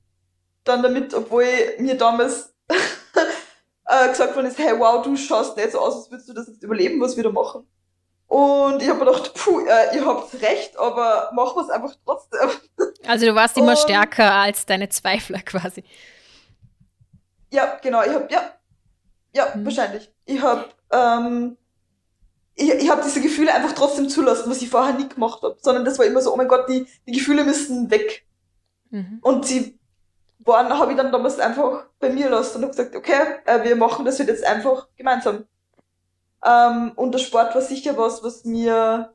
Dann 0.63 0.81
damit, 0.81 1.13
obwohl 1.13 1.45
mir 1.77 1.97
damals 1.97 2.55
äh, 3.85 4.09
gesagt 4.09 4.35
worden 4.35 4.47
ist, 4.47 4.57
hey 4.57 4.77
wow, 4.79 5.03
du 5.03 5.15
schaust 5.15 5.57
nicht 5.57 5.71
so 5.71 5.79
aus, 5.79 5.95
als 5.95 6.11
würdest 6.11 6.29
du 6.29 6.33
das 6.33 6.47
jetzt 6.47 6.63
überleben, 6.63 6.99
was 7.01 7.15
wir 7.15 7.23
da 7.23 7.31
machen. 7.31 7.67
Und 8.27 8.81
ich 8.81 8.89
habe 8.89 8.99
mir 8.99 9.05
gedacht, 9.05 9.33
puh, 9.35 9.59
äh, 9.59 9.95
ihr 9.95 10.05
habt 10.05 10.33
recht, 10.41 10.77
aber 10.77 11.29
machen 11.33 11.57
wir 11.57 11.63
es 11.63 11.69
einfach 11.69 11.95
trotzdem. 12.05 12.49
Also 13.07 13.27
du 13.27 13.35
warst 13.35 13.55
immer 13.55 13.75
stärker 13.75 14.33
als 14.33 14.65
deine 14.65 14.89
Zweifler 14.89 15.39
quasi. 15.43 15.83
Ja, 17.51 17.77
genau. 17.79 18.01
Ich 18.01 18.09
habe 18.09 18.27
ja, 18.31 18.51
ja, 19.31 19.53
mhm. 19.53 19.63
wahrscheinlich. 19.63 20.11
Ich 20.25 20.41
habe 20.41 20.65
ähm, 20.91 21.55
ich, 22.55 22.69
ich 22.69 22.89
habe 22.89 23.01
diese 23.03 23.21
Gefühle 23.21 23.53
einfach 23.53 23.73
trotzdem 23.73 24.09
zulassen, 24.09 24.49
was 24.49 24.61
ich 24.61 24.69
vorher 24.69 24.93
nie 24.93 25.09
gemacht 25.09 25.41
habe, 25.43 25.57
sondern 25.61 25.85
das 25.85 25.99
war 25.99 26.05
immer 26.05 26.21
so, 26.21 26.33
oh 26.33 26.37
mein 26.37 26.47
Gott, 26.47 26.69
die, 26.69 26.87
die 27.07 27.11
Gefühle 27.11 27.43
müssen 27.43 27.91
weg. 27.91 28.25
Mhm. 28.89 29.19
Und 29.21 29.45
sie 29.45 29.77
waren, 30.39 30.69
habe 30.77 30.91
ich 30.91 30.97
dann 30.97 31.11
damals 31.11 31.39
einfach 31.39 31.85
bei 31.99 32.09
mir 32.09 32.29
lassen 32.29 32.57
und 32.57 32.63
habe 32.63 32.71
gesagt, 32.71 32.95
okay, 32.95 33.39
äh, 33.45 33.63
wir 33.63 33.75
machen 33.75 34.05
das 34.05 34.19
jetzt 34.19 34.45
einfach 34.45 34.87
gemeinsam. 34.95 35.45
Ähm, 36.45 36.93
und 36.95 37.11
der 37.11 37.19
Sport 37.19 37.55
war 37.55 37.61
sicher 37.61 37.97
was, 37.97 38.23
was 38.23 38.45
mir 38.45 39.11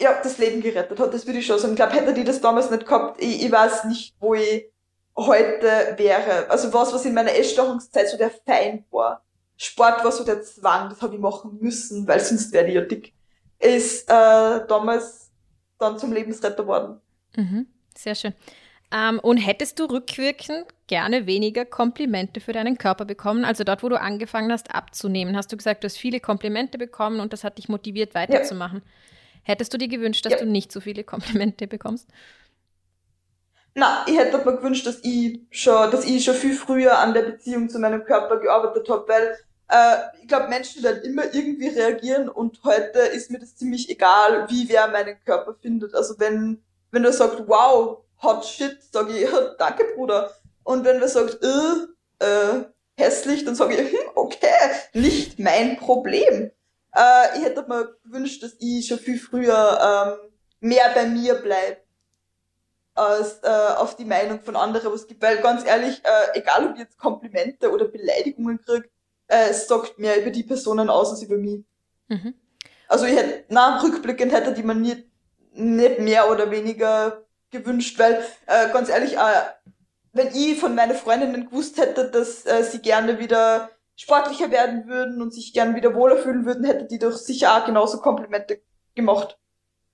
ja, 0.00 0.18
das 0.22 0.38
Leben 0.38 0.62
gerettet 0.62 0.98
hat, 0.98 1.12
das 1.12 1.26
würde 1.26 1.40
ich 1.40 1.46
schon 1.46 1.58
sagen. 1.58 1.74
Ich 1.74 1.76
glaube, 1.76 1.92
hätte 1.92 2.14
die 2.14 2.24
das 2.24 2.40
damals 2.40 2.70
nicht 2.70 2.86
gehabt, 2.86 3.22
ich, 3.22 3.44
ich 3.44 3.52
weiß 3.52 3.84
nicht, 3.84 4.14
wo 4.18 4.34
ich 4.34 4.70
heute 5.16 5.94
wäre. 5.96 6.48
Also 6.48 6.72
was, 6.72 6.94
was 6.94 7.04
in 7.04 7.12
meiner 7.12 7.34
Essstörungszeit 7.34 8.08
so 8.08 8.16
der 8.16 8.30
Feind 8.30 8.90
war. 8.90 9.22
Sport 9.62 10.02
war 10.02 10.10
so 10.10 10.24
der 10.24 10.40
Zwang, 10.40 10.88
das 10.88 11.02
habe 11.02 11.14
ich 11.14 11.20
machen 11.20 11.58
müssen, 11.60 12.08
weil 12.08 12.18
sonst 12.18 12.50
wäre 12.50 12.66
ich 12.68 12.74
ja 12.74 12.80
dick. 12.80 13.12
Ist 13.58 14.08
äh, 14.08 14.66
damals 14.66 15.30
dann 15.78 15.98
zum 15.98 16.14
Lebensretter 16.14 16.66
worden. 16.66 16.98
Mhm, 17.36 17.66
sehr 17.94 18.14
schön. 18.14 18.32
Ähm, 18.90 19.18
und 19.18 19.36
hättest 19.36 19.78
du 19.78 19.84
rückwirkend 19.84 20.64
gerne 20.86 21.26
weniger 21.26 21.66
Komplimente 21.66 22.40
für 22.40 22.54
deinen 22.54 22.78
Körper 22.78 23.04
bekommen? 23.04 23.44
Also 23.44 23.62
dort, 23.62 23.82
wo 23.82 23.90
du 23.90 24.00
angefangen 24.00 24.50
hast 24.50 24.74
abzunehmen, 24.74 25.36
hast 25.36 25.52
du 25.52 25.58
gesagt, 25.58 25.84
du 25.84 25.88
hast 25.88 25.98
viele 25.98 26.20
Komplimente 26.20 26.78
bekommen 26.78 27.20
und 27.20 27.34
das 27.34 27.44
hat 27.44 27.58
dich 27.58 27.68
motiviert, 27.68 28.14
weiterzumachen. 28.14 28.78
Ja. 28.78 28.90
Hättest 29.42 29.74
du 29.74 29.76
dir 29.76 29.88
gewünscht, 29.88 30.24
dass 30.24 30.32
ja. 30.32 30.38
du 30.38 30.46
nicht 30.46 30.72
so 30.72 30.80
viele 30.80 31.04
Komplimente 31.04 31.66
bekommst? 31.66 32.08
Na, 33.74 34.06
ich 34.08 34.16
hätte 34.16 34.38
mir 34.38 34.56
gewünscht, 34.56 34.86
dass 34.86 35.04
ich 35.04 35.40
schon, 35.50 35.90
dass 35.90 36.06
ich 36.06 36.24
schon 36.24 36.34
viel 36.34 36.54
früher 36.54 36.98
an 36.98 37.12
der 37.12 37.22
Beziehung 37.22 37.68
zu 37.68 37.78
meinem 37.78 38.04
Körper 38.04 38.38
gearbeitet 38.38 38.88
habe, 38.88 39.06
weil 39.06 39.36
ich 40.20 40.28
glaube, 40.28 40.48
Menschen 40.48 40.82
werden 40.82 41.02
immer 41.04 41.32
irgendwie 41.32 41.68
reagieren 41.68 42.28
und 42.28 42.60
heute 42.64 42.98
ist 42.98 43.30
mir 43.30 43.38
das 43.38 43.56
ziemlich 43.56 43.88
egal, 43.88 44.48
wie 44.48 44.68
wer 44.68 44.88
meinen 44.88 45.16
Körper 45.24 45.54
findet. 45.54 45.94
Also 45.94 46.18
wenn, 46.18 46.62
wenn 46.90 47.02
du 47.02 47.12
sagst, 47.12 47.44
wow, 47.46 47.98
hot 48.22 48.44
shit, 48.44 48.78
sage 48.92 49.16
ich, 49.16 49.28
danke 49.58 49.84
Bruder. 49.94 50.30
Und 50.64 50.84
wenn 50.84 51.00
wer 51.00 51.08
sagt, 51.08 51.38
äh, 51.42 52.24
äh, 52.24 52.64
hässlich, 52.96 53.44
dann 53.44 53.54
sage 53.54 53.74
ich, 53.74 53.92
hm, 53.92 54.10
okay, 54.14 54.48
nicht 54.92 55.38
mein 55.38 55.76
Problem. 55.76 56.50
Äh, 56.94 57.38
ich 57.38 57.44
hätte 57.44 57.64
mir 57.68 57.96
gewünscht, 58.04 58.42
dass 58.42 58.56
ich 58.58 58.86
schon 58.86 58.98
viel 58.98 59.18
früher 59.18 60.18
ähm, 60.20 60.30
mehr 60.60 60.90
bei 60.94 61.06
mir 61.06 61.34
bleibe 61.34 61.78
als 62.94 63.40
äh, 63.42 63.48
auf 63.76 63.96
die 63.96 64.04
Meinung 64.04 64.40
von 64.40 64.56
anderen 64.56 64.92
was 64.92 65.06
gibt. 65.06 65.22
Weil 65.22 65.38
ganz 65.38 65.64
ehrlich, 65.64 66.02
äh, 66.04 66.38
egal 66.38 66.66
ob 66.66 66.74
ich 66.74 66.80
jetzt 66.80 66.98
Komplimente 66.98 67.70
oder 67.70 67.86
Beleidigungen 67.86 68.60
kriege, 68.60 68.88
äh, 69.30 69.50
es 69.50 69.66
sagt 69.68 69.98
mehr 69.98 70.20
über 70.20 70.30
die 70.30 70.42
Personen 70.42 70.90
aus 70.90 71.10
als 71.10 71.22
über 71.22 71.36
mich. 71.36 71.64
Mhm. 72.08 72.34
Also 72.88 73.06
ich 73.06 73.16
hätte, 73.16 73.44
na, 73.48 73.80
rückblickend 73.80 74.32
hätte 74.32 74.52
die 74.52 74.62
man 74.62 74.82
nicht, 74.82 75.06
nicht 75.52 76.00
mehr 76.00 76.30
oder 76.30 76.50
weniger 76.50 77.24
gewünscht, 77.50 77.98
weil 77.98 78.24
äh, 78.46 78.72
ganz 78.72 78.88
ehrlich, 78.88 79.16
äh, 79.16 79.42
wenn 80.12 80.28
ich 80.34 80.58
von 80.58 80.74
meinen 80.74 80.96
Freundinnen 80.96 81.46
gewusst 81.46 81.78
hätte, 81.78 82.10
dass 82.10 82.44
äh, 82.46 82.64
sie 82.64 82.80
gerne 82.80 83.18
wieder 83.18 83.70
sportlicher 83.94 84.50
werden 84.50 84.86
würden 84.86 85.22
und 85.22 85.32
sich 85.32 85.52
gerne 85.52 85.76
wieder 85.76 85.94
wohler 85.94 86.16
fühlen 86.16 86.46
würden, 86.46 86.64
hätte 86.64 86.86
die 86.86 86.98
doch 86.98 87.12
sicher 87.12 87.56
auch 87.56 87.66
genauso 87.66 88.00
Komplimente 88.00 88.60
gemacht. 88.94 89.38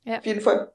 Ja. 0.05 0.18
Auf 0.18 0.26
jeden 0.26 0.41
Fall. 0.41 0.72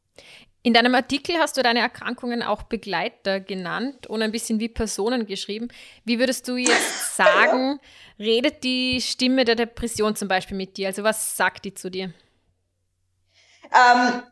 In 0.64 0.74
deinem 0.74 0.94
Artikel 0.94 1.38
hast 1.38 1.58
du 1.58 1.64
deine 1.64 1.80
Erkrankungen 1.80 2.44
auch 2.44 2.64
Begleiter 2.64 3.40
genannt 3.40 4.06
und 4.06 4.22
ein 4.22 4.32
bisschen 4.32 4.60
wie 4.60 4.70
Personen 4.70 5.26
geschrieben. 5.26 5.70
Wie 6.06 6.20
würdest 6.20 6.48
du 6.48 6.56
jetzt 6.56 7.16
sagen, 7.16 7.80
redet 8.20 8.64
die 8.64 9.02
Stimme 9.02 9.44
der 9.44 9.56
Depression 9.56 10.16
zum 10.16 10.28
Beispiel 10.28 10.56
mit 10.56 10.78
dir? 10.78 10.88
Also 10.88 11.04
was 11.04 11.36
sagt 11.36 11.66
die 11.66 11.74
zu 11.74 11.90
dir? 11.90 12.14
Ähm, 13.72 14.24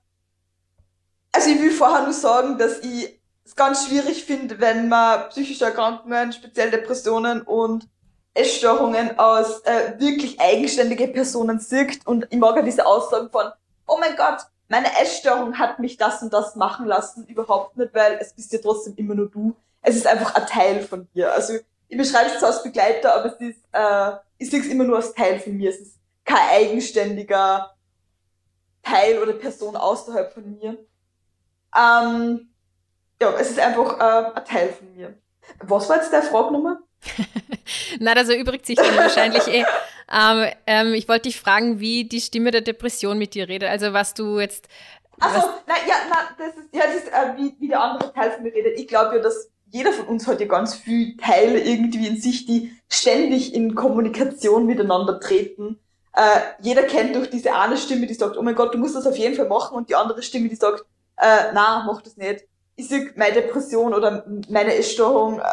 also 1.31 1.49
ich 1.49 1.59
will 1.59 1.71
vorher 1.71 2.03
nur 2.03 2.13
sagen, 2.13 2.59
dass 2.59 2.79
ich 2.79 3.19
es 3.43 3.55
ganz 3.55 3.87
schwierig 3.87 4.23
finde, 4.23 4.59
wenn 4.59 4.87
man 4.87 5.29
psychische 5.29 5.65
Erkrankungen, 5.65 6.31
speziell 6.31 6.69
Depressionen 6.69 7.41
und 7.41 7.87
Essstörungen 8.35 9.17
aus 9.17 9.61
äh, 9.61 9.99
wirklich 9.99 10.39
eigenständige 10.39 11.07
Personen 11.07 11.59
sieht. 11.59 12.05
Und 12.05 12.27
ich 12.29 12.37
mag 12.37 12.55
ja 12.55 12.61
diese 12.61 12.85
Aussagen 12.85 13.31
von, 13.31 13.47
oh 13.87 13.97
mein 13.99 14.15
Gott, 14.15 14.41
meine 14.69 14.87
Essstörung 15.01 15.57
hat 15.57 15.79
mich 15.79 15.97
das 15.97 16.21
und 16.21 16.31
das 16.31 16.55
machen 16.55 16.85
lassen, 16.85 17.25
überhaupt 17.25 17.75
nicht, 17.75 17.93
weil 17.93 18.17
es 18.21 18.33
bist 18.33 18.53
ja 18.53 18.59
trotzdem 18.61 18.95
immer 18.95 19.15
nur 19.15 19.29
du. 19.29 19.55
Es 19.81 19.95
ist 19.95 20.07
einfach 20.07 20.35
ein 20.35 20.45
Teil 20.45 20.81
von 20.81 21.07
dir. 21.13 21.33
Also 21.33 21.55
ich 21.87 21.97
beschreibe 21.97 22.29
es 22.29 22.39
zwar 22.39 22.49
als 22.49 22.63
Begleiter, 22.63 23.15
aber 23.15 23.33
es 23.33 23.41
ist, 23.41 23.63
äh, 23.71 24.11
ich 24.37 24.49
sehe 24.49 24.63
immer 24.71 24.83
nur 24.83 24.97
als 24.97 25.13
Teil 25.13 25.39
von 25.39 25.57
mir. 25.57 25.71
Es 25.71 25.79
ist 25.79 25.99
kein 26.23 26.49
eigenständiger 26.49 27.75
Teil 28.83 29.19
oder 29.19 29.33
Person 29.33 29.75
außerhalb 29.75 30.31
von 30.31 30.57
mir. 30.59 30.77
Ähm, 31.75 32.53
ja, 33.21 33.31
es 33.39 33.49
ist 33.49 33.59
einfach 33.59 33.99
äh, 33.99 34.37
ein 34.37 34.45
Teil 34.45 34.69
von 34.69 34.93
mir. 34.95 35.17
Was 35.63 35.89
war 35.89 35.97
jetzt 35.97 36.13
der 36.13 36.23
Fragnummer? 36.23 36.79
Na, 37.99 38.15
das 38.15 38.29
erübrigt 38.29 38.65
sich 38.65 38.77
dann 38.77 38.95
wahrscheinlich 38.97 39.47
eh. 39.47 39.65
Ähm, 40.11 40.51
ähm, 40.65 40.93
ich 40.93 41.07
wollte 41.07 41.23
dich 41.23 41.39
fragen, 41.39 41.79
wie 41.79 42.03
die 42.03 42.21
Stimme 42.21 42.51
der 42.51 42.61
Depression 42.61 43.17
mit 43.17 43.35
dir 43.35 43.47
redet. 43.47 43.69
Also 43.69 43.93
was 43.93 44.13
du 44.13 44.39
jetzt. 44.39 44.67
Achso, 45.19 45.49
nein, 45.67 45.77
ja, 45.87 45.95
na, 46.09 46.35
das 46.37 46.55
ist, 46.55 46.73
ja, 46.73 46.81
das 46.85 46.95
ist 46.95 47.07
äh, 47.09 47.37
wie, 47.37 47.55
wie 47.59 47.67
der 47.67 47.81
andere 47.81 48.13
Teil 48.13 48.31
von 48.31 48.43
mir 48.43 48.53
redet. 48.53 48.79
Ich 48.79 48.87
glaube 48.87 49.17
ja, 49.17 49.21
dass 49.21 49.49
jeder 49.71 49.91
von 49.91 50.07
uns 50.07 50.27
hat 50.27 50.39
ja 50.39 50.47
ganz 50.47 50.75
viele 50.75 51.15
Teile 51.17 51.59
irgendwie 51.59 52.07
in 52.07 52.19
sich, 52.19 52.45
die 52.45 52.75
ständig 52.89 53.53
in 53.53 53.75
Kommunikation 53.75 54.65
miteinander 54.65 55.19
treten. 55.19 55.79
Äh, 56.13 56.39
jeder 56.61 56.83
kennt 56.83 57.15
durch 57.15 57.29
diese 57.29 57.53
eine 57.53 57.77
Stimme, 57.77 58.07
die 58.07 58.13
sagt, 58.13 58.35
oh 58.37 58.41
mein 58.41 58.55
Gott, 58.55 58.73
du 58.73 58.77
musst 58.77 58.95
das 58.95 59.05
auf 59.05 59.17
jeden 59.17 59.35
Fall 59.35 59.47
machen, 59.47 59.77
und 59.77 59.89
die 59.89 59.95
andere 59.95 60.23
Stimme, 60.23 60.49
die 60.49 60.55
sagt, 60.55 60.81
äh, 61.17 61.51
na, 61.53 61.83
mach 61.85 62.01
das 62.01 62.17
nicht. 62.17 62.45
Ich 62.75 62.87
sehe 62.87 63.11
meine 63.15 63.33
Depression 63.33 63.93
oder 63.93 64.25
meine 64.49 64.75
Essstörung, 64.75 65.39
äh, 65.39 65.43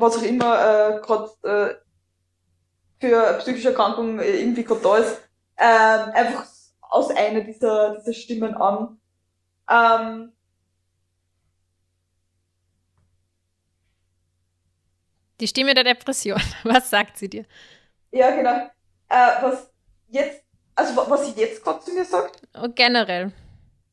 was 0.00 0.16
auch 0.16 0.22
immer 0.22 0.54
äh, 0.54 1.00
gerade 1.00 1.30
äh, 1.42 1.74
für 3.00 3.38
psychische 3.38 3.68
Erkrankungen 3.68 4.18
äh, 4.18 4.40
irgendwie 4.40 4.64
gerade 4.64 4.80
da 4.82 4.96
ist, 4.96 5.20
äh, 5.56 5.64
einfach 5.64 6.46
aus 6.80 7.10
einer 7.10 7.40
dieser, 7.40 7.96
dieser 7.96 8.12
Stimmen 8.12 8.54
an. 8.54 8.98
Ähm, 9.70 10.32
Die 15.40 15.48
Stimme 15.48 15.74
der 15.74 15.84
Depression. 15.84 16.40
Was 16.64 16.90
sagt 16.90 17.16
sie 17.16 17.28
dir? 17.28 17.46
Ja, 18.12 18.30
genau. 18.30 18.70
Äh, 19.08 19.42
was 19.42 19.70
jetzt, 20.08 20.44
also 20.76 20.96
was 21.10 21.26
sie 21.26 21.40
jetzt 21.40 21.64
gerade 21.64 21.80
zu 21.80 21.92
mir 21.92 22.04
sagt? 22.04 22.42
Oh, 22.54 22.68
generell. 22.72 23.32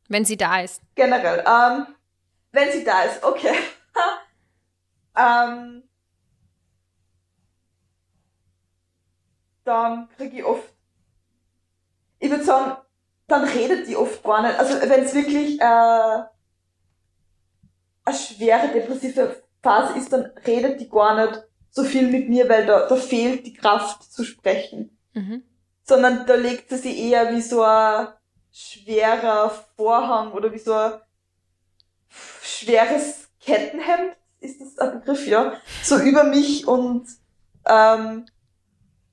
Wenn 0.10 0.26
sie 0.26 0.38
da 0.38 0.62
ist. 0.62 0.82
Generell. 0.96 1.40
Ähm, 1.40 1.88
wenn 2.52 2.72
sie 2.72 2.84
da 2.84 3.04
ist, 3.04 3.24
okay. 3.24 3.56
ähm, 5.18 5.84
dann 9.68 10.10
kriege 10.18 10.38
ich 10.38 10.44
oft, 10.44 10.74
ich 12.20 12.30
würde 12.30 12.44
sagen, 12.44 12.78
dann 13.28 13.44
redet 13.44 13.88
die 13.88 13.96
oft 13.96 14.24
gar 14.24 14.42
nicht. 14.42 14.58
Also 14.58 14.80
wenn 14.90 15.04
es 15.04 15.14
wirklich 15.14 15.60
äh, 15.60 15.64
eine 18.06 18.16
schwere 18.16 18.70
depressive 18.70 19.44
Phase 19.62 19.98
ist, 19.98 20.14
dann 20.14 20.32
redet 20.46 20.80
die 20.80 20.90
gar 20.90 21.16
nicht 21.16 21.44
so 21.70 21.84
viel 21.84 22.08
mit 22.10 22.30
mir, 22.30 22.48
weil 22.48 22.66
da, 22.66 22.88
da 22.88 22.96
fehlt 22.96 23.46
die 23.46 23.54
Kraft 23.54 24.12
zu 24.12 24.24
sprechen. 24.24 24.98
Mhm. 25.14 25.44
Sondern 25.84 26.26
da 26.26 26.36
legt 26.36 26.70
sie 26.70 26.78
sich 26.78 26.98
eher 26.98 27.34
wie 27.34 27.42
so 27.42 27.62
ein 27.62 28.08
schwerer 28.52 29.52
Vorhang 29.76 30.32
oder 30.32 30.52
wie 30.54 30.60
so 30.60 30.74
ein 30.74 30.94
schweres 32.42 33.30
Kettenhemd, 33.42 34.16
ist 34.40 34.62
das 34.62 34.78
ein 34.80 35.00
Begriff, 35.00 35.28
ja, 35.28 35.54
so 35.84 35.98
über 36.00 36.24
mich 36.24 36.68
und 36.68 37.08
ähm, 37.66 38.26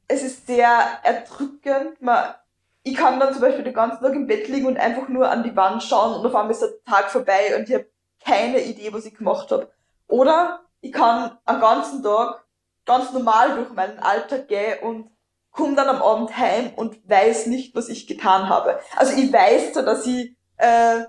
es 0.09 0.23
ist 0.23 0.47
sehr 0.47 0.69
erdrückend. 1.03 2.01
Man, 2.01 2.35
ich 2.83 2.95
kann 2.95 3.19
dann 3.19 3.33
zum 3.33 3.43
Beispiel 3.43 3.65
den 3.65 3.75
ganzen 3.75 4.03
Tag 4.03 4.15
im 4.15 4.27
Bett 4.27 4.49
liegen 4.49 4.67
und 4.67 4.79
einfach 4.79 5.09
nur 5.09 5.31
an 5.31 5.43
die 5.43 5.57
Wand 5.57 5.83
schauen 5.83 6.15
und 6.15 6.27
auf 6.27 6.35
einmal 6.35 6.51
ist 6.51 6.61
der 6.61 6.85
Tag 6.85 7.11
vorbei 7.11 7.57
und 7.57 7.69
ich 7.69 7.75
habe 7.75 7.87
keine 8.25 8.61
Idee, 8.61 8.93
was 8.93 9.07
ich 9.07 9.15
gemacht 9.15 9.51
habe. 9.51 9.71
Oder 10.07 10.61
ich 10.81 10.93
kann 10.93 11.39
am 11.45 11.61
ganzen 11.61 12.03
Tag 12.03 12.45
ganz 12.85 13.13
normal 13.13 13.57
durch 13.57 13.71
meinen 13.73 13.99
Alltag 13.99 14.49
gehen 14.49 14.83
und 14.83 15.11
komme 15.51 15.77
dann 15.77 15.89
am 15.89 16.03
Abend 16.03 16.37
heim 16.37 16.73
und 16.77 17.09
weiß 17.09 17.47
nicht, 17.47 17.75
was 17.75 17.89
ich 17.89 18.07
getan 18.07 18.49
habe. 18.49 18.81
Also 18.97 19.17
ich 19.17 19.33
weiß 19.33 19.73
zwar, 19.73 19.85
dass 19.85 20.07
ich 20.07 20.37
äh, 20.57 21.05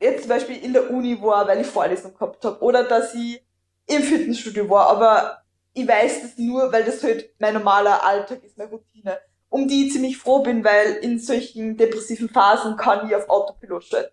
jetzt 0.00 0.22
zum 0.22 0.28
Beispiel 0.28 0.56
in 0.62 0.72
der 0.72 0.90
Uni 0.90 1.20
war, 1.22 1.46
weil 1.46 1.60
ich 1.60 1.66
Vorlesung 1.66 2.12
gehabt 2.14 2.44
habe, 2.44 2.60
oder 2.60 2.84
dass 2.84 3.14
ich 3.14 3.42
im 3.86 4.02
Fitnessstudio 4.02 4.68
war, 4.68 4.88
aber 4.88 5.42
ich 5.78 5.88
weiß 5.88 6.22
das 6.22 6.38
nur, 6.38 6.72
weil 6.72 6.84
das 6.84 7.02
halt 7.02 7.30
mein 7.38 7.54
normaler 7.54 8.04
Alltag 8.04 8.42
ist, 8.42 8.58
meine 8.58 8.70
Routine, 8.70 9.18
um 9.48 9.68
die 9.68 9.86
ich 9.86 9.92
ziemlich 9.92 10.18
froh 10.18 10.42
bin, 10.42 10.64
weil 10.64 10.94
in 10.94 11.18
solchen 11.18 11.76
depressiven 11.76 12.28
Phasen 12.28 12.76
kann 12.76 13.06
ich 13.06 13.14
auf 13.14 13.28
Autopilot 13.28 13.84
stellen 13.84 14.08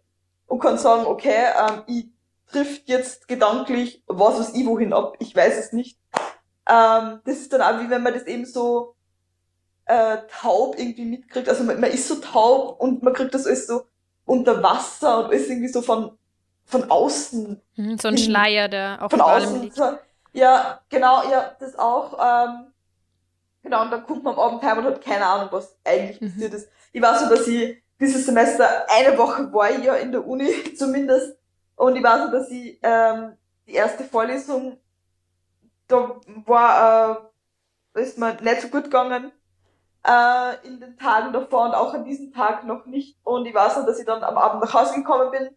und 0.47 0.59
kann 0.59 0.78
sagen, 0.78 1.05
okay, 1.05 1.45
ähm, 1.59 1.84
ich 1.88 2.05
trifft 2.51 2.88
jetzt 2.88 3.28
gedanklich 3.28 4.03
was 4.07 4.39
was 4.39 4.53
ich 4.53 4.66
wohin 4.66 4.93
ab, 4.93 5.16
ich 5.20 5.36
weiß 5.36 5.57
es 5.57 5.74
nicht. 5.74 5.99
Ähm, 6.70 7.22
das 7.26 7.38
ist 7.38 7.51
dann 7.51 7.61
auch 7.61 7.82
wie 7.82 7.89
wenn 7.89 8.03
man 8.03 8.13
das 8.13 8.24
eben 8.24 8.45
so 8.45 8.95
äh, 9.86 10.18
taub 10.41 10.78
irgendwie 10.78 11.05
mitkriegt. 11.05 11.49
Also 11.49 11.63
man, 11.63 11.80
man 11.80 11.91
ist 11.91 12.07
so 12.07 12.16
taub 12.16 12.80
und 12.80 13.03
man 13.03 13.13
kriegt 13.13 13.34
das 13.34 13.45
alles 13.47 13.68
so 13.68 13.84
unter 14.26 14.61
Wasser 14.61 15.20
und 15.20 15.26
alles 15.26 15.49
irgendwie 15.49 15.68
so 15.68 15.82
von, 15.82 16.18
von 16.66 16.89
außen. 16.89 17.61
Hm, 17.76 17.97
so 17.97 18.07
ein 18.07 18.18
Schleier, 18.18 18.68
der 18.68 18.99
auf 19.01 19.11
von 19.11 19.22
allem 19.22 19.61
liegt. 19.61 19.80
Ja, 20.36 20.82
genau, 20.90 21.24
ja, 21.30 21.56
das 21.60 21.80
auch. 21.80 22.14
Ähm, 22.20 22.74
genau, 23.64 23.84
und 23.84 23.92
dann 23.92 24.06
kommt 24.06 24.24
man 24.24 24.34
am 24.34 24.40
Abend 24.40 24.64
heim 24.64 24.80
und 24.80 24.86
hat 24.86 25.02
keine 25.02 25.26
Ahnung, 25.26 25.48
was 25.52 25.78
eigentlich 25.86 26.20
mhm. 26.20 26.30
passiert 26.30 26.54
ist. 26.54 26.70
Ich 26.92 27.02
weiß 27.02 27.22
so, 27.22 27.30
dass 27.30 27.48
ich 27.48 27.82
dieses 28.00 28.26
Semester 28.26 28.68
eine 28.90 29.18
Woche 29.18 29.52
war 29.54 29.72
ich 29.72 29.84
ja 29.84 29.96
in 29.96 30.12
der 30.12 30.28
Uni 30.28 30.52
zumindest 30.78 31.38
und 31.78 31.96
ich 31.96 32.04
weiß 32.04 32.26
so, 32.26 32.32
dass 32.32 32.50
ich 32.52 32.78
ähm, 32.84 33.38
die 33.66 33.74
erste 33.74 34.04
Vorlesung 34.04 34.78
da 35.88 36.20
war 36.46 37.32
äh, 37.96 38.02
ist 38.02 38.18
mir 38.18 38.34
nicht 38.42 38.62
so 38.62 38.68
gut 38.68 38.86
gegangen 38.86 39.32
äh, 40.06 40.68
in 40.68 40.82
den 40.82 40.98
Tagen 40.98 41.32
davor 41.32 41.66
und 41.66 41.76
auch 41.76 41.94
an 41.94 42.04
diesem 42.04 42.34
Tag 42.34 42.66
noch 42.66 42.86
nicht. 42.86 43.18
Und 43.24 43.46
ich 43.46 43.54
weiß 43.54 43.78
noch, 43.78 43.86
dass 43.86 44.00
ich 44.00 44.06
dann 44.06 44.24
am 44.24 44.38
Abend 44.38 44.64
nach 44.64 44.74
Hause 44.74 44.96
gekommen 44.96 45.32
bin, 45.32 45.56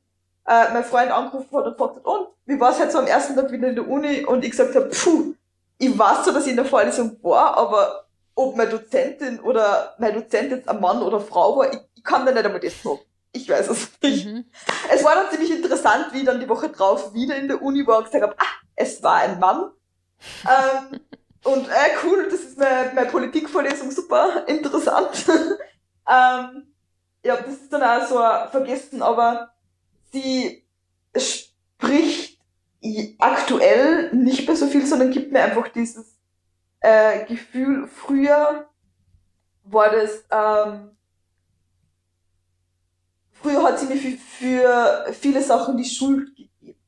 äh, 0.48 0.72
mein 0.72 0.84
Freund 0.84 1.10
angerufen 1.10 1.56
hat 1.56 1.66
und 1.66 1.72
gefragt 1.72 1.96
hat, 1.96 2.04
und 2.06 2.28
wie 2.46 2.58
war 2.58 2.72
es 2.72 2.78
halt 2.78 2.90
so 2.90 2.98
am 2.98 3.06
ersten 3.06 3.36
Tag 3.36 3.52
wieder 3.52 3.68
in 3.68 3.74
der 3.74 3.86
Uni? 3.86 4.24
Und 4.24 4.44
ich 4.44 4.52
gesagt 4.52 4.74
habe, 4.74 4.88
puh, 4.88 5.34
ich 5.76 5.96
weiß 5.96 6.24
so, 6.24 6.32
dass 6.32 6.44
ich 6.44 6.50
in 6.50 6.56
der 6.56 6.64
Vorlesung 6.64 7.18
war, 7.22 7.56
aber 7.56 8.06
ob 8.34 8.56
meine 8.56 8.70
Dozentin 8.70 9.40
oder 9.40 9.94
mein 9.98 10.14
Dozent 10.14 10.50
jetzt 10.50 10.68
ein 10.68 10.80
Mann 10.80 11.02
oder 11.02 11.20
Frau 11.20 11.58
war, 11.58 11.72
ich, 11.72 11.78
ich 11.94 12.04
kann 12.04 12.24
da 12.24 12.32
nicht 12.32 12.44
einmal 12.44 12.60
das 12.60 12.82
sagen. 12.82 13.00
Ich 13.32 13.48
weiß 13.48 13.68
es 13.68 13.90
nicht. 14.02 14.26
Mhm. 14.26 14.46
Es 14.90 15.04
war 15.04 15.14
dann 15.14 15.30
ziemlich 15.30 15.50
interessant, 15.50 16.06
wie 16.12 16.20
ich 16.20 16.24
dann 16.24 16.40
die 16.40 16.48
Woche 16.48 16.70
drauf 16.70 17.12
wieder 17.12 17.36
in 17.36 17.48
der 17.48 17.60
Uni 17.60 17.86
war 17.86 17.98
und 17.98 18.04
gesagt 18.04 18.22
habe, 18.22 18.34
ah, 18.38 18.66
es 18.74 19.02
war 19.02 19.16
ein 19.16 19.38
Mann. 19.38 19.70
ähm, 20.46 21.00
und 21.44 21.68
äh, 21.68 21.90
cool, 22.04 22.28
das 22.30 22.40
ist 22.40 22.58
meine, 22.58 22.92
meine 22.94 23.10
Politikvorlesung, 23.10 23.90
super 23.90 24.44
interessant. 24.46 25.26
ähm, 26.08 26.72
ja, 27.24 27.36
das 27.36 27.54
ist 27.54 27.72
dann 27.72 27.82
auch 27.82 28.06
so 28.06 28.16
vergessen, 28.50 29.02
aber 29.02 29.50
sie 30.12 30.64
spricht 31.16 32.38
aktuell 33.18 34.12
nicht 34.14 34.46
mehr 34.46 34.56
so 34.56 34.66
viel, 34.66 34.86
sondern 34.86 35.10
gibt 35.10 35.32
mir 35.32 35.42
einfach 35.42 35.68
dieses 35.68 36.18
äh, 36.80 37.24
Gefühl, 37.26 37.88
früher 37.88 38.68
war 39.64 39.90
das, 39.90 40.24
ähm, 40.30 40.90
früher 43.32 43.62
hat 43.62 43.78
sie 43.78 43.86
mir 43.86 43.96
für, 43.96 44.16
für 44.16 45.12
viele 45.12 45.42
Sachen 45.42 45.76
die 45.76 45.84
Schuld 45.84 46.34
gegeben. 46.36 46.78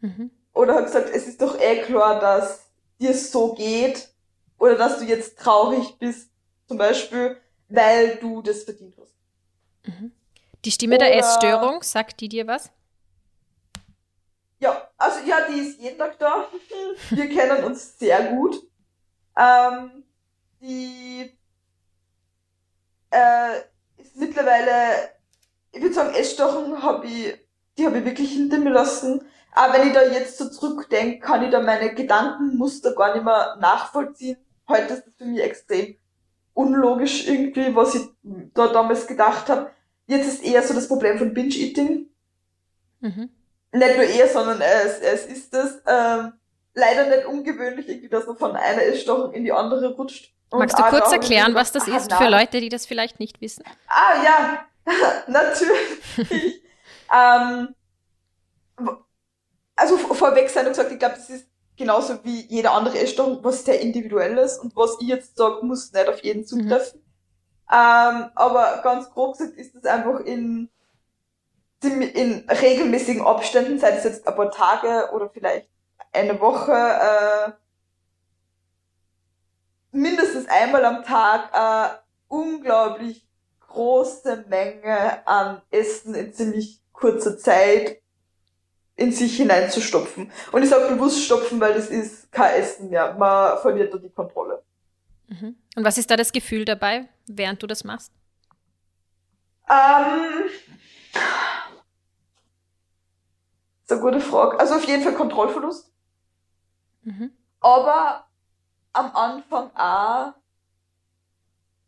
Mhm. 0.00 0.30
Oder 0.52 0.74
hat 0.74 0.86
gesagt, 0.86 1.10
es 1.12 1.26
ist 1.26 1.40
doch 1.40 1.58
eh 1.58 1.82
klar, 1.82 2.20
dass 2.20 2.70
dir 3.00 3.14
so 3.14 3.54
geht 3.54 4.12
oder 4.58 4.76
dass 4.76 4.98
du 4.98 5.04
jetzt 5.04 5.38
traurig 5.38 5.96
bist, 5.98 6.30
zum 6.66 6.76
Beispiel, 6.76 7.36
weil 7.68 8.16
du 8.16 8.42
das 8.42 8.64
verdient 8.64 8.94
hast. 9.00 9.14
Mhm. 9.86 10.12
Die 10.64 10.70
Stimme 10.70 10.96
oder, 10.96 11.06
der 11.06 11.18
Essstörung, 11.18 11.82
sagt 11.82 12.20
die 12.20 12.28
dir 12.28 12.46
was? 12.46 12.70
Ja, 14.58 14.90
also 14.98 15.26
ja, 15.26 15.46
die 15.48 15.58
ist 15.60 15.80
jeden 15.80 15.98
Tag 15.98 16.18
da. 16.18 16.46
Wir 17.10 17.28
kennen 17.28 17.64
uns 17.64 17.98
sehr 17.98 18.24
gut. 18.24 18.56
Ähm, 19.36 20.04
die 20.60 21.34
äh, 23.10 23.58
ist 23.96 24.16
mittlerweile, 24.16 25.14
ich 25.72 25.80
würde 25.80 25.94
sagen, 25.94 26.14
Essstörung 26.14 26.82
habe 26.82 27.06
ich, 27.06 27.38
die 27.78 27.86
habe 27.86 27.98
ich 27.98 28.04
wirklich 28.04 28.32
hinter 28.32 28.58
mir 28.58 28.70
lassen. 28.70 29.26
Aber 29.52 29.74
wenn 29.74 29.88
ich 29.88 29.94
da 29.94 30.02
jetzt 30.02 30.36
so 30.36 30.50
zurückdenke, 30.50 31.20
kann 31.20 31.42
ich 31.42 31.50
da 31.50 31.60
meine 31.60 31.94
Gedankenmuster 31.94 32.94
gar 32.94 33.14
nicht 33.14 33.24
mehr 33.24 33.56
nachvollziehen. 33.60 34.36
Heute 34.68 34.94
ist 34.94 35.06
das 35.06 35.14
für 35.16 35.24
mich 35.24 35.42
extrem 35.42 35.96
unlogisch 36.52 37.26
irgendwie, 37.26 37.74
was 37.74 37.94
ich 37.94 38.02
da 38.54 38.68
damals 38.68 39.06
gedacht 39.06 39.48
habe. 39.48 39.70
Jetzt 40.10 40.26
ist 40.26 40.44
eher 40.44 40.62
so 40.62 40.74
das 40.74 40.88
Problem 40.88 41.18
von 41.18 41.32
Binge-Eating. 41.32 42.06
Mhm. 43.00 43.30
Nicht 43.72 43.96
nur 43.96 44.04
eher, 44.04 44.28
sondern 44.28 44.60
es, 44.60 44.98
es 44.98 45.26
ist 45.26 45.54
das. 45.54 45.80
Ähm, 45.86 46.32
leider 46.74 47.06
nicht 47.06 47.26
ungewöhnlich, 47.26 47.88
irgendwie, 47.88 48.08
dass 48.08 48.26
man 48.26 48.36
von 48.36 48.56
einer 48.56 48.82
Essstörung 48.82 49.32
in 49.32 49.44
die 49.44 49.52
andere 49.52 49.94
rutscht. 49.94 50.32
Magst 50.52 50.76
du 50.78 50.82
kurz 50.82 51.12
erklären, 51.12 51.54
was 51.54 51.70
das 51.70 51.86
ist 51.86 52.12
für 52.12 52.28
Leute, 52.28 52.60
die 52.60 52.68
das 52.68 52.86
vielleicht 52.86 53.20
nicht 53.20 53.40
wissen? 53.40 53.62
Ah 53.86 54.22
ja, 54.24 54.66
natürlich. 55.28 56.02
ähm, 57.14 57.74
also 59.76 59.96
vorweg 59.96 60.50
sein 60.50 60.66
und 60.66 60.72
gesagt, 60.72 60.90
ich 60.90 60.98
glaube, 60.98 61.14
das 61.14 61.30
ist 61.30 61.46
genauso 61.76 62.24
wie 62.24 62.46
jede 62.46 62.72
andere 62.72 62.98
Essstörung, 62.98 63.44
was 63.44 63.64
sehr 63.64 63.80
individuell 63.80 64.36
ist 64.38 64.58
und 64.58 64.74
was 64.74 64.96
ich 65.00 65.06
jetzt 65.06 65.36
sage, 65.36 65.64
muss 65.64 65.92
nicht 65.92 66.08
auf 66.08 66.22
jeden 66.24 66.44
zutreffen. 66.44 67.00
Mhm. 67.00 67.09
Ähm, 67.72 68.30
aber 68.34 68.80
ganz 68.82 69.10
grob 69.10 69.38
gesagt 69.38 69.56
ist 69.56 69.74
das 69.76 69.84
einfach 69.84 70.20
in, 70.20 70.68
in 71.82 72.44
regelmäßigen 72.50 73.24
Abständen, 73.24 73.78
sei 73.78 73.90
es 73.90 74.04
jetzt 74.04 74.26
ein 74.26 74.34
paar 74.34 74.50
Tage 74.50 75.10
oder 75.12 75.30
vielleicht 75.30 75.68
eine 76.12 76.40
Woche, 76.40 76.72
äh, 76.72 77.52
mindestens 79.92 80.48
einmal 80.48 80.84
am 80.84 81.04
Tag 81.04 81.50
äh, 81.54 81.96
unglaublich 82.28 83.26
große 83.68 84.46
Menge 84.48 85.26
an 85.26 85.62
Essen 85.70 86.14
in 86.14 86.32
ziemlich 86.32 86.80
kurzer 86.92 87.38
Zeit 87.38 88.00
in 88.96 89.12
sich 89.12 89.36
hineinzustopfen. 89.36 90.30
Und 90.52 90.62
ich 90.62 90.68
sage 90.68 90.92
bewusst 90.92 91.22
stopfen, 91.22 91.60
weil 91.60 91.74
das 91.74 91.86
ist 91.86 92.30
kein 92.32 92.60
Essen 92.60 92.90
mehr. 92.90 93.14
Man 93.14 93.58
verliert 93.58 93.94
da 93.94 93.98
die 93.98 94.10
Kontrolle. 94.10 94.62
Mhm. 95.30 95.56
Und 95.76 95.84
was 95.84 95.96
ist 95.96 96.10
da 96.10 96.16
das 96.16 96.32
Gefühl 96.32 96.64
dabei, 96.64 97.08
während 97.26 97.62
du 97.62 97.66
das 97.66 97.84
machst? 97.84 98.12
Ähm, 99.70 100.50
das 103.86 103.86
ist 103.86 103.92
eine 103.92 104.00
gute 104.00 104.20
Frage. 104.20 104.58
Also 104.58 104.74
auf 104.74 104.84
jeden 104.84 105.02
Fall 105.02 105.14
Kontrollverlust. 105.14 105.92
Mhm. 107.02 107.32
Aber 107.60 108.26
am 108.92 109.14
Anfang 109.14 109.70
auch, 109.76 110.34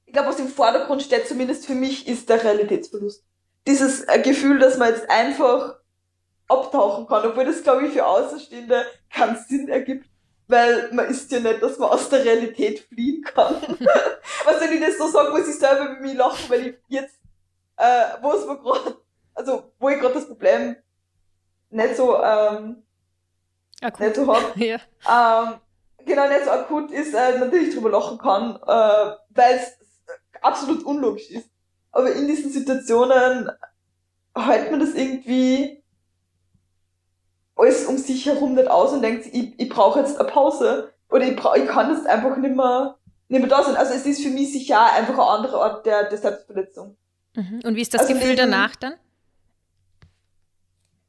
ich 0.07 0.13
glaube, 0.13 0.29
was 0.29 0.39
im 0.39 0.49
Vordergrund 0.49 1.03
steht, 1.03 1.27
zumindest 1.27 1.67
für 1.67 1.75
mich, 1.75 2.07
ist 2.07 2.29
der 2.29 2.45
Realitätsverlust. 2.45 3.25
Dieses 3.67 4.03
äh, 4.03 4.21
Gefühl, 4.21 4.61
dass 4.61 4.79
man 4.79 4.91
jetzt 4.91 5.11
einfach 5.11 5.77
abtauchen 6.47 7.07
kann, 7.09 7.27
obwohl 7.27 7.45
das, 7.45 7.63
glaube 7.63 7.87
ich, 7.87 7.93
für 7.93 8.07
Außenstehende 8.07 8.85
keinen 9.11 9.37
Sinn 9.37 9.69
ergibt, 9.69 10.09
weil 10.53 10.93
man 10.93 11.07
ist 11.07 11.33
ja 11.33 11.41
nicht, 11.41 11.63
dass 11.63 11.79
man 11.79 11.91
aus 11.91 12.09
der 12.11 12.25
Realität 12.25 12.81
fliehen 12.81 13.25
kann. 13.25 13.55
Was 14.45 14.61
wenn 14.61 14.73
ich 14.73 14.81
das 14.81 14.99
so 14.99 15.09
sage, 15.09 15.31
muss 15.31 15.49
ich 15.49 15.59
selber 15.59 15.91
mit 15.91 16.03
mir 16.03 16.15
lachen, 16.15 16.49
weil 16.49 16.67
ich 16.69 16.75
jetzt, 16.89 17.19
äh, 17.77 18.05
wo 18.21 18.33
es 18.33 18.47
mir 18.47 18.59
gerade, 18.59 18.97
also 19.35 19.73
wo 19.79 19.89
ich 19.89 19.99
gerade 19.99 20.15
das 20.15 20.27
Problem 20.29 20.77
nicht 21.71 21.97
so, 21.97 22.23
ähm, 22.23 22.83
akut. 23.81 24.01
nicht 24.01 24.15
so 24.15 24.33
hab, 24.33 24.57
ja. 24.57 24.77
ähm, 25.11 25.55
genau 26.05 26.29
nicht 26.29 26.45
so 26.45 26.51
akut 26.51 26.91
ist, 26.91 27.15
äh, 27.15 27.39
natürlich 27.39 27.75
drüber 27.75 27.91
lachen 27.91 28.19
kann, 28.19 28.57
äh, 28.57 29.17
weil 29.31 29.57
es 29.57 29.79
absolut 30.43 30.85
unlogisch 30.85 31.31
ist. 31.31 31.49
Aber 31.93 32.13
in 32.13 32.27
diesen 32.27 32.53
Situationen 32.53 33.51
hält 34.37 34.71
man 34.71 34.81
das 34.81 34.95
irgendwie 34.95 35.82
alles 37.63 37.87
um 37.87 37.97
sich 37.99 38.27
herum 38.27 38.55
nicht 38.55 38.69
aus 38.69 38.93
und 38.93 39.03
denkt, 39.03 39.27
ich, 39.27 39.59
ich 39.59 39.69
brauche 39.69 40.01
jetzt 40.01 40.19
eine 40.19 40.29
Pause. 40.29 40.93
Oder 41.11 41.25
ich, 41.27 41.37
brauch, 41.37 41.55
ich 41.57 41.67
kann 41.67 41.95
das 41.95 42.07
einfach 42.07 42.37
nicht 42.37 42.55
mehr, 42.57 42.97
nicht 43.29 43.41
mehr 43.41 43.49
da 43.49 43.63
sein. 43.63 43.77
Also 43.77 43.93
es 43.95 44.05
ist 44.07 44.23
für 44.23 44.31
mich 44.31 44.53
sicher 44.53 44.81
einfach 44.93 45.15
eine 45.15 45.27
andere 45.27 45.61
Art 45.63 45.87
der, 45.87 46.09
der 46.09 46.19
Selbstverletzung. 46.19 46.97
Mhm. 47.35 47.61
Und 47.65 47.77
wie 47.77 47.83
ist 47.83 47.93
das 47.95 48.03
Also 48.03 48.15
Gefühl 48.15 48.31
neben- 48.31 48.51
danach 48.51 48.75
dann? 48.77 48.95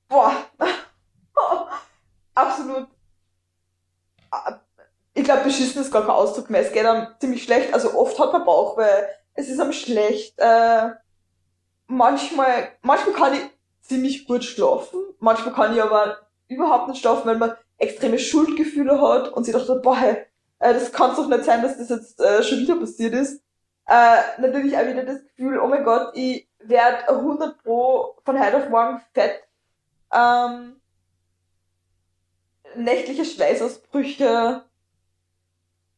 Boah. 0.09 0.31
Absolut. 2.35 2.87
Ich 5.13 5.23
glaube, 5.23 5.43
beschissen 5.43 5.81
ist 5.81 5.91
gar 5.91 6.01
kein 6.01 6.11
Ausdruck 6.11 6.49
mehr. 6.49 6.61
Es 6.61 6.71
geht 6.73 6.85
einem 6.85 7.07
ziemlich 7.19 7.43
schlecht. 7.43 7.73
Also 7.73 7.93
oft 7.97 8.17
hat 8.19 8.33
man 8.33 8.45
Bauchweh. 8.45 9.03
Es 9.35 9.47
ist 9.49 9.59
einem 9.59 9.73
schlecht. 9.73 10.33
Äh, 10.37 10.89
manchmal, 11.87 12.69
manchmal 12.81 13.15
kann 13.15 13.33
ich 13.33 13.41
ziemlich 13.81 14.25
gut 14.27 14.43
schlafen. 14.43 14.99
Manchmal 15.19 15.53
kann 15.53 15.75
ich 15.75 15.81
aber 15.81 16.17
überhaupt 16.47 16.87
nicht 16.87 17.01
schlafen, 17.01 17.27
weil 17.27 17.37
man 17.37 17.55
extreme 17.77 18.19
Schuldgefühle 18.19 19.01
hat 19.01 19.29
und 19.29 19.43
sich 19.43 19.53
dachte, 19.53 19.75
boah, 19.83 19.97
äh, 20.59 20.73
das 20.73 20.91
kann 20.91 21.15
doch 21.15 21.27
nicht 21.27 21.43
sein, 21.43 21.61
dass 21.61 21.77
das 21.77 21.89
jetzt 21.89 22.19
äh, 22.19 22.43
schon 22.43 22.59
wieder 22.59 22.75
passiert 22.75 23.13
ist. 23.13 23.41
Äh, 23.85 24.41
natürlich 24.41 24.77
auch 24.77 24.87
wieder 24.87 25.03
das 25.03 25.23
Gefühl, 25.23 25.59
oh 25.59 25.67
mein 25.67 25.83
Gott, 25.83 26.11
ich 26.15 26.47
werde 26.59 27.09
100 27.09 27.61
pro 27.63 28.15
von 28.23 28.39
heute 28.39 28.57
auf 28.57 28.69
morgen 28.69 29.01
fett. 29.13 29.43
Ähm, 30.13 30.79
nächtliche 32.75 33.25
Schweißausbrüche, 33.25 34.63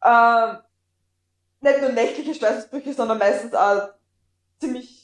ähm, 0.04 0.58
nicht 1.62 1.82
nur 1.82 1.92
nächtliche 1.92 2.34
Schweißausbrüche, 2.34 2.94
sondern 2.94 3.18
meistens 3.18 3.54
auch 3.54 3.90
ziemlich 4.60 4.95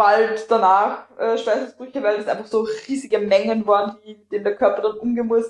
bald 0.00 0.50
danach 0.50 1.10
äh, 1.18 1.36
Schweißausbrüche, 1.36 2.02
weil 2.02 2.16
das 2.16 2.26
einfach 2.26 2.46
so 2.46 2.66
riesige 2.88 3.18
Mengen 3.18 3.66
waren, 3.66 3.98
die, 4.02 4.14
mit 4.14 4.32
denen 4.32 4.44
der 4.44 4.56
Körper 4.56 4.80
dann 4.80 4.98
umgehen 4.98 5.26
muss. 5.26 5.44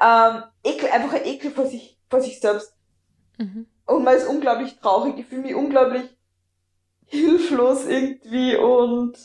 Ähm, 0.00 0.44
Ekel, 0.64 0.90
einfach 0.90 1.14
ein 1.14 1.26
Ekel 1.26 1.50
vor 1.50 1.66
sich, 1.66 1.98
vor 2.10 2.20
sich 2.22 2.40
selbst. 2.40 2.74
Mhm. 3.38 3.66
Und 3.86 4.04
man 4.04 4.16
ist 4.16 4.26
unglaublich 4.26 4.78
traurig, 4.80 5.18
ich 5.18 5.26
fühle 5.26 5.42
mich 5.42 5.54
unglaublich 5.54 6.16
hilflos 7.06 7.86
irgendwie 7.86 8.56
und 8.56 9.18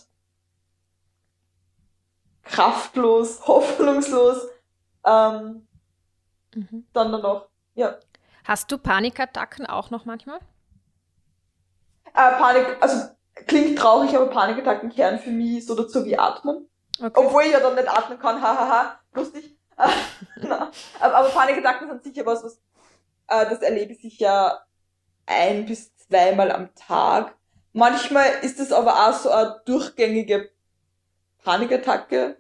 kraftlos, 2.43 3.41
hoffnungslos. 3.47 4.47
Ähm, 5.05 5.67
Mhm. 6.55 6.85
dann 6.93 7.11
noch, 7.11 7.49
ja. 7.75 7.97
Hast 8.45 8.71
du 8.71 8.77
Panikattacken 8.77 9.65
auch 9.65 9.89
noch 9.89 10.05
manchmal? 10.05 10.39
Äh, 12.13 12.31
Panik, 12.37 12.77
also 12.81 13.09
klingt 13.35 13.77
traurig, 13.77 14.15
aber 14.15 14.27
Panikattacken 14.27 14.89
kehren 14.89 15.19
für 15.19 15.31
mich 15.31 15.65
so 15.65 15.75
dazu 15.75 16.05
wie 16.05 16.17
Atmen. 16.17 16.67
Okay. 16.99 17.11
Obwohl 17.15 17.43
ich 17.43 17.51
ja 17.51 17.59
dann 17.59 17.75
nicht 17.75 17.89
atmen 17.89 18.19
kann, 18.19 18.41
hahaha, 18.41 18.99
lustig. 19.13 19.57
Aber, 19.75 21.15
aber 21.15 21.29
Panikattacken 21.29 21.89
sind 21.89 22.03
sicher 22.03 22.25
was, 22.27 22.43
was 22.43 22.61
äh, 23.27 23.49
das 23.49 23.59
erlebe 23.63 23.93
ich 23.93 24.01
sicher 24.01 24.63
ein 25.25 25.65
bis 25.65 25.95
zweimal 25.97 26.51
am 26.51 26.69
Tag. 26.75 27.35
Manchmal 27.73 28.25
ist 28.43 28.59
es 28.59 28.71
aber 28.71 29.07
auch 29.07 29.13
so 29.13 29.31
eine 29.31 29.61
durchgängige 29.65 30.51
Panikattacke. 31.43 32.37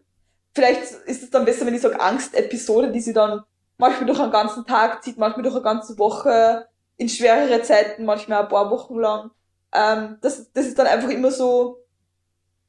Vielleicht 0.53 0.83
ist 0.83 1.23
es 1.23 1.29
dann 1.31 1.45
besser, 1.45 1.65
wenn 1.65 1.73
ich 1.73 1.81
sage 1.81 1.99
Angstepisode, 1.99 2.91
die 2.91 3.01
sie 3.01 3.13
dann 3.13 3.43
manchmal 3.77 4.05
durch 4.05 4.19
einen 4.19 4.31
ganzen 4.31 4.65
Tag 4.65 5.03
zieht, 5.03 5.17
manchmal 5.17 5.43
durch 5.43 5.55
eine 5.55 5.63
ganze 5.63 5.97
Woche, 5.97 6.67
in 6.97 7.09
schwerere 7.09 7.63
Zeiten, 7.63 8.05
manchmal 8.05 8.43
ein 8.43 8.49
paar 8.49 8.69
Wochen 8.69 8.99
lang. 8.99 9.31
Ähm, 9.73 10.17
das, 10.21 10.51
das 10.53 10.67
ist 10.67 10.77
dann 10.77 10.87
einfach 10.87 11.09
immer 11.09 11.31
so, 11.31 11.83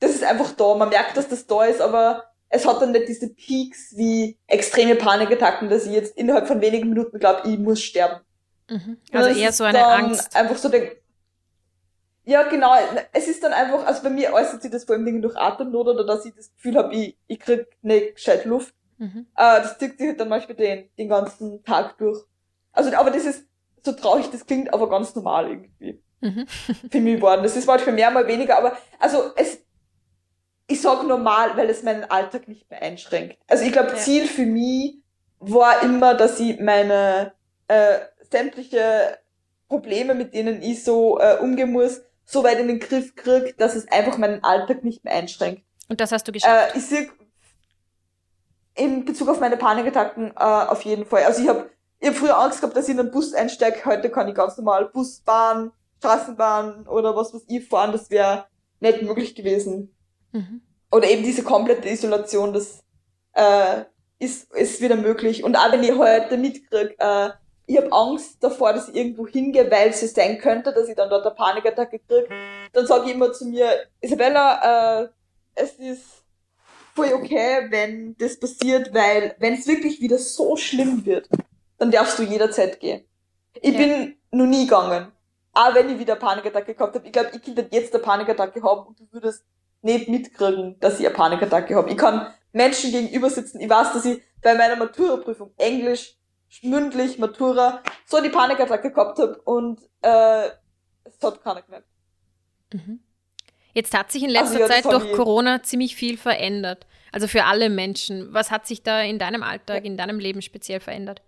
das 0.00 0.12
ist 0.12 0.24
einfach 0.24 0.52
da. 0.52 0.74
Man 0.74 0.88
merkt, 0.88 1.16
dass 1.16 1.28
das 1.28 1.46
da 1.46 1.64
ist, 1.64 1.80
aber 1.80 2.24
es 2.48 2.66
hat 2.66 2.80
dann 2.80 2.92
nicht 2.92 3.09
diese 3.09 3.28
Peaks 3.28 3.96
wie 3.96 4.38
extreme 4.46 4.96
Panikattacken, 4.96 5.68
dass 5.68 5.86
ich 5.86 5.92
jetzt 5.92 6.16
innerhalb 6.16 6.46
von 6.46 6.61
wenigen 6.61 6.88
Minuten 6.88 7.18
glaube, 7.18 7.48
ich 7.48 7.59
muss 7.59 7.82
sterben. 7.82 8.20
Mhm. 8.70 8.98
Also 9.12 9.38
eher 9.38 9.52
so 9.52 9.64
eine 9.64 9.86
Angst. 9.86 10.34
Einfach 10.34 10.57
so 10.57 10.68
der, 10.68 10.92
ja, 12.24 12.42
genau. 12.44 12.72
Es 13.12 13.28
ist 13.28 13.42
dann 13.42 13.52
einfach, 13.52 13.86
also 13.86 14.02
bei 14.02 14.11
mir 14.11 14.32
äußert 14.32 14.62
sich 14.62 14.70
das 14.70 14.84
vor 14.84 14.94
allem 14.94 15.05
Dingen 15.05 15.20
durch 15.20 15.36
Atemnot 15.36 15.88
oder 15.88 16.07
dass 16.07 16.24
ich 16.24 16.34
das 16.34 16.52
Gefühl 16.55 16.76
habe, 16.76 16.94
ich, 16.94 17.18
ich 17.26 17.38
krieg 17.38 17.66
nicht 17.82 18.14
gescheit 18.14 18.44
Luft. 18.46 18.74
Mhm. 18.98 19.26
Äh, 19.36 19.61
das 19.61 19.78
zieht 19.78 19.98
sich 19.98 20.09
halt 20.09 20.20
dann 20.20 20.28
manchmal 20.28 20.57
den, 20.57 20.88
den 20.96 21.09
ganzen 21.09 21.62
Tag 21.64 21.98
durch. 21.98 22.24
Also, 22.72 22.94
aber 22.96 23.11
das 23.11 23.24
ist, 23.24 23.46
so 23.84 23.92
traurig 23.92 24.30
das 24.30 24.46
klingt, 24.46 24.72
aber 24.72 24.88
ganz 24.88 25.14
normal 25.14 25.48
irgendwie 25.48 26.02
Mhm. 26.25 26.47
für 26.91 27.01
mich 27.01 27.16
geworden. 27.16 27.43
Das 27.43 27.55
ist 27.57 27.66
manchmal 27.66 27.95
mehr, 27.95 28.11
mal 28.11 28.27
weniger, 28.27 28.59
aber 28.59 28.77
also 28.99 29.33
es, 29.37 29.59
ich 30.66 30.81
sag 30.81 31.07
normal, 31.07 31.57
weil 31.57 31.68
es 31.68 31.83
meinen 31.83 32.05
Alltag 32.05 32.49
nicht 32.49 32.70
mehr 32.70 32.83
einschränkt. 32.83 33.39
Also 33.47 33.64
ich 33.64 33.72
glaube, 33.72 33.91
Ja. 33.91 33.97
Ziel 33.97 34.27
für 34.27 34.47
mich 34.47 34.97
war 35.39 35.83
immer, 35.83 36.14
dass 36.14 36.41
ich 36.41 36.59
meine 36.59 37.33
äh, 37.68 37.99
sämtliche 38.31 39.18
Probleme, 39.68 40.14
mit 40.14 40.33
denen 40.35 40.62
ich 40.62 40.83
so 40.83 41.18
äh, 41.20 41.37
umgehen 41.41 41.72
muss, 41.72 42.01
so 42.25 42.43
weit 42.43 42.59
in 42.59 42.68
den 42.68 42.81
Griff 42.81 43.14
krieg, 43.16 43.57
dass 43.59 43.75
es 43.75 43.87
einfach 43.93 44.16
meinen 44.16 44.43
Alltag 44.43 44.83
nicht 44.85 45.05
mehr 45.05 45.12
einschränkt. 45.14 45.62
Und 45.89 46.01
das 46.01 46.11
hast 46.12 46.27
du 46.27 46.33
geschafft. 46.33 46.75
Äh, 46.75 46.79
ich 46.79 46.87
sehe 46.87 47.11
in 48.77 49.05
Bezug 49.05 49.29
auf 49.29 49.41
meine 49.41 49.57
Panikattacken 49.57 50.31
äh, 50.31 50.43
auf 50.43 50.83
jeden 50.83 51.05
Fall. 51.05 51.25
Also 51.25 51.43
ich 51.43 51.49
habe 51.49 51.70
ich 52.01 52.09
hab 52.09 52.16
früher 52.16 52.39
Angst 52.39 52.61
gehabt, 52.61 52.77
dass 52.77 52.89
ich 52.89 52.95
in 52.95 53.01
einen 53.01 53.11
Bus 53.11 53.35
einsteige. 53.35 53.85
Heute 53.85 54.11
kann 54.11 54.29
ich 54.29 54.35
ganz 54.35 54.57
normal 54.57 54.87
Bus, 54.87 55.20
Bahn, 55.20 55.70
Straßenbahn 55.99 56.86
oder 56.86 57.16
was 57.16 57.32
weiß 57.34 57.45
ich 57.49 57.66
fahren. 57.68 57.92
Das 57.92 58.11
wäre 58.11 58.47
nicht 58.80 59.03
möglich 59.03 59.34
gewesen. 59.34 59.95
Mhm. 60.32 60.61
Oder 60.90 61.09
eben 61.11 61.22
diese 61.22 61.42
komplette 61.42 61.88
Isolation, 61.88 62.53
das 62.53 62.82
äh, 63.32 63.84
ist, 64.18 64.53
ist 64.55 64.80
wieder 64.80 64.97
möglich. 64.97 65.42
Und 65.45 65.57
auch 65.57 65.72
wenn 65.72 65.82
ich 65.82 65.97
heute 65.97 66.36
mitkrieg, 66.36 66.95
äh, 66.99 67.30
ich 67.66 67.76
habe 67.78 67.90
Angst 67.92 68.36
davor, 68.45 68.74
dass 68.74 68.88
ich 68.90 68.95
irgendwo 68.95 69.26
hingehe, 69.26 69.70
weil 69.70 69.88
es 69.88 70.01
sein 70.14 70.38
könnte, 70.38 70.72
dass 70.72 70.88
ich 70.88 70.95
dann 70.97 71.09
dort 71.09 71.24
eine 71.26 71.34
Panikattacke 71.34 71.99
krieg, 71.99 72.28
dann 72.72 72.86
sage 72.86 73.07
ich 73.07 73.14
immer 73.14 73.32
zu 73.32 73.47
mir, 73.47 73.68
Isabella, 74.01 75.03
äh, 75.05 75.09
es 75.55 75.72
ist 75.74 76.05
voll 76.95 77.12
okay, 77.12 77.66
wenn 77.70 78.16
das 78.18 78.38
passiert, 78.38 78.92
weil 78.92 79.34
wenn 79.38 79.55
es 79.55 79.66
wirklich 79.66 80.01
wieder 80.01 80.18
so 80.18 80.57
schlimm 80.57 81.05
wird, 81.07 81.28
dann 81.78 81.90
darfst 81.90 82.18
du 82.18 82.22
jederzeit 82.22 82.78
gehen. 82.80 83.05
Ich 83.62 83.72
Ja. 83.72 83.78
bin 83.78 84.16
noch 84.30 84.47
nie 84.47 84.66
gegangen. 84.66 85.11
Auch 85.55 85.74
wenn 85.74 85.88
ich 85.88 85.98
wieder 85.98 86.16
Panikattacke 86.16 86.74
gehabt 86.74 86.96
habe. 86.96 87.07
Ich 87.07 87.12
glaube, 87.12 87.30
ich 87.32 87.42
könnte 87.42 87.68
jetzt 87.70 87.94
eine 87.94 88.02
Panikattacke 88.02 88.62
haben 88.62 88.88
und 88.88 89.00
du 89.00 89.07
würdest 89.12 89.44
nicht 89.82 90.09
mitkriegen, 90.09 90.78
dass 90.80 90.98
ich 90.98 91.07
eine 91.07 91.14
Panikattacke 91.14 91.76
habe. 91.76 91.90
Ich 91.90 91.96
kann 91.96 92.32
Menschen 92.52 92.90
gegenüber 92.90 93.30
sitzen. 93.30 93.61
Ich 93.61 93.70
weiß, 93.70 93.92
dass 93.92 94.05
ich 94.05 94.20
bei 94.42 94.55
meiner 94.55 94.76
Matura-Prüfung 94.76 95.52
Englisch, 95.57 96.16
mündlich, 96.62 97.18
Matura, 97.18 97.82
so 98.07 98.20
die 98.20 98.28
Panikattacke 98.30 98.90
gehabt 98.90 99.18
habe 99.18 99.40
und 99.42 99.80
äh, 100.02 100.48
es 101.05 101.22
hat 101.22 101.42
keiner 101.42 101.62
gemerkt. 101.62 101.88
Mhm. 102.72 103.00
Jetzt 103.74 103.92
hat 103.92 104.11
sich 104.12 104.22
in 104.22 104.36
Also 104.36 104.57
letzter 104.57 104.61
ja, 104.61 104.68
das 104.68 104.82
Zeit 104.82 104.92
durch 104.92 105.12
Corona 105.16 105.62
ziemlich 105.62 105.96
viel 105.96 106.16
verändert. 106.16 106.86
Also 107.12 107.28
für 107.28 107.44
alle 107.44 107.70
Menschen. 107.70 108.32
Was 108.32 108.50
hat 108.50 108.66
sich 108.66 108.82
da 108.82 109.00
in 109.02 109.18
deinem 109.18 109.42
Alltag, 109.42 109.84
in 109.84 109.96
deinem 109.96 110.18
Leben 110.18 110.42
speziell 110.42 110.80
verändert? 110.80 111.22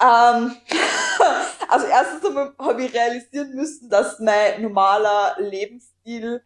Ähm, 0.00 0.56
also 1.74 1.86
erstens 1.88 2.22
habe 2.58 2.84
ich 2.84 2.94
realisieren 2.94 3.52
müssen, 3.52 3.90
dass 3.90 4.20
mein 4.20 4.62
normaler 4.62 5.34
Lebensstil, 5.38 6.40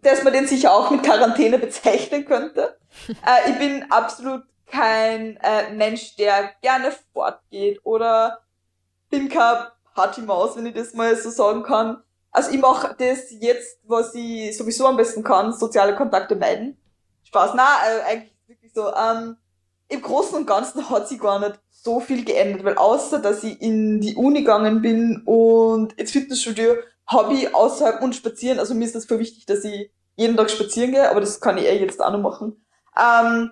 dass 0.00 0.24
man 0.24 0.32
den 0.32 0.48
sicher 0.48 0.72
auch 0.72 0.90
mit 0.90 1.04
Quarantäne 1.04 1.60
bezeichnen 1.60 2.24
könnte. 2.24 2.76
äh, 3.08 3.50
ich 3.50 3.58
bin 3.58 3.86
absolut 3.92 4.42
kein 4.66 5.36
äh, 5.36 5.72
Mensch, 5.72 6.16
der 6.16 6.50
gerne 6.60 6.92
fortgeht 7.12 7.78
oder 7.84 8.40
bin 9.10 9.28
keine 9.28 9.70
Partymaus, 9.94 10.56
wenn 10.56 10.66
ich 10.66 10.74
das 10.74 10.92
mal 10.92 11.14
so 11.14 11.30
sagen 11.30 11.62
kann. 11.62 12.02
Also 12.32 12.50
ich 12.50 12.58
mache 12.58 12.96
das 12.98 13.30
jetzt, 13.30 13.78
was 13.84 14.12
ich 14.14 14.56
sowieso 14.58 14.88
am 14.88 14.96
besten 14.96 15.22
kann, 15.22 15.52
soziale 15.52 15.94
Kontakte 15.94 16.34
meiden. 16.34 16.76
Spaß, 17.22 17.52
na, 17.54 17.68
äh, 17.86 18.10
eigentlich 18.10 18.34
wirklich 18.48 18.72
so. 18.74 18.92
Ähm, 18.92 19.36
Im 19.86 20.02
Großen 20.02 20.36
und 20.36 20.46
Ganzen 20.46 20.90
hat 20.90 21.06
sich 21.06 21.20
gar 21.20 21.38
nicht 21.38 21.60
so 21.82 21.98
viel 21.98 22.24
geändert, 22.24 22.64
weil 22.64 22.76
außer, 22.76 23.18
dass 23.18 23.42
ich 23.42 23.60
in 23.60 24.00
die 24.00 24.14
Uni 24.14 24.40
gegangen 24.40 24.82
bin 24.82 25.22
und 25.24 25.92
ins 25.94 26.12
Fitnessstudio, 26.12 26.74
ich 27.32 27.54
außerhalb 27.54 28.00
und 28.02 28.14
spazieren, 28.14 28.58
also 28.58 28.74
mir 28.74 28.84
ist 28.84 28.94
das 28.94 29.04
voll 29.04 29.18
wichtig, 29.18 29.46
dass 29.46 29.64
ich 29.64 29.90
jeden 30.16 30.36
Tag 30.36 30.50
spazieren 30.50 30.92
gehe, 30.92 31.10
aber 31.10 31.20
das 31.20 31.40
kann 31.40 31.58
ich 31.58 31.64
eh 31.64 31.78
jetzt 31.78 32.00
auch 32.00 32.12
noch 32.12 32.20
machen. 32.20 32.64
Ähm, 32.96 33.50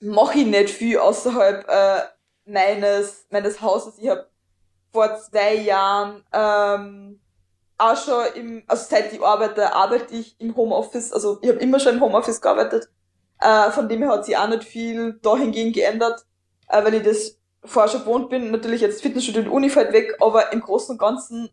mache 0.00 0.38
ich 0.38 0.46
nicht 0.46 0.70
viel 0.70 0.98
außerhalb 0.98 1.66
äh, 1.68 2.00
meines, 2.44 3.26
meines 3.30 3.62
Hauses. 3.62 3.98
Ich 3.98 4.08
habe 4.08 4.26
vor 4.92 5.16
zwei 5.18 5.54
Jahren 5.54 6.24
ähm, 6.32 7.20
auch 7.78 7.96
schon 7.96 8.24
im, 8.34 8.64
also 8.66 8.84
seit 8.88 9.12
ich 9.12 9.22
arbeite, 9.22 9.72
arbeite 9.72 10.14
ich 10.14 10.38
im 10.40 10.56
Homeoffice. 10.56 11.12
Also 11.12 11.38
ich 11.40 11.48
habe 11.48 11.60
immer 11.60 11.78
schon 11.78 11.94
im 11.94 12.00
Homeoffice 12.00 12.40
gearbeitet. 12.40 12.88
Äh, 13.40 13.70
von 13.70 13.88
dem 13.88 14.02
her 14.02 14.10
hat 14.10 14.26
sich 14.26 14.36
auch 14.36 14.48
nicht 14.48 14.64
viel 14.64 15.18
dahingehend 15.22 15.74
geändert, 15.74 16.26
äh, 16.68 16.84
weil 16.84 16.94
ich 16.94 17.02
das 17.02 17.39
vorher 17.64 17.90
schon 17.90 18.00
gewohnt 18.00 18.30
bin. 18.30 18.50
Natürlich 18.50 18.80
jetzt 18.80 19.02
Fitnessstudio 19.02 19.42
und 19.42 19.48
Uni 19.48 19.70
fällt 19.70 19.92
weg, 19.92 20.16
aber 20.20 20.52
im 20.52 20.60
Großen 20.60 20.92
und 20.92 20.98
Ganzen 20.98 21.50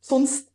sonst 0.00 0.50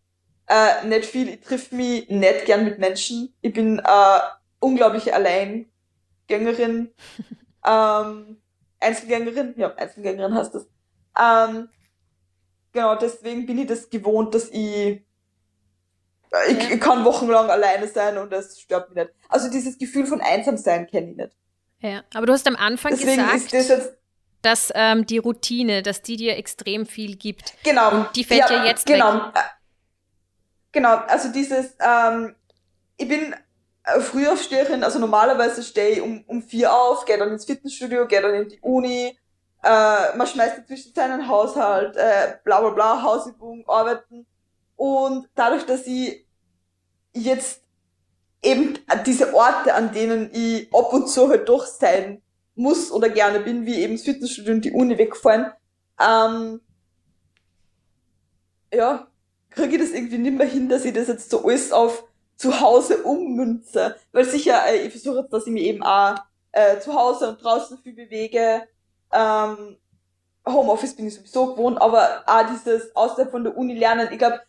äh, 0.48 0.86
nicht 0.88 1.06
viel. 1.06 1.30
Ich 1.30 1.42
triff 1.42 1.72
mich 1.72 2.10
nicht 2.10 2.46
gern 2.46 2.66
mit 2.66 2.80
Menschen. 2.80 3.34
Ich 3.42 3.54
bin 3.54 3.80
äh, 3.80 4.20
unglaubliche 4.60 5.14
Alleingängerin. 5.14 6.94
ähm, 7.66 8.42
Einzelgängerin, 8.80 9.54
ja, 9.58 9.74
Einzelgängerin 9.76 10.34
heißt 10.34 10.56
das. 10.56 10.68
Ähm, 11.20 11.70
genau, 12.72 12.96
deswegen 12.96 13.46
bin 13.46 13.60
ich 13.60 13.68
das 13.68 13.90
gewohnt, 13.90 14.34
dass 14.34 14.50
ich 14.50 15.04
ich, 16.50 16.72
ich 16.72 16.80
kann 16.80 17.04
wochenlang 17.04 17.50
alleine 17.50 17.88
sein 17.88 18.18
und 18.18 18.32
das 18.32 18.60
stört 18.60 18.90
mich 18.90 19.04
nicht. 19.04 19.14
Also 19.28 19.50
dieses 19.50 19.78
Gefühl 19.78 20.06
von 20.06 20.22
Einsamsein 20.22 20.88
kenne 20.88 21.12
ich 21.12 21.18
nicht. 21.18 21.38
Ja, 21.80 22.04
aber 22.14 22.26
du 22.26 22.34
hast 22.34 22.48
am 22.48 22.56
Anfang 22.56 22.92
Deswegen 22.92 23.18
gesagt, 23.18 23.54
das 23.54 23.68
jetzt, 23.68 23.98
dass 24.42 24.72
ähm, 24.76 25.06
die 25.06 25.18
Routine, 25.18 25.84
dass 25.84 26.02
die 26.02 26.18
dir 26.18 26.38
extrem 26.38 26.86
viel 26.86 27.16
gibt. 27.16 27.54
Genau. 27.64 27.92
Und 27.92 28.16
die 28.16 28.24
fällt 28.24 28.42
ja, 28.42 28.48
dir 28.48 28.66
jetzt 28.66 28.86
genau. 28.86 29.14
weg. 29.14 29.34
Genau, 30.72 30.96
also 30.96 31.30
dieses, 31.32 31.76
ähm, 31.80 32.36
ich 32.98 33.08
bin 33.08 33.36
Frühaufsteherin, 33.84 34.84
also 34.84 35.00
normalerweise 35.00 35.64
stehe 35.64 35.96
ich 35.96 36.02
um, 36.02 36.24
um 36.28 36.42
vier 36.42 36.74
auf, 36.74 37.06
gehe 37.06 37.18
dann 37.18 37.32
ins 37.32 37.46
Fitnessstudio, 37.46 38.08
gehe 38.08 38.22
dann 38.22 38.36
in 38.36 38.48
die 38.48 38.60
Uni, 38.62 39.18
äh, 39.64 40.18
man 40.18 40.28
schmeißt 40.28 40.60
inzwischen 40.60 40.94
seinen 40.94 41.28
Haushalt, 41.28 41.96
äh, 41.96 42.38
bla 42.44 42.62
bla 42.62 42.70
bla, 42.70 43.04
Hausübung, 43.04 43.68
arbeiten. 43.68 44.26
Und 44.76 45.30
dadurch, 45.36 45.66
dass 45.66 45.86
ich 45.86 46.26
jetzt 47.14 47.62
eben 48.42 48.80
diese 49.06 49.34
Orte, 49.34 49.74
an 49.76 49.92
denen 49.92 50.32
ich 50.34 50.74
ab 50.74 50.94
und 50.94 51.08
zu 51.08 51.30
halt 51.30 51.48
doch 51.48 51.66
sein 51.66 52.22
muss 52.62 52.92
oder 52.92 53.10
gerne 53.10 53.40
bin, 53.40 53.66
wie 53.66 53.76
eben 53.76 53.96
das 53.96 54.04
Fitnessstudio 54.04 54.54
und 54.54 54.66
die 54.66 54.72
Uni 54.72 54.98
wegfallen, 54.98 55.52
ähm, 56.00 56.62
ja, 58.74 59.08
kriege 59.50 59.76
ich 59.76 59.82
das 59.82 59.92
irgendwie 59.92 60.18
nicht 60.18 60.38
mehr 60.38 60.48
hin, 60.48 60.70
dass 60.70 60.86
ich 60.86 60.94
das 60.94 61.08
jetzt 61.08 61.30
so 61.30 61.44
alles 61.46 61.72
auf 61.72 62.06
zu 62.38 62.60
Hause 62.60 63.04
ummünze. 63.04 63.96
Weil 64.12 64.26
sicher, 64.26 64.62
äh, 64.68 64.88
ich 64.88 64.92
versuche 64.92 65.20
jetzt, 65.20 65.34
dass 65.34 65.46
ich 65.46 65.54
mich 65.54 65.64
eben 65.64 65.84
auch 65.84 66.16
äh, 66.52 66.80
zu 66.80 66.96
Hause 66.96 67.30
und 67.30 67.44
draußen 67.44 67.78
viel 67.78 67.94
bewege. 67.94 68.64
Ähm, 69.12 69.78
Homeoffice 70.48 70.96
bin 70.96 71.08
ich 71.08 71.16
sowieso 71.16 71.54
gewohnt, 71.54 71.80
aber 71.80 72.24
auch 72.26 72.46
dieses 72.52 72.96
außerhalb 72.96 73.30
von 73.30 73.44
der 73.44 73.56
Uni 73.56 73.76
lernen, 73.76 74.08
ich 74.12 74.18
glaube, 74.18 74.42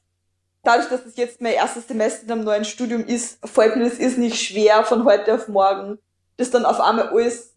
dadurch, 0.62 0.88
dass 0.88 1.04
es 1.04 1.16
jetzt 1.16 1.40
mein 1.40 1.52
erstes 1.52 1.86
Semester 1.86 2.24
in 2.24 2.32
einem 2.32 2.44
neuen 2.44 2.64
Studium 2.64 3.04
ist, 3.04 3.46
fällt 3.46 3.76
mir 3.76 3.84
das 3.84 3.98
ist 3.98 4.16
nicht 4.16 4.40
schwer 4.40 4.84
von 4.84 5.04
heute 5.04 5.34
auf 5.34 5.48
morgen, 5.48 5.98
das 6.38 6.50
dann 6.50 6.64
auf 6.64 6.80
einmal 6.80 7.08
alles 7.08 7.51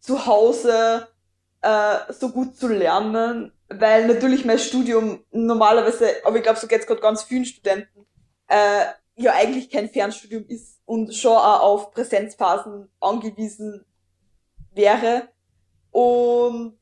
zu 0.00 0.26
Hause 0.26 1.08
äh, 1.62 2.12
so 2.12 2.30
gut 2.30 2.56
zu 2.56 2.68
lernen, 2.68 3.52
weil 3.68 4.06
natürlich 4.06 4.44
mein 4.44 4.58
Studium 4.58 5.24
normalerweise, 5.30 6.16
aber 6.24 6.36
ich 6.36 6.42
glaube, 6.42 6.58
so 6.58 6.66
geht's 6.66 6.86
gerade 6.86 7.00
ganz 7.00 7.22
vielen 7.22 7.44
Studenten, 7.44 8.06
äh, 8.48 8.86
ja 9.16 9.32
eigentlich 9.34 9.68
kein 9.68 9.88
Fernstudium 9.88 10.46
ist 10.46 10.80
und 10.84 11.14
schon 11.14 11.36
auch 11.36 11.60
auf 11.60 11.90
Präsenzphasen 11.90 12.88
angewiesen 13.00 13.84
wäre. 14.74 15.28
Und 15.90 16.78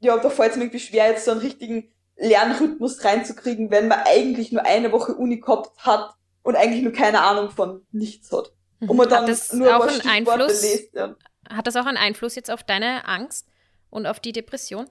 ja, 0.00 0.16
da 0.18 0.30
fällt 0.30 0.52
es 0.52 0.56
mir 0.56 0.64
irgendwie 0.64 0.80
schwer, 0.80 1.10
jetzt 1.10 1.24
so 1.24 1.32
einen 1.32 1.40
richtigen 1.40 1.90
Lernrhythmus 2.16 3.04
reinzukriegen, 3.04 3.70
wenn 3.70 3.88
man 3.88 4.00
eigentlich 4.04 4.52
nur 4.52 4.64
eine 4.64 4.92
Woche 4.92 5.14
Uni 5.14 5.40
gehabt 5.40 5.84
hat 5.84 6.14
und 6.42 6.56
eigentlich 6.56 6.82
nur 6.82 6.92
keine 6.92 7.20
Ahnung 7.22 7.50
von 7.50 7.84
nichts 7.90 8.32
hat. 8.32 8.52
Und 8.80 8.96
man 8.96 9.08
dann 9.08 9.22
hat 9.22 9.28
das 9.30 9.52
nur 9.52 9.76
auch 9.76 9.86
einen 9.86 10.00
Einfluss, 10.02 10.62
lest, 10.62 10.94
ja. 10.94 11.16
Hat 11.50 11.66
das 11.66 11.76
auch 11.76 11.86
einen 11.86 11.96
Einfluss 11.96 12.34
jetzt 12.34 12.50
auf 12.50 12.62
deine 12.62 13.06
Angst 13.06 13.46
und 13.90 14.06
auf 14.06 14.20
die 14.20 14.32
Depression? 14.32 14.88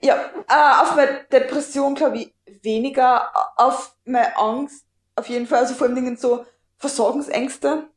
Ja, 0.00 0.16
äh, 0.48 0.82
auf 0.82 0.94
meine 0.94 1.24
Depression 1.32 1.94
glaube 1.94 2.18
ich 2.18 2.34
weniger, 2.62 3.30
auf 3.56 3.96
meine 4.04 4.36
Angst 4.36 4.84
auf 5.16 5.28
jeden 5.28 5.46
Fall, 5.46 5.60
also 5.60 5.74
vor 5.74 5.86
allem 5.86 5.96
Dingen 5.96 6.16
so 6.16 6.46
Versorgungsängste. 6.78 7.88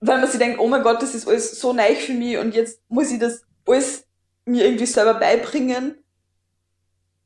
Weil 0.00 0.20
man 0.20 0.28
sich 0.28 0.38
denkt, 0.38 0.58
oh 0.58 0.68
mein 0.68 0.82
Gott, 0.82 1.02
das 1.02 1.14
ist 1.14 1.28
alles 1.28 1.60
so 1.60 1.72
neu 1.72 1.94
für 1.94 2.12
mich 2.12 2.38
und 2.38 2.54
jetzt 2.54 2.80
muss 2.88 3.10
ich 3.10 3.18
das 3.18 3.42
alles 3.66 4.04
mir 4.44 4.64
irgendwie 4.64 4.86
selber 4.86 5.14
beibringen. 5.14 6.02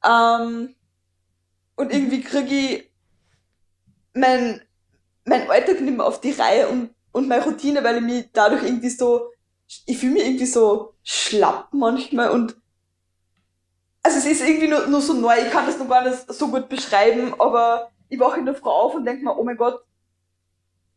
Ähm, 0.04 0.74
und 1.76 1.92
irgendwie 1.92 2.20
kriege 2.20 2.54
ich 2.54 2.90
mein, 4.14 4.62
mein 5.24 5.50
Alltag 5.50 5.80
nicht 5.80 5.96
mehr 5.96 6.06
auf 6.06 6.20
die 6.20 6.32
Reihe 6.32 6.68
und, 6.68 6.94
und 7.12 7.28
meine 7.28 7.44
Routine, 7.44 7.82
weil 7.84 7.96
ich 7.96 8.02
mich 8.02 8.30
dadurch 8.32 8.62
irgendwie 8.62 8.90
so, 8.90 9.30
ich 9.86 9.98
fühle 9.98 10.14
mich 10.14 10.24
irgendwie 10.24 10.46
so 10.46 10.94
schlapp 11.02 11.68
manchmal 11.72 12.30
und 12.30 12.56
also 14.02 14.18
es 14.18 14.26
ist 14.26 14.46
irgendwie 14.46 14.68
nur, 14.68 14.86
nur 14.86 15.00
so 15.00 15.12
neu, 15.12 15.34
ich 15.38 15.50
kann 15.50 15.66
das 15.66 15.78
noch 15.78 15.88
gar 15.88 16.08
nicht 16.08 16.32
so 16.32 16.48
gut 16.48 16.68
beschreiben, 16.68 17.34
aber 17.38 17.90
ich 18.08 18.18
wache 18.18 18.38
in 18.38 18.46
der 18.46 18.54
Frau 18.54 18.70
auf 18.70 18.94
und 18.94 19.04
denke 19.04 19.24
mir, 19.24 19.36
oh 19.36 19.44
mein 19.44 19.56
Gott, 19.56 19.80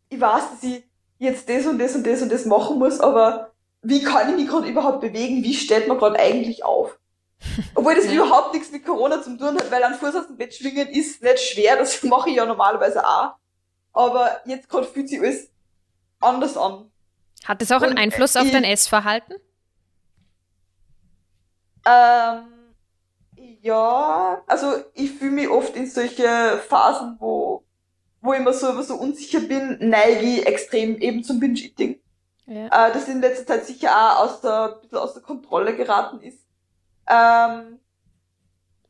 ich 0.09 0.19
weiß, 0.19 0.51
dass 0.51 0.63
ich 0.63 0.83
jetzt 1.19 1.49
das 1.49 1.65
und 1.65 1.79
das 1.79 1.95
und 1.95 2.05
das 2.05 2.21
und 2.21 2.31
das 2.31 2.45
machen 2.45 2.79
muss, 2.79 2.99
aber 2.99 3.51
wie 3.81 4.03
kann 4.03 4.29
ich 4.29 4.35
mich 4.35 4.47
gerade 4.47 4.67
überhaupt 4.67 5.01
bewegen? 5.01 5.43
Wie 5.43 5.53
steht 5.53 5.87
man 5.87 5.97
gerade 5.97 6.19
eigentlich 6.19 6.63
auf? 6.63 6.97
Obwohl 7.75 7.95
das 7.95 8.05
überhaupt 8.05 8.53
nichts 8.53 8.71
mit 8.71 8.85
Corona 8.85 9.21
zu 9.21 9.37
tun 9.37 9.55
hat, 9.55 9.71
weil 9.71 9.83
ein 9.83 9.95
Fuß 9.95 10.15
aus 10.15 10.27
dem 10.27 10.37
Bett 10.37 10.53
schwingen 10.53 10.87
ist 10.87 11.21
nicht 11.23 11.39
schwer, 11.39 11.77
das 11.77 12.01
mache 12.03 12.29
ich 12.29 12.35
ja 12.35 12.45
normalerweise 12.45 13.05
auch. 13.05 13.33
Aber 13.93 14.39
jetzt 14.45 14.69
gerade 14.69 14.87
fühlt 14.87 15.09
sich 15.09 15.19
alles 15.19 15.50
anders 16.21 16.57
an. 16.57 16.91
Hat 17.45 17.61
das 17.61 17.71
auch 17.71 17.81
einen 17.81 17.97
Einfluss 17.97 18.35
auf 18.35 18.45
ich, 18.45 18.51
dein 18.51 18.63
Essverhalten? 18.63 19.35
Ähm, 21.85 22.43
ja, 23.61 24.41
also 24.47 24.83
ich 24.93 25.11
fühle 25.11 25.31
mich 25.31 25.49
oft 25.49 25.75
in 25.75 25.89
solche 25.89 26.61
Phasen, 26.67 27.17
wo, 27.19 27.63
wo 28.21 28.33
ich 28.33 28.39
immer 28.39 28.53
so, 28.53 28.79
so 28.81 28.95
unsicher 28.95 29.39
bin, 29.39 29.77
neige 29.79 30.25
ich 30.25 30.45
extrem 30.45 30.97
eben 30.97 31.23
zum 31.23 31.39
Binge-Eating. 31.39 31.99
Ja. 32.45 32.65
Äh, 32.65 32.93
das 32.93 33.07
in 33.07 33.21
letzter 33.21 33.45
Zeit 33.45 33.65
sicher 33.65 33.91
auch 33.91 34.25
aus 34.25 34.41
der, 34.41 34.79
bisschen 34.81 34.97
aus 34.97 35.13
der 35.13 35.23
Kontrolle 35.23 35.75
geraten 35.75 36.21
ist. 36.21 36.39
Ähm, 37.07 37.79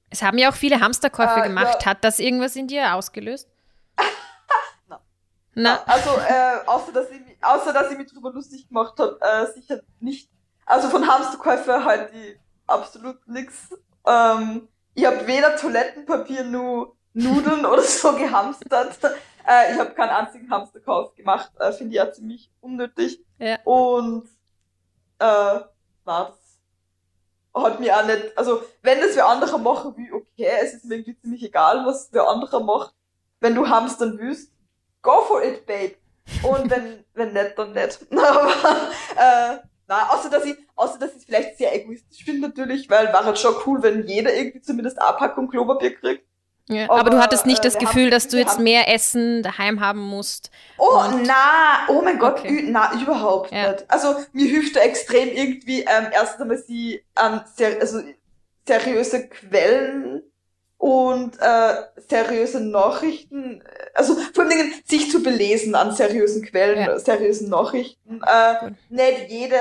es 0.09 0.21
haben 0.21 0.37
ja 0.37 0.49
auch 0.49 0.55
viele 0.55 0.81
Hamsterkäufe 0.81 1.39
äh, 1.39 1.43
gemacht. 1.43 1.77
Ja. 1.81 1.91
Hat 1.91 2.03
das 2.03 2.19
irgendwas 2.19 2.55
in 2.55 2.67
dir 2.67 2.95
ausgelöst? 2.95 3.49
Na. 5.53 5.83
Na. 5.85 5.93
Also, 5.93 6.09
äh, 6.11 6.65
außer, 6.65 6.91
dass 6.91 7.09
ich, 7.11 7.21
außer 7.41 7.73
dass 7.73 7.91
ich 7.91 7.97
mich 7.97 8.11
drüber 8.11 8.31
lustig 8.31 8.67
gemacht 8.67 8.97
habe, 8.99 9.17
äh, 9.21 9.47
sicher 9.53 9.81
nicht. 9.99 10.29
Also 10.65 10.89
von 10.89 11.07
Hamsterkäufe 11.07 11.83
halt 11.83 12.13
die 12.13 12.39
absolut 12.67 13.27
nix. 13.27 13.69
Ähm, 14.05 14.67
ich 14.93 15.05
habe 15.05 15.27
weder 15.27 15.55
Toilettenpapier 15.55 16.43
nur 16.43 16.95
Nudeln 17.13 17.65
oder 17.65 17.81
so 17.81 18.13
gehamstert. 18.17 18.97
Äh, 19.47 19.73
ich 19.73 19.79
habe 19.79 19.91
keinen 19.91 20.09
einzigen 20.09 20.49
Hamsterkauf 20.49 21.15
gemacht. 21.15 21.51
Äh, 21.59 21.71
Finde 21.73 21.91
ich 21.91 21.97
ja 21.97 22.11
ziemlich 22.11 22.51
unnötig. 22.61 23.23
Ja. 23.39 23.57
Und 23.65 24.27
äh, 25.19 25.59
na, 26.05 26.33
hat 27.53 27.79
mir 27.79 27.97
auch 27.97 28.05
nicht, 28.05 28.37
also 28.37 28.63
wenn 28.81 28.99
das 29.01 29.15
wer 29.15 29.27
anderer 29.27 29.57
machen 29.57 29.95
will, 29.97 30.13
okay, 30.13 30.47
es 30.61 30.73
ist 30.73 30.85
mir 30.85 30.95
irgendwie 30.95 31.17
ziemlich 31.17 31.43
egal, 31.43 31.85
was 31.85 32.09
wer 32.11 32.27
anderer 32.27 32.61
macht. 32.61 32.93
Wenn 33.39 33.55
du 33.55 33.67
hamstern 33.67 34.17
willst, 34.17 34.53
go 35.01 35.21
for 35.27 35.43
it, 35.43 35.65
babe. 35.65 35.95
Und 36.43 36.69
wenn, 36.69 37.03
wenn 37.13 37.33
nicht, 37.33 37.57
dann 37.57 37.73
nicht. 37.73 37.99
Aber, 38.11 38.51
äh, 39.17 39.57
na, 39.87 40.09
außer 40.09 40.29
dass 40.29 40.45
ich, 40.45 40.55
außer 40.75 40.99
dass 40.99 41.11
ich 41.11 41.17
es 41.17 41.25
vielleicht 41.25 41.57
sehr 41.57 41.75
egoistisch 41.75 42.23
finde 42.23 42.47
natürlich, 42.47 42.89
weil 42.89 43.11
war 43.11 43.25
halt 43.25 43.37
schon 43.37 43.55
cool, 43.65 43.83
wenn 43.83 44.07
jeder 44.07 44.33
irgendwie 44.33 44.61
zumindest 44.61 45.01
eine 45.01 45.17
Packung 45.17 45.49
Klopapier 45.49 45.95
kriegt. 45.95 46.25
Ja, 46.69 46.85
aber, 46.85 47.01
aber, 47.01 47.09
du 47.09 47.19
hattest 47.19 47.45
nicht 47.45 47.59
äh, 47.59 47.63
das 47.63 47.77
Gefühl, 47.77 48.09
dass 48.09 48.29
du 48.29 48.37
jetzt 48.37 48.59
mehr 48.59 48.87
Essen 48.87 49.43
daheim 49.43 49.81
haben 49.81 49.99
musst. 49.99 50.51
Oh, 50.77 51.03
na, 51.25 51.85
oh 51.89 52.01
mein 52.01 52.17
Gott, 52.17 52.39
okay. 52.39 52.63
na, 52.65 52.93
überhaupt 53.01 53.51
ja. 53.51 53.71
nicht. 53.71 53.85
Also, 53.89 54.15
mir 54.31 54.47
hilft 54.47 54.77
da 54.77 54.79
extrem 54.79 55.27
irgendwie, 55.27 55.81
ähm, 55.81 56.07
erst 56.13 56.39
einmal 56.39 56.57
sie, 56.57 57.03
ähm, 57.21 57.41
ser 57.55 57.81
also, 57.81 58.01
seriöse 58.65 59.27
Quellen 59.27 60.23
und 60.81 61.37
äh, 61.39 61.75
seriöse 62.09 62.59
Nachrichten, 62.59 63.63
also 63.93 64.15
vor 64.33 64.45
allem 64.45 64.73
sich 64.83 65.11
zu 65.11 65.21
belesen 65.21 65.75
an 65.75 65.93
seriösen 65.93 66.43
Quellen, 66.43 66.79
ja. 66.79 66.97
seriösen 66.97 67.49
Nachrichten, 67.49 68.19
äh, 68.25 68.71
nicht 68.89 69.29
jede 69.29 69.59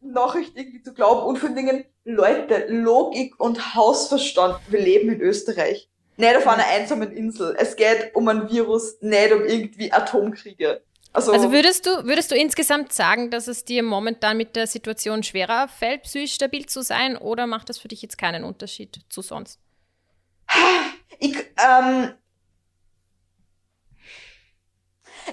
Nachricht 0.00 0.56
irgendwie 0.56 0.82
zu 0.82 0.94
glauben 0.94 1.26
und 1.26 1.38
vor 1.38 1.50
allem 1.50 1.84
Leute, 2.04 2.64
Logik 2.68 3.38
und 3.38 3.74
Hausverstand, 3.74 4.56
wir 4.70 4.80
leben 4.80 5.10
in 5.10 5.20
Österreich. 5.20 5.90
Nicht 6.16 6.36
auf 6.36 6.46
einer 6.46 6.66
einsamen 6.66 7.12
Insel. 7.12 7.54
Es 7.58 7.76
geht 7.76 8.14
um 8.14 8.26
ein 8.28 8.50
Virus, 8.50 8.96
nicht 9.02 9.32
um 9.32 9.44
irgendwie 9.44 9.92
Atomkriege. 9.92 10.80
Also, 11.12 11.32
also, 11.32 11.52
würdest 11.52 11.84
du, 11.84 12.04
würdest 12.04 12.30
du 12.30 12.34
insgesamt 12.34 12.94
sagen, 12.94 13.30
dass 13.30 13.46
es 13.46 13.66
dir 13.66 13.82
momentan 13.82 14.38
mit 14.38 14.56
der 14.56 14.66
Situation 14.66 15.22
schwerer 15.22 15.68
fällt, 15.68 16.04
psychisch 16.04 16.32
stabil 16.32 16.64
zu 16.64 16.82
sein, 16.82 17.18
oder 17.18 17.46
macht 17.46 17.68
das 17.68 17.76
für 17.76 17.88
dich 17.88 18.00
jetzt 18.00 18.16
keinen 18.16 18.44
Unterschied 18.44 19.00
zu 19.10 19.20
sonst? 19.20 19.60
Ich, 21.18 21.36
ähm, 21.36 22.14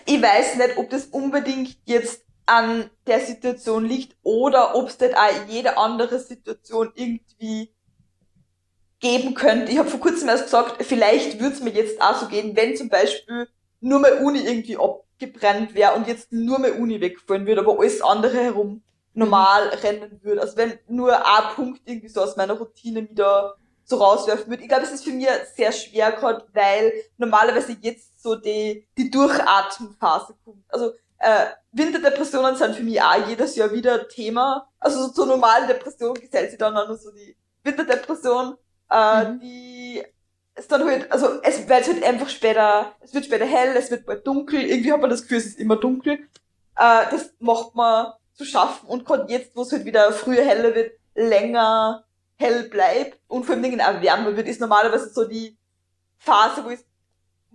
ich 0.05 0.22
weiß 0.22 0.57
nicht, 0.57 0.78
ob 0.78 0.89
das 0.89 1.05
unbedingt 1.05 1.78
jetzt 1.86 2.26
an 2.45 2.89
der 3.05 3.20
Situation 3.20 3.86
liegt 3.86 4.15
oder 4.24 4.76
ob 4.76 4.89
es 4.89 4.99
nicht 4.99 5.15
auch 5.15 5.47
jede 5.47 5.78
andere 5.78 6.20
Situation 6.20 6.91
irgendwie 6.95 7.74
geben 8.99 9.34
könnte. 9.34 9.72
Ich 9.72 9.78
habe 9.78 9.89
vor 9.89 9.99
kurzem 9.99 10.30
erst 10.30 10.45
gesagt, 10.45 10.84
vielleicht 10.84 11.39
würde 11.39 11.55
es 11.55 11.61
mir 11.61 11.72
jetzt 11.72 12.01
auch 12.01 12.15
so 12.15 12.28
gehen, 12.28 12.55
wenn 12.55 12.76
zum 12.76 12.89
Beispiel 12.89 13.47
nur 13.80 13.99
meine 13.99 14.18
Uni 14.18 14.39
irgendwie 14.39 14.78
abgebrannt 14.78 15.76
wäre 15.76 15.93
und 15.95 16.07
jetzt 16.07 16.32
nur 16.32 16.59
meine 16.59 16.76
Uni 16.76 16.99
wegfallen 16.99 17.45
würde, 17.45 17.61
aber 17.61 17.80
alles 17.80 18.01
andere 18.01 18.38
herum 18.38 18.82
normal 19.13 19.68
rennen 19.84 20.20
würde. 20.24 20.41
Also 20.41 20.57
wenn 20.57 20.80
nur 20.88 21.15
ein 21.15 21.55
Punkt 21.55 21.82
irgendwie 21.86 22.07
so 22.09 22.22
aus 22.22 22.38
meiner 22.38 22.53
Routine 22.53 23.09
wieder 23.09 23.57
so 23.88 23.98
rauswerfen 23.98 24.50
würde. 24.50 24.64
Ich 24.64 24.70
glaube, 24.70 24.84
es 24.84 24.92
ist 24.92 25.06
für 25.06 25.12
mich 25.12 25.28
sehr 25.56 25.72
schwer 25.72 26.12
gerade, 26.12 26.46
weil 26.54 26.92
normalerweise 27.18 27.78
jetzt 27.82 28.22
so 28.22 28.36
die, 28.36 28.86
die 28.98 29.10
Durchatmenphase 29.10 30.36
kommt. 30.44 30.64
Also 30.68 30.92
äh, 31.20 31.46
Winterdepressionen 31.72 32.58
sind 32.58 32.76
für 32.76 32.84
mich 32.84 33.02
auch 33.02 33.28
jedes 33.28 33.56
Jahr 33.56 33.72
wieder 33.72 34.08
Thema. 34.10 34.70
Also 34.80 35.04
so 35.04 35.14
zur 35.14 35.26
normalen 35.26 35.68
Depression 35.68 36.14
gesellt 36.16 36.50
sich 36.50 36.60
dann 36.60 36.76
auch 36.76 36.88
nur 36.88 36.98
so 36.98 37.12
die 37.12 37.36
Winterdepression, 37.64 38.58
äh, 38.92 39.24
mhm. 39.24 39.40
die 39.40 40.04
ist 40.56 40.72
dann 40.72 40.86
halt, 40.86 41.12
also 41.12 41.42
es 41.44 41.68
wird 41.70 41.88
halt 41.88 42.04
einfach 42.04 42.30
später, 42.30 42.94
es 43.02 43.14
wird 43.14 43.26
später 43.26 43.46
hell, 43.46 43.76
es 43.78 43.92
wird 43.92 44.06
bald 44.06 44.26
dunkel, 44.26 44.62
irgendwie 44.62 44.92
hat 44.92 45.02
man 45.02 45.10
das 45.10 45.22
Gefühl, 45.22 45.38
es 45.38 45.46
ist 45.46 45.60
immer 45.60 45.78
dunkel. 45.78 46.14
Äh, 46.76 47.06
das 47.12 47.34
macht 47.40 47.76
man 47.76 48.14
zu 48.34 48.44
schaffen 48.44 48.88
und 48.88 49.06
gerade 49.06 49.32
jetzt, 49.32 49.56
wo 49.56 49.62
es 49.62 49.72
halt 49.72 49.86
wieder 49.86 50.12
früher 50.12 50.44
heller 50.44 50.76
wird, 50.76 50.92
länger 51.16 52.04
hell 52.38 52.70
bleibt 52.70 53.20
und 53.28 53.46
vor 53.46 53.54
allem 53.54 53.64
Dingen 53.64 53.82
auch 53.82 54.02
wärmer 54.02 54.36
wird, 54.36 54.48
ist 54.48 54.62
normalerweise 54.62 55.10
so 55.10 55.28
die 55.28 55.58
Phase, 56.18 56.64
wo 56.64 56.70
ich, 56.70 56.80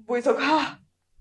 wo 0.07 0.17
ich 0.17 0.25
sage, 0.25 0.39
ah, 0.43 0.79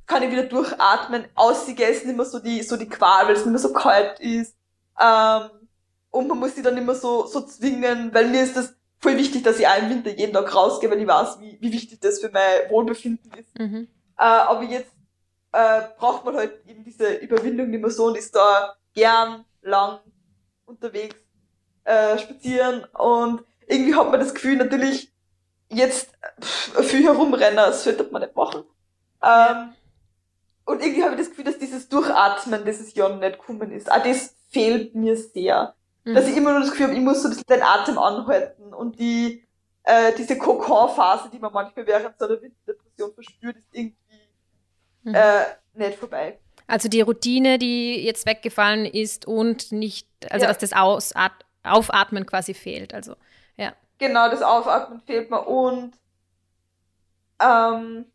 kann 0.08 0.24
ich 0.24 0.32
wieder 0.32 0.44
durchatmen. 0.44 1.26
Aussiege 1.36 1.86
ist 1.86 2.06
nicht 2.06 2.16
mehr 2.16 2.26
so 2.26 2.40
die, 2.40 2.64
so 2.64 2.76
die 2.76 2.90
Qual, 2.90 3.28
weil 3.28 3.34
es 3.34 3.46
nicht 3.46 3.52
mehr 3.52 3.60
so 3.60 3.72
kalt 3.72 4.20
ist. 4.20 4.56
Ähm, 5.00 5.50
und 6.10 6.28
man 6.28 6.40
muss 6.40 6.56
sich 6.56 6.64
dann 6.64 6.78
immer 6.78 6.96
so, 6.96 7.26
so 7.26 7.42
zwingen, 7.42 8.14
weil 8.14 8.28
mir 8.28 8.44
ist 8.44 8.58
das 8.58 8.74
voll 9.00 9.18
wichtig, 9.18 9.44
dass 9.44 9.60
ich 9.60 9.68
auch 9.68 9.78
im 9.78 9.90
Winter 9.90 10.12
jeden 10.12 10.34
Tag 10.34 10.54
rausgehe, 10.54 10.92
weil 10.92 11.00
ich 11.00 11.08
weiß, 11.08 11.40
wie, 11.40 11.58
wie 11.62 11.72
wichtig 11.72 12.00
das 12.02 12.20
für 12.20 12.30
mein 12.30 12.70
Wohlbefinden 12.70 13.32
ist. 13.34 13.58
Mhm. 13.58 13.88
Äh, 14.18 14.24
aber 14.24 14.64
jetzt 14.64 14.92
äh, 15.54 15.82
braucht 15.98 16.26
man 16.26 16.36
halt 16.36 16.66
eben 16.68 16.84
diese 16.84 17.14
Überwindung 17.16 17.70
nicht 17.70 17.82
mehr 17.82 17.90
so 17.90 18.06
und 18.08 18.18
ist 18.18 18.36
da 18.36 18.76
gern 18.94 19.46
lang 19.62 20.00
unterwegs 20.66 21.16
äh, 21.84 22.18
spazieren 22.18 22.86
und 22.94 23.44
irgendwie 23.72 23.96
hat 23.96 24.12
man 24.12 24.20
das 24.20 24.34
Gefühl 24.34 24.58
natürlich 24.58 25.12
jetzt 25.70 26.12
viel 26.82 27.04
herumrennen, 27.04 27.56
das 27.56 27.84
sollte 27.84 28.08
man 28.12 28.22
nicht 28.22 28.36
machen. 28.36 28.64
Ähm, 29.24 29.74
und 30.66 30.82
irgendwie 30.82 31.04
habe 31.04 31.14
ich 31.14 31.20
das 31.20 31.30
Gefühl, 31.30 31.46
dass 31.46 31.58
dieses 31.58 31.88
Durchatmen 31.90 32.66
dieses 32.66 32.94
Jahr 32.94 33.16
nicht 33.16 33.40
gekommen 33.40 33.72
ist. 33.72 33.92
Auch 33.92 34.04
das 34.04 34.36
fehlt 34.50 34.96
mir 34.96 35.16
sehr. 35.16 35.74
Mhm. 36.04 36.16
Dass 36.16 36.28
ich 36.28 36.36
immer 36.36 36.52
nur 36.52 36.62
das 36.62 36.72
Gefühl 36.72 36.88
habe, 36.88 36.96
ich 36.96 37.02
muss 37.02 37.22
so 37.22 37.28
ein 37.28 37.32
bisschen 37.32 37.48
den 37.48 37.64
Atem 37.64 37.98
anhalten 37.98 38.74
und 38.74 39.00
die, 39.00 39.44
äh, 39.84 40.12
diese 40.18 40.38
Kokon-Phase, 40.38 41.30
die 41.32 41.40
man 41.40 41.54
manchmal 41.54 41.88
während 41.88 42.18
so 42.20 42.26
einer 42.26 42.42
Winterdepression 42.42 43.14
verspürt, 43.14 43.58
ist 43.58 43.68
irgendwie 43.72 43.96
mhm. 45.04 45.16
äh, 45.16 45.46
nicht 45.74 45.98
vorbei. 45.98 46.40
Also 46.68 46.90
die 46.90 47.02
Routine, 47.02 47.58
die 47.58 48.04
jetzt 48.04 48.26
weggefallen 48.26 48.86
ist 48.86 49.26
und 49.26 49.72
nicht, 49.72 50.08
also 50.30 50.44
ja. 50.44 50.48
dass 50.50 50.58
das 50.58 50.74
Ausat 50.74 51.34
Aufatmen 51.64 52.26
quasi 52.26 52.54
fehlt. 52.54 52.94
Also, 52.94 53.16
ja. 53.58 53.74
Genau, 53.98 54.30
das 54.30 54.42
Aufatmen 54.42 55.02
fehlt 55.02 55.30
mir 55.30 55.42
und 55.42 55.94
ähm, 57.40 58.06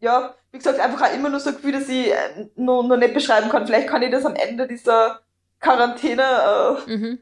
ja, 0.00 0.34
wie 0.52 0.58
gesagt, 0.58 0.80
einfach 0.80 1.08
auch 1.08 1.14
immer 1.14 1.28
nur 1.28 1.40
so 1.40 1.50
ein 1.50 1.56
Gefühl, 1.56 1.72
dass 1.72 1.88
ich 1.88 2.12
äh, 2.12 2.48
noch, 2.56 2.82
noch 2.82 2.96
nicht 2.96 3.14
beschreiben 3.14 3.48
kann. 3.48 3.66
Vielleicht 3.66 3.88
kann 3.88 4.02
ich 4.02 4.10
das 4.10 4.24
am 4.24 4.36
Ende 4.36 4.66
dieser 4.66 5.20
Quarantäne 5.60 6.22
äh, 6.22 6.90
mhm. 6.90 7.18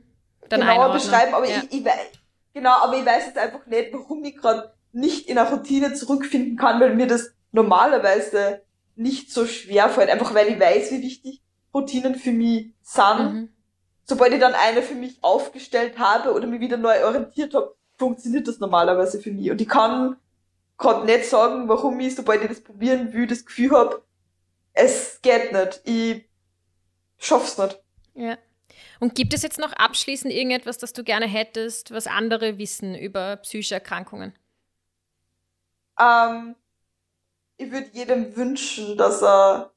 genauer 0.48 0.92
beschreiben, 0.92 1.34
aber 1.34 1.48
ja. 1.48 1.59
ich, 1.59 1.80
ich 1.80 1.84
weiß, 1.84 2.11
genau, 2.54 2.76
aber 2.82 2.96
ich 2.96 3.07
weiß 3.07 3.26
jetzt 3.26 3.38
einfach 3.38 3.66
nicht, 3.66 3.92
warum 3.92 4.22
ich 4.24 4.36
gerade 4.36 4.72
nicht 4.92 5.28
in 5.28 5.38
eine 5.38 5.50
Routine 5.50 5.94
zurückfinden 5.94 6.57
kann, 6.57 6.80
weil 6.80 6.94
mir 6.94 7.07
das 7.07 7.34
normalerweise 7.52 8.62
nicht 8.94 9.32
so 9.32 9.46
schwer 9.46 9.88
fällt, 9.88 10.11
einfach 10.11 10.34
weil 10.34 10.48
ich 10.48 10.61
weiß, 10.61 10.90
wie 10.92 11.02
wichtig 11.02 11.42
Routinen 11.74 12.14
für 12.14 12.32
mich 12.32 12.72
sind. 12.82 13.18
Mhm. 13.18 13.48
Sobald 14.09 14.32
ich 14.32 14.40
dann 14.40 14.54
eine 14.54 14.82
für 14.82 14.94
mich 14.94 15.18
aufgestellt 15.22 15.98
habe 15.98 16.32
oder 16.32 16.46
mich 16.46 16.61
wieder 16.61 16.76
neu 16.76 17.04
orientiert 17.04 17.54
habe, 17.54 17.74
funktioniert 17.98 18.46
das 18.46 18.59
normalerweise 18.59 19.20
für 19.20 19.32
mich. 19.32 19.50
Und 19.50 19.61
ich 19.61 19.68
kann 19.68 20.16
gerade 20.78 21.07
nicht 21.07 21.24
sagen, 21.24 21.68
warum 21.68 21.98
ich, 22.00 22.14
sobald 22.14 22.42
ich 22.42 22.48
das 22.48 22.62
probieren 22.62 23.12
will, 23.12 23.26
das 23.26 23.44
Gefühl 23.44 23.72
habe, 23.72 24.02
es 24.72 25.20
geht 25.22 25.52
nicht. 25.52 25.80
Ich 25.84 26.24
schaff's 27.18 27.59
nicht. 27.59 27.82
Ja. 28.14 28.38
Und 29.00 29.14
gibt 29.14 29.34
es 29.34 29.42
jetzt 29.42 29.59
noch 29.59 29.72
abschließend 29.72 30.32
irgendetwas, 30.32 30.78
das 30.78 30.92
du 30.92 31.02
gerne 31.02 31.26
hättest, 31.26 31.92
was 31.92 32.07
andere 32.07 32.59
wissen 32.59 32.94
über 32.94 33.36
psychische 33.36 33.74
Erkrankungen? 33.74 34.34
Ähm, 35.98 36.54
ich 37.57 37.70
würde 37.70 37.88
jedem 37.92 38.36
wünschen, 38.36 38.96
dass 38.96 39.22
er 39.22 39.72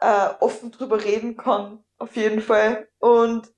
äh, 0.00 0.30
offen 0.40 0.70
drüber 0.70 1.02
reden 1.02 1.36
kann, 1.36 1.84
auf 1.98 2.16
jeden 2.16 2.40
Fall. 2.40 2.88
Und 2.98 3.52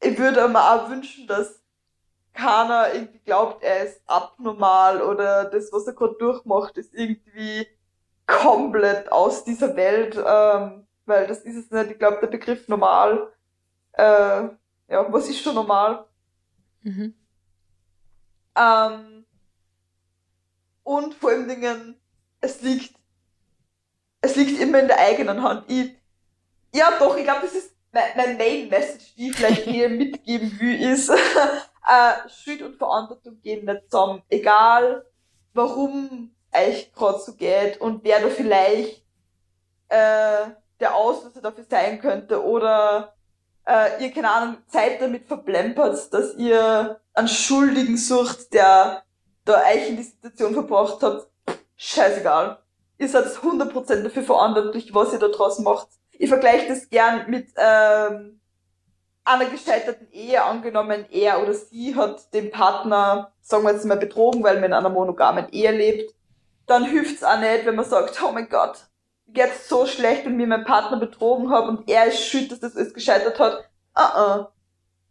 ich 0.00 0.18
würde 0.18 0.46
mir 0.48 0.62
auch 0.62 0.88
wünschen, 0.88 1.26
dass 1.26 1.62
keiner 2.32 2.92
irgendwie 2.92 3.18
glaubt, 3.20 3.62
er 3.62 3.84
ist 3.84 4.00
abnormal 4.06 5.02
oder 5.02 5.46
das, 5.46 5.72
was 5.72 5.86
er 5.86 5.94
gerade 5.94 6.16
durchmacht, 6.18 6.76
ist 6.76 6.94
irgendwie 6.94 7.66
komplett 8.26 9.10
aus 9.10 9.44
dieser 9.44 9.74
Welt, 9.76 10.16
ähm, 10.16 10.86
weil 11.06 11.26
das 11.26 11.40
ist 11.40 11.56
es 11.56 11.70
nicht. 11.70 11.92
Ich 11.92 11.98
glaube, 11.98 12.18
der 12.20 12.26
Begriff 12.26 12.68
normal, 12.68 13.32
äh, 13.92 14.02
ja, 14.88 15.12
was 15.12 15.28
ist 15.28 15.40
schon 15.40 15.54
normal? 15.54 16.04
Mhm. 16.82 17.14
Ähm, 18.56 19.24
und 20.82 21.14
vor 21.14 21.30
allen 21.30 21.48
Dingen, 21.48 22.00
es 22.40 22.62
liegt, 22.62 22.94
es 24.20 24.36
liegt 24.36 24.60
immer 24.60 24.80
in 24.80 24.88
der 24.88 24.98
eigenen 24.98 25.42
Hand. 25.42 25.64
Ich, 25.68 25.96
ja, 26.74 26.92
doch, 26.98 27.16
ich 27.16 27.24
glaube, 27.24 27.42
das 27.42 27.54
ist 27.54 27.74
mein, 27.92 28.04
mein 28.16 28.36
Main 28.36 28.68
Message, 28.68 29.14
die 29.16 29.30
ich 29.30 29.36
vielleicht 29.36 29.64
hier 29.64 29.88
mitgeben 29.88 30.58
will, 30.60 30.92
ist, 30.92 31.08
äh, 31.86 32.28
Schuld 32.28 32.62
und 32.62 32.76
Verantwortung 32.76 33.40
gehen 33.42 33.64
nicht 33.64 33.90
zusammen. 33.90 34.22
Egal, 34.28 35.04
warum 35.54 36.34
euch 36.52 36.92
gerade 36.92 37.18
so 37.18 37.34
geht 37.34 37.80
und 37.80 38.04
wer 38.04 38.20
da 38.20 38.28
vielleicht 38.28 39.02
äh, 39.88 40.46
der 40.80 40.94
Auslöser 40.94 41.40
dafür 41.40 41.64
sein 41.68 42.00
könnte 42.00 42.44
oder 42.44 43.14
äh, 43.66 44.02
ihr, 44.02 44.12
keine 44.12 44.30
Ahnung, 44.30 44.56
Zeit 44.68 45.00
damit 45.00 45.26
verplempert, 45.26 46.12
dass 46.12 46.34
ihr 46.34 47.00
einen 47.14 47.28
Schuldigen 47.28 47.96
sucht, 47.96 48.52
der 48.52 49.02
da 49.44 49.62
euch 49.64 49.88
in 49.88 49.96
die 49.96 50.02
Situation 50.02 50.54
verbracht 50.54 51.02
hat. 51.02 51.26
Scheißegal. 51.76 52.58
Ihr 52.98 53.08
seid 53.08 53.26
100% 53.26 54.02
dafür 54.02 54.22
verantwortlich, 54.22 54.94
was 54.94 55.12
ihr 55.12 55.18
da 55.18 55.28
draus 55.28 55.58
macht. 55.58 55.88
Ich 56.18 56.28
vergleiche 56.28 56.68
das 56.68 56.88
gern 56.88 57.30
mit 57.30 57.48
ähm, 57.56 58.40
einer 59.24 59.46
gescheiterten 59.46 60.10
Ehe 60.12 60.42
angenommen, 60.42 61.04
er 61.10 61.42
oder 61.42 61.52
sie 61.52 61.94
hat 61.94 62.32
den 62.32 62.50
Partner, 62.50 63.32
sagen 63.40 63.64
wir 63.64 63.72
jetzt 63.72 63.84
mal, 63.84 63.96
betrogen, 63.96 64.42
weil 64.42 64.56
man 64.56 64.64
in 64.64 64.72
einer 64.72 64.88
monogamen 64.88 65.48
Ehe 65.50 65.72
lebt, 65.72 66.14
dann 66.66 66.84
hilft's 66.84 67.24
auch 67.24 67.38
nicht, 67.38 67.66
wenn 67.66 67.74
man 67.74 67.84
sagt, 67.84 68.20
oh 68.22 68.32
mein 68.32 68.48
Gott, 68.48 68.86
geht's 69.28 69.68
so 69.68 69.86
schlecht, 69.86 70.24
wenn 70.24 70.36
mir 70.36 70.46
mein 70.46 70.64
Partner 70.64 70.98
betrogen 70.98 71.50
hat 71.50 71.68
und 71.68 71.88
er 71.88 72.06
ist 72.06 72.26
schuld, 72.26 72.52
dass 72.52 72.60
das 72.60 72.76
alles 72.76 72.94
gescheitert 72.94 73.38
hat. 73.38 73.68
Ah, 73.94 74.04
uh 74.04 74.40
-uh. 74.40 74.46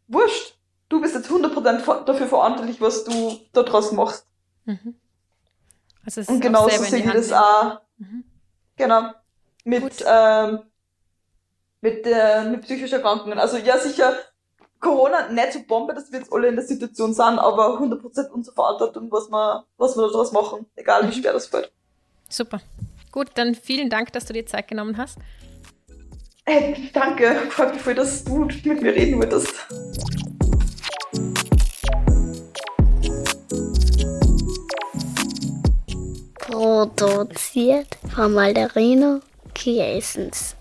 wurscht. 0.08 0.58
Du 0.88 1.01
bist 1.01 1.16
jetzt 1.16 1.32
100% 1.32 2.03
dafür 2.06 2.28
verantwortlich, 2.28 2.80
was 2.80 3.03
du 3.06 3.39
da 3.53 3.64
draus 3.64 3.91
machst. 3.91 4.28
Mhm. 4.66 4.95
Also 6.06 6.22
und 6.32 6.39
genauso 6.39 6.84
sehe 6.84 6.99
ich 6.99 7.12
das 7.12 7.34
auch. 7.34 7.82
Mhm. 7.97 8.24
Genau. 8.76 9.10
Mit, 9.64 10.06
ähm, 10.08 10.60
mit, 11.86 12.07
äh, 12.07 12.43
mit 12.49 12.61
psychischen 12.61 12.95
Erkrankungen. 12.95 13.38
Also 13.38 13.57
ja, 13.57 13.77
sicher, 13.77 14.17
Corona 14.79 15.29
nicht 15.29 15.53
so 15.53 15.59
Bombe, 15.67 15.93
dass 15.93 16.11
wir 16.11 16.17
jetzt 16.17 16.33
alle 16.33 16.47
in 16.47 16.55
der 16.55 16.65
Situation 16.65 17.13
sind, 17.13 17.38
aber 17.38 17.79
100% 17.79 18.31
unsere 18.31 18.55
Verantwortung, 18.55 19.11
was 19.11 19.29
wir, 19.29 19.65
was 19.77 19.95
wir 19.95 20.07
daraus 20.07 20.31
machen, 20.31 20.65
egal 20.75 21.07
wie 21.07 21.13
schwer 21.13 21.33
das 21.33 21.45
fällt. 21.45 21.71
Super. 22.27 22.59
Gut, 23.11 23.29
dann 23.36 23.53
vielen 23.53 23.91
Dank, 23.91 24.11
dass 24.13 24.25
du 24.25 24.33
dir 24.33 24.47
Zeit 24.47 24.67
genommen 24.67 24.97
hast. 24.97 25.19
Hey, 26.43 26.89
danke. 26.91 27.36
Freut 27.51 27.75
mich 27.75 27.83
voll, 27.83 27.93
dass 27.93 28.23
du 28.23 28.45
mit 28.45 28.81
mir 28.81 28.95
reden 28.95 29.21
würdest. 29.21 29.53
Produziert 36.33 37.97
von 38.11 38.33
Malderino 38.33 39.19
Kiesens. 39.53 40.55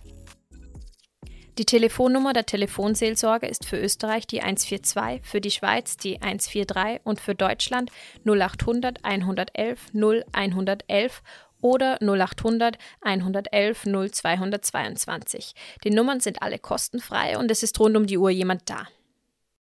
Die 1.57 1.67
Telefonnummer 1.67 2.33
der 2.33 2.47
Telefonseelsorge 2.47 3.47
ist 3.47 3.65
für 3.65 3.79
Österreich 3.79 4.27
die 4.27 4.43
142, 4.43 5.25
für 5.25 5.41
die 5.41 5.53
Schweiz 5.53 5.97
die 5.97 6.21
143 6.21 7.01
und 7.05 7.21
für 7.21 7.37
Deutschland 7.37 7.93
0800 8.27 9.05
111 9.05 9.93
0111 9.95 11.23
oder 11.61 11.99
0800 12.03 12.77
111 13.03 13.85
0222. 13.85 15.55
Die 15.85 15.91
Nummern 15.91 16.19
sind 16.19 16.43
alle 16.43 16.59
kostenfrei 16.59 17.39
und 17.39 17.49
es 17.53 17.63
ist 17.63 17.79
rund 17.79 17.97
um 17.97 18.09
die 18.09 18.19
Uhr 18.19 18.31
jemand 18.31 18.69
da. 18.69 18.89